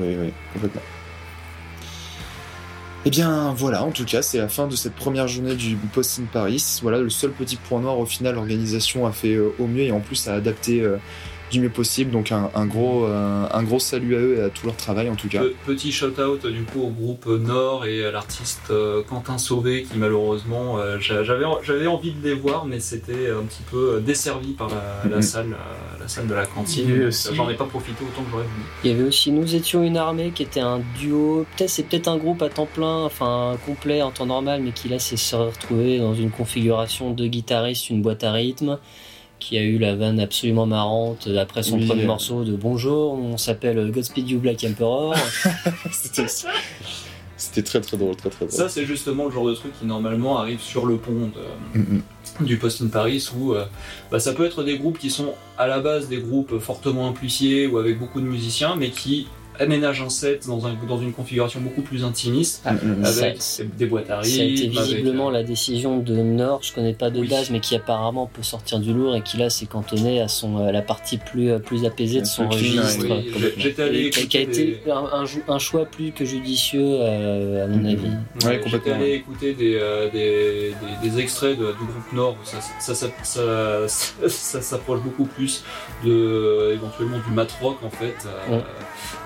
Oui, 0.00 0.16
oui, 0.20 0.32
complètement. 0.52 0.82
Eh 3.04 3.10
bien 3.10 3.54
voilà, 3.56 3.84
en 3.84 3.90
tout 3.90 4.04
cas, 4.04 4.22
c'est 4.22 4.38
la 4.38 4.48
fin 4.48 4.66
de 4.66 4.76
cette 4.76 4.94
première 4.94 5.28
journée 5.28 5.54
du 5.54 5.76
Post 5.76 6.18
in 6.20 6.24
Paris. 6.30 6.80
Voilà, 6.82 6.98
le 6.98 7.08
seul 7.10 7.30
petit 7.30 7.56
point 7.56 7.80
noir 7.80 7.98
au 7.98 8.06
final, 8.06 8.34
l'organisation 8.34 9.06
a 9.06 9.12
fait 9.12 9.34
euh, 9.34 9.52
au 9.58 9.66
mieux 9.66 9.84
et 9.84 9.92
en 9.92 10.00
plus 10.00 10.28
a 10.28 10.34
adapté 10.34 10.80
euh, 10.80 10.96
du 11.50 11.60
mieux 11.60 11.70
possible. 11.70 12.10
Donc 12.10 12.32
un, 12.32 12.50
un 12.54 12.66
gros, 12.66 13.04
euh, 13.06 13.46
un 13.52 13.62
gros 13.62 13.78
salut 13.78 14.16
à 14.16 14.18
eux 14.18 14.38
et 14.38 14.42
à 14.42 14.48
tout 14.50 14.66
leur 14.66 14.76
travail 14.76 15.08
en 15.08 15.14
tout 15.14 15.28
cas. 15.28 15.40
Pe- 15.40 15.54
Petit 15.66 15.92
shout-out 15.92 16.46
du 16.46 16.62
coup 16.64 16.82
au 16.82 16.88
groupe 16.90 17.26
Nord 17.26 17.86
et 17.86 18.04
à 18.04 18.10
l'artiste 18.10 18.70
euh, 18.70 19.02
Quentin 19.02 19.38
Sauvé 19.38 19.84
qui 19.84 19.96
malheureusement 19.98 20.78
euh, 20.78 20.98
j'a- 21.00 21.22
j'avais 21.22 21.44
j'avais 21.62 21.86
envie 21.86 22.12
de 22.12 22.22
les 22.28 22.34
voir 22.34 22.64
mais 22.66 22.80
c'était 22.80 23.30
un 23.30 23.44
petit 23.44 23.62
peu 23.70 24.00
desservi 24.04 24.52
par 24.52 24.68
la, 24.68 25.08
la 25.10 25.16
Mhm. 25.16 25.22
salle 25.22 25.56
la 26.00 26.08
salle 26.08 26.26
de 26.26 26.34
la 26.34 26.46
cantine. 26.46 27.10
J'en 27.32 27.50
ai 27.50 27.54
pas 27.54 27.64
profité 27.64 28.02
autant 28.02 28.22
que 28.22 28.30
j'aurais 28.30 28.44
voulu. 28.44 28.64
Il 28.84 28.90
y 28.90 28.94
avait 28.94 29.02
aussi 29.04 29.30
Nous 29.32 29.54
étions 29.54 29.82
une 29.82 29.96
armée 29.96 30.30
qui 30.34 30.42
était 30.42 30.60
un 30.60 30.80
duo, 30.98 31.44
peut-être 31.56 31.70
c'est 31.70 31.82
peut-être 31.82 32.08
un 32.08 32.16
groupe 32.16 32.40
à 32.42 32.48
temps 32.48 32.66
plein, 32.72 33.04
enfin 33.04 33.56
complet 33.66 34.00
en 34.02 34.10
temps 34.10 34.26
normal, 34.26 34.62
mais 34.62 34.72
qui 34.72 34.88
là 34.88 34.98
s'est 34.98 35.16
se 35.16 35.36
retrouvé 35.36 35.98
dans 35.98 36.14
une 36.14 36.30
configuration 36.30 37.10
de 37.12 37.26
guitariste, 37.26 37.90
une 37.90 38.00
boîte 38.02 38.24
à 38.24 38.32
rythme, 38.32 38.78
qui 39.38 39.56
a 39.58 39.62
eu 39.62 39.78
la 39.78 39.94
vanne 39.94 40.18
absolument 40.20 40.66
marrante 40.66 41.28
après 41.38 41.62
son 41.62 41.76
Oui, 41.78 41.86
premier 41.86 42.04
morceau 42.04 42.44
de 42.44 42.56
Bonjour, 42.56 43.12
on 43.14 43.36
s'appelle 43.36 43.90
Godspeed 43.90 44.28
You 44.28 44.38
Black 44.40 44.64
Emperor. 44.64 45.14
C'était 45.92 46.26
c'était 47.36 47.62
très 47.62 47.80
très 47.80 47.96
drôle, 47.96 48.16
très 48.16 48.30
très 48.30 48.46
drôle. 48.46 48.56
Ça 48.58 48.68
c'est 48.68 48.84
justement 48.84 49.26
le 49.26 49.30
genre 49.30 49.46
de 49.46 49.54
truc 49.54 49.72
qui 49.78 49.86
normalement 49.86 50.38
arrive 50.38 50.60
sur 50.60 50.86
le 50.86 50.96
pont 50.96 51.12
de- 51.74 51.78
Mm, 51.78 52.00
mm. 52.40 52.44
du 52.46 52.56
Post 52.56 52.82
in 52.82 52.88
Paris 52.88 53.24
où 53.38 53.52
euh, 53.52 53.64
bah, 54.10 54.18
ça 54.18 54.32
peut 54.32 54.44
être 54.44 54.64
des 54.64 54.76
groupes 54.78 54.98
qui 54.98 55.10
sont 55.10 55.34
à 55.56 55.68
la 55.68 55.78
base 55.78 56.08
des 56.08 56.18
groupes 56.18 56.58
fortement 56.58 57.06
amplifiés 57.06 57.66
ou 57.68 57.78
avec 57.78 57.98
beaucoup 57.98 58.20
de 58.20 58.26
musiciens 58.26 58.74
mais 58.76 58.90
qui 58.90 59.28
aménagent 59.58 60.02
un 60.02 60.08
set 60.08 60.46
dans, 60.46 60.66
un, 60.66 60.74
dans 60.88 60.98
une 61.00 61.12
configuration 61.12 61.60
beaucoup 61.60 61.82
plus 61.82 62.04
intimiste 62.04 62.62
Ah, 62.64 62.72
avec 63.04 63.38
des 63.76 63.86
boîtes 63.86 64.10
à 64.10 64.22
Ça 64.22 64.40
a 64.40 64.44
été 64.44 64.62
rythme, 64.64 64.78
avec, 64.78 64.88
visiblement 64.90 65.28
euh, 65.28 65.32
la 65.32 65.42
décision 65.42 65.98
de 65.98 66.14
Nord, 66.16 66.60
je 66.62 66.72
connais 66.72 66.92
pas 66.94 67.10
de 67.10 67.20
Oui. 67.20 67.28
base, 67.28 67.50
mais 67.50 67.60
qui 67.60 67.74
apparemment 67.76 68.26
peut 68.26 68.42
sortir 68.42 68.78
du 68.80 68.92
lourd 68.92 69.16
et 69.16 69.22
qui 69.22 69.36
là 69.36 69.50
s'est 69.50 69.66
cantonné 69.66 70.20
à 70.20 70.28
son 70.28 70.58
à 70.58 70.72
la 70.72 70.82
partie 70.82 71.18
plus 71.18 71.50
euh, 71.50 71.58
plus 71.58 71.84
apaisée 71.84 72.20
de 72.20 72.26
son 72.26 72.48
registre. 72.48 73.04
Oui, 73.08 73.32
j'étais 73.56 73.82
allé 73.82 74.10
qui 74.10 74.36
a- 74.36 74.40
été 74.40 74.80
des- 74.84 74.90
un, 74.90 75.04
un 75.20 75.24
jou- 75.24 75.42
un 75.48 75.58
choix 75.58 75.84
plus 75.86 76.12
que 76.12 76.24
judicieux 76.24 76.80
euh, 77.00 77.64
à 77.64 77.66
mon 77.66 77.78
Mhm. 77.78 77.86
avis. 77.86 78.46
Ouais, 78.46 78.60
J'étais 78.66 78.90
allé 78.92 79.12
écouter 79.14 79.54
des, 79.54 79.74
euh, 79.80 80.10
des, 80.10 80.74
des, 81.02 81.08
des 81.10 81.18
extraits 81.20 81.58
de- 81.58 81.66
du 81.66 81.84
groupe 81.84 82.12
Nord, 82.12 82.36
ça, 82.44 82.58
ça, 82.80 82.94
ça, 82.94 83.08
ça, 83.22 83.88
ça- 83.88 84.28
ça 84.28 84.62
s'approche 84.62 85.00
beaucoup 85.00 85.24
plus 85.24 85.64
de 86.04 86.72
éventuellement 86.74 87.18
du 87.26 87.32
mat 87.34 87.50
rock 87.60 87.78
en 87.84 87.90
fait, 87.90 88.14
euh, 88.26 88.56
Ouais. 88.56 88.62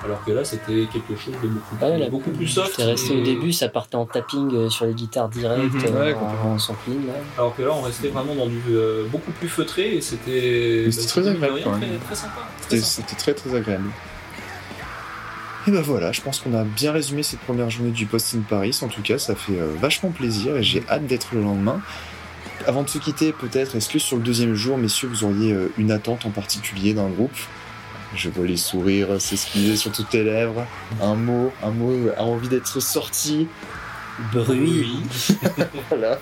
alors 0.04 0.21
que 0.26 0.32
là 0.32 0.44
c'était 0.44 0.86
quelque 0.92 1.16
chose 1.16 1.34
de 1.42 1.48
beaucoup, 1.48 1.76
Ouais, 1.84 1.98
là, 1.98 2.08
beaucoup 2.08 2.30
plus 2.30 2.46
soft. 2.46 2.70
J'étais 2.70 2.84
resté 2.84 3.14
et- 3.14 3.20
au 3.20 3.24
début, 3.24 3.52
ça 3.52 3.68
partait 3.68 3.96
en 3.96 4.06
tapping 4.06 4.54
euh, 4.54 4.68
sur 4.70 4.86
les 4.86 4.94
guitares 4.94 5.28
directes, 5.28 5.74
Mhm. 5.74 5.84
euh, 5.86 6.04
Ouais, 6.04 6.14
en- 6.14 6.18
complètement. 6.18 6.52
en 6.54 6.58
sampling. 6.58 7.06
Là. 7.06 7.12
Alors 7.38 7.56
que 7.56 7.62
là 7.62 7.70
on 7.72 7.82
restait 7.82 8.08
vraiment 8.08 8.34
dans 8.34 8.46
du 8.46 8.60
euh, 8.70 9.04
beaucoup 9.10 9.32
plus 9.32 9.48
feutré 9.48 9.96
et 9.96 10.00
c'était 10.00 10.86
c'était 10.90 11.06
très 11.08 11.28
agréable, 11.28 11.54
rien, 11.54 11.64
quand 11.64 11.70
très, 11.78 11.86
même. 11.86 11.98
très 11.98 12.14
sympa. 12.14 12.48
C'était 12.62 12.76
sympa. 12.80 13.06
c'était 13.08 13.16
très 13.20 13.34
très 13.34 13.54
agréable. 13.56 13.88
Et 15.68 15.70
ben 15.70 15.80
voilà, 15.80 16.10
je 16.10 16.20
pense 16.20 16.40
qu'on 16.40 16.54
a 16.54 16.64
bien 16.64 16.90
résumé 16.90 17.22
cette 17.22 17.38
première 17.40 17.70
journée 17.70 17.92
du 17.92 18.06
Post 18.06 18.34
in 18.34 18.40
Paris. 18.40 18.76
En 18.82 18.88
tout 18.88 19.00
cas, 19.02 19.18
ça 19.18 19.36
fait 19.36 19.52
euh, 19.60 19.72
vachement 19.80 20.10
plaisir 20.10 20.56
et 20.56 20.62
j'ai 20.64 20.82
hâte 20.90 21.06
d'être 21.06 21.28
le 21.34 21.40
lendemain. 21.42 21.80
Avant 22.66 22.82
de 22.82 22.88
se 22.88 22.98
quitter, 22.98 23.32
peut-être, 23.32 23.76
est-ce 23.76 23.88
que 23.88 23.98
sur 24.00 24.16
le 24.16 24.22
deuxième 24.24 24.54
jour, 24.54 24.76
messieurs, 24.76 25.08
vous 25.08 25.22
auriez 25.24 25.52
euh, 25.52 25.68
une 25.78 25.90
attente 25.92 26.26
en 26.26 26.30
particulier 26.30 26.94
d'un 26.94 27.08
groupe? 27.08 27.30
Je 28.14 28.28
vois 28.28 28.46
les 28.46 28.56
sourires 28.56 29.20
s'esquiver 29.20 29.76
sur 29.76 29.92
toutes 29.92 30.10
tes 30.10 30.22
lèvres. 30.22 30.66
Un 31.00 31.14
mot, 31.14 31.52
un 31.62 31.70
mot 31.70 31.94
a 32.16 32.22
envie 32.24 32.48
d'être 32.48 32.80
sorti. 32.80 33.48
Bruit. 34.32 34.98
Voilà. 35.88 36.18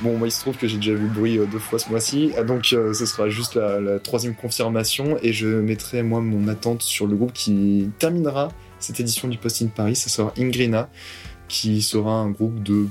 Bon, 0.00 0.16
moi, 0.16 0.28
il 0.28 0.30
se 0.30 0.40
trouve 0.40 0.56
que 0.56 0.66
j'ai 0.66 0.76
déjà 0.76 0.94
vu 0.94 1.08
bruit 1.08 1.38
euh, 1.38 1.46
deux 1.46 1.58
fois 1.58 1.78
ce 1.78 1.90
mois-ci, 1.90 2.32
Ah, 2.38 2.42
donc 2.42 2.72
euh, 2.72 2.94
ce 2.94 3.04
sera 3.04 3.28
juste 3.28 3.54
la, 3.54 3.80
la 3.80 3.98
troisième 3.98 4.34
confirmation, 4.34 5.18
et 5.22 5.32
je 5.32 5.46
mettrai, 5.46 6.02
moi, 6.02 6.20
mon 6.20 6.48
attente 6.48 6.82
sur 6.82 7.06
le 7.06 7.16
groupe 7.16 7.32
qui 7.32 7.90
terminera 7.98 8.48
cette 8.78 9.00
édition 9.00 9.28
du 9.28 9.36
Post 9.36 9.62
in 9.62 9.66
Paris, 9.66 9.96
ça 9.96 10.08
sera 10.08 10.32
Ingrina, 10.38 10.88
qui 11.48 11.82
sera 11.82 12.12
un 12.12 12.30
groupe 12.30 12.62
de 12.62 12.86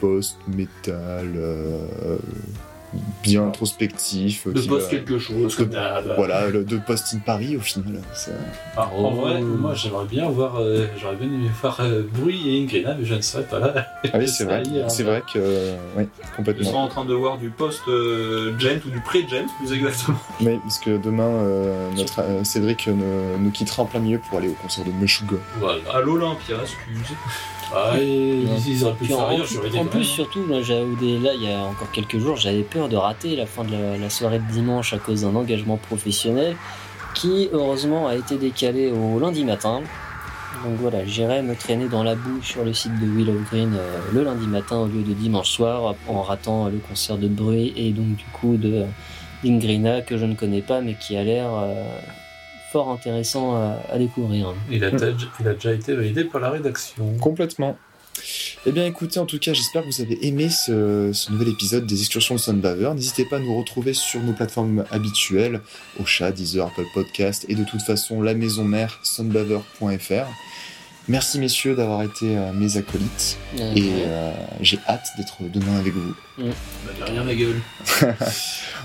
post-metal 0.00 1.32
euh, 1.36 2.18
bien 3.22 3.46
introspectif. 3.46 4.46
De 4.48 4.60
qui 4.60 4.68
poste 4.68 4.90
quelque 4.90 5.18
chose. 5.18 5.56
de-. 5.56 6.14
Voilà, 6.16 6.48
le- 6.48 6.64
de 6.64 6.76
Post 6.78 7.14
in 7.14 7.18
Paris 7.18 7.56
au 7.56 7.60
final. 7.60 8.00
ça- 8.14 8.32
Ah, 8.76 8.88
en 8.94 9.10
vrai, 9.10 9.40
moi 9.40 9.74
j'aimerais 9.74 10.06
bien 10.06 10.28
voir, 10.28 10.56
euh, 10.60 10.86
j'aurais 11.00 11.16
bien 11.16 11.26
aimé 11.28 11.48
voir 11.60 11.78
euh, 11.80 12.02
Bruit 12.12 12.40
et 12.48 12.62
Ingrina, 12.62 12.94
mais 12.98 13.04
je 13.04 13.14
ne 13.14 13.20
serais 13.20 13.44
pas 13.44 13.58
là. 13.58 13.86
Ah 14.12 14.18
oui, 14.18 14.28
c'est 14.28 14.44
vrai, 14.44 14.62
est, 14.62 14.88
c'est 14.88 15.02
hein. 15.02 15.06
vrai 15.06 15.22
que. 15.32 15.74
Oui, 15.96 16.04
Je 16.22 16.36
complètement. 16.36 16.68
serais 16.70 16.78
en 16.78 16.88
train 16.88 17.04
de 17.04 17.14
voir 17.14 17.38
du 17.38 17.50
post-gent 17.50 18.80
ou 18.86 18.90
du 18.90 19.00
pré-gent 19.04 19.46
plus 19.58 19.72
exactement. 19.72 20.18
Oui, 20.40 20.58
parce 20.62 20.78
que 20.78 20.96
demain, 20.96 21.22
euh, 21.28 21.90
notre 21.96 22.20
euh, 22.20 22.44
Cédric 22.44 22.88
euh, 22.88 23.36
nous 23.38 23.50
quittera 23.50 23.82
en 23.82 23.86
plein 23.86 24.00
milieu 24.00 24.18
pour 24.28 24.38
aller 24.38 24.48
au 24.48 24.54
concert 24.54 24.84
de 24.84 24.90
Meshuggah. 24.92 25.36
Voilà. 25.58 25.80
À 25.92 26.00
l'Olympia, 26.00 26.56
excuse. 26.62 27.16
Ah, 27.74 27.92
ils, 27.98 28.48
ils 28.66 28.84
auraient 28.84 28.94
pu 28.94 29.04
faire 29.06 29.26
ailleurs, 29.26 29.46
j'aurais 29.46 29.70
dit 29.70 29.78
en 29.78 29.84
plus, 29.86 30.04
surtout, 30.04 30.40
moi, 30.42 30.58
là, 30.58 31.34
il 31.34 31.42
y 31.42 31.52
a 31.52 31.62
encore 31.62 31.90
quelques 31.92 32.18
jours, 32.18 32.36
j'avais 32.36 32.62
peur 32.62 32.88
de 32.88 32.96
rater 32.96 33.36
la 33.36 33.46
fin 33.46 33.62
de 33.64 33.72
la, 33.72 33.96
la 33.96 34.10
soirée 34.10 34.38
de 34.40 34.52
dimanche 34.52 34.92
à 34.92 34.98
cause 34.98 35.22
d'un 35.22 35.34
engagement 35.36 35.76
professionnel. 35.76 36.56
qui 37.14 37.48
heureusement 37.52 38.06
a 38.08 38.14
été 38.14 38.36
décalé 38.38 38.90
au 38.92 39.18
lundi 39.18 39.44
matin. 39.44 39.82
Donc 40.64 40.74
voilà, 40.80 41.04
j'irai 41.04 41.42
me 41.42 41.54
traîner 41.54 41.88
dans 41.88 42.02
la 42.02 42.14
boue 42.14 42.42
sur 42.42 42.64
le 42.64 42.72
site 42.72 42.98
de 43.00 43.06
Willow 43.06 43.40
Green 43.50 43.72
euh, 43.76 43.98
le 44.12 44.24
lundi 44.24 44.46
matin 44.46 44.76
au 44.78 44.86
lieu 44.86 45.02
de 45.02 45.12
dimanche 45.12 45.48
soir 45.50 45.94
en 46.08 46.22
ratant 46.22 46.66
le 46.68 46.78
concert 46.78 47.18
de 47.18 47.28
bruit 47.28 47.72
et 47.76 47.90
donc 47.92 48.16
du 48.16 48.24
coup 48.32 48.56
de 48.56 48.84
d'Ingrina 49.42 50.02
que 50.02 50.18
je 50.18 50.26
ne 50.26 50.34
connais 50.34 50.60
pas 50.60 50.80
mais 50.82 50.94
qui 50.94 51.16
a 51.16 51.22
l'air 51.24 51.48
euh, 51.52 51.98
fort 52.72 52.90
intéressant 52.90 53.54
à, 53.54 53.78
à 53.92 53.98
découvrir. 53.98 54.54
Il 54.70 54.84
a, 54.84 54.90
il 55.40 55.48
a 55.48 55.54
déjà 55.54 55.72
été 55.72 55.94
validé 55.94 56.24
par 56.24 56.40
la 56.40 56.50
rédaction. 56.50 57.16
Complètement. 57.18 57.76
Eh 58.66 58.72
bien 58.72 58.84
écoutez, 58.84 59.18
en 59.18 59.24
tout 59.24 59.38
cas, 59.38 59.54
j'espère 59.54 59.82
que 59.82 59.86
vous 59.86 60.02
avez 60.02 60.26
aimé 60.26 60.50
ce, 60.50 61.10
ce 61.12 61.32
nouvel 61.32 61.48
épisode 61.48 61.86
des 61.86 62.00
excursions 62.00 62.34
de 62.34 62.40
Sunbaver. 62.40 62.92
N'hésitez 62.94 63.24
pas 63.24 63.36
à 63.36 63.38
nous 63.38 63.56
retrouver 63.56 63.94
sur 63.94 64.20
nos 64.20 64.32
plateformes 64.32 64.84
habituelles, 64.90 65.60
au 65.98 66.04
chat, 66.04 66.30
Deezer, 66.30 66.66
Apple 66.66 66.84
Podcast, 66.92 67.46
et 67.48 67.54
de 67.54 67.64
toute 67.64 67.80
façon, 67.82 68.20
la 68.20 68.34
maison 68.34 68.64
mère, 68.64 69.00
sunbaver.fr. 69.02 70.26
Merci 71.08 71.38
messieurs 71.40 71.74
d'avoir 71.74 72.02
été 72.02 72.36
euh, 72.36 72.52
mes 72.52 72.76
acolytes, 72.76 73.36
et 73.56 73.58
ouais. 73.60 73.74
euh, 74.06 74.32
j'ai 74.60 74.78
hâte 74.88 75.08
d'être 75.16 75.38
demain 75.42 75.78
avec 75.78 75.94
vous. 75.94 76.14
Bah, 76.38 76.44
de 76.98 77.04
rien, 77.04 77.24
ma 77.24 77.34
gueule. 77.34 77.60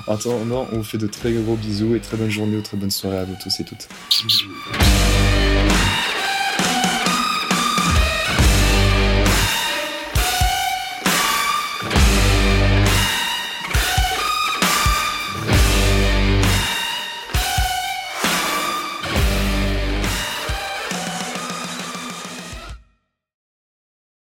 En 0.08 0.14
attendant, 0.14 0.68
on 0.72 0.78
vous 0.78 0.84
fait 0.84 0.98
de 1.00 1.08
très 1.08 1.32
gros 1.32 1.56
bisous 1.56 1.96
et 1.96 2.00
très 2.00 2.16
bonne 2.18 2.30
journée 2.30 2.58
ou 2.58 2.62
très 2.62 2.78
bonne 2.78 2.92
soirée 2.92 3.18
à 3.18 3.24
vous 3.26 3.36
tous 3.42 3.60
et 3.60 3.64
toutes. 3.64 3.88
Bisous. 4.28 4.50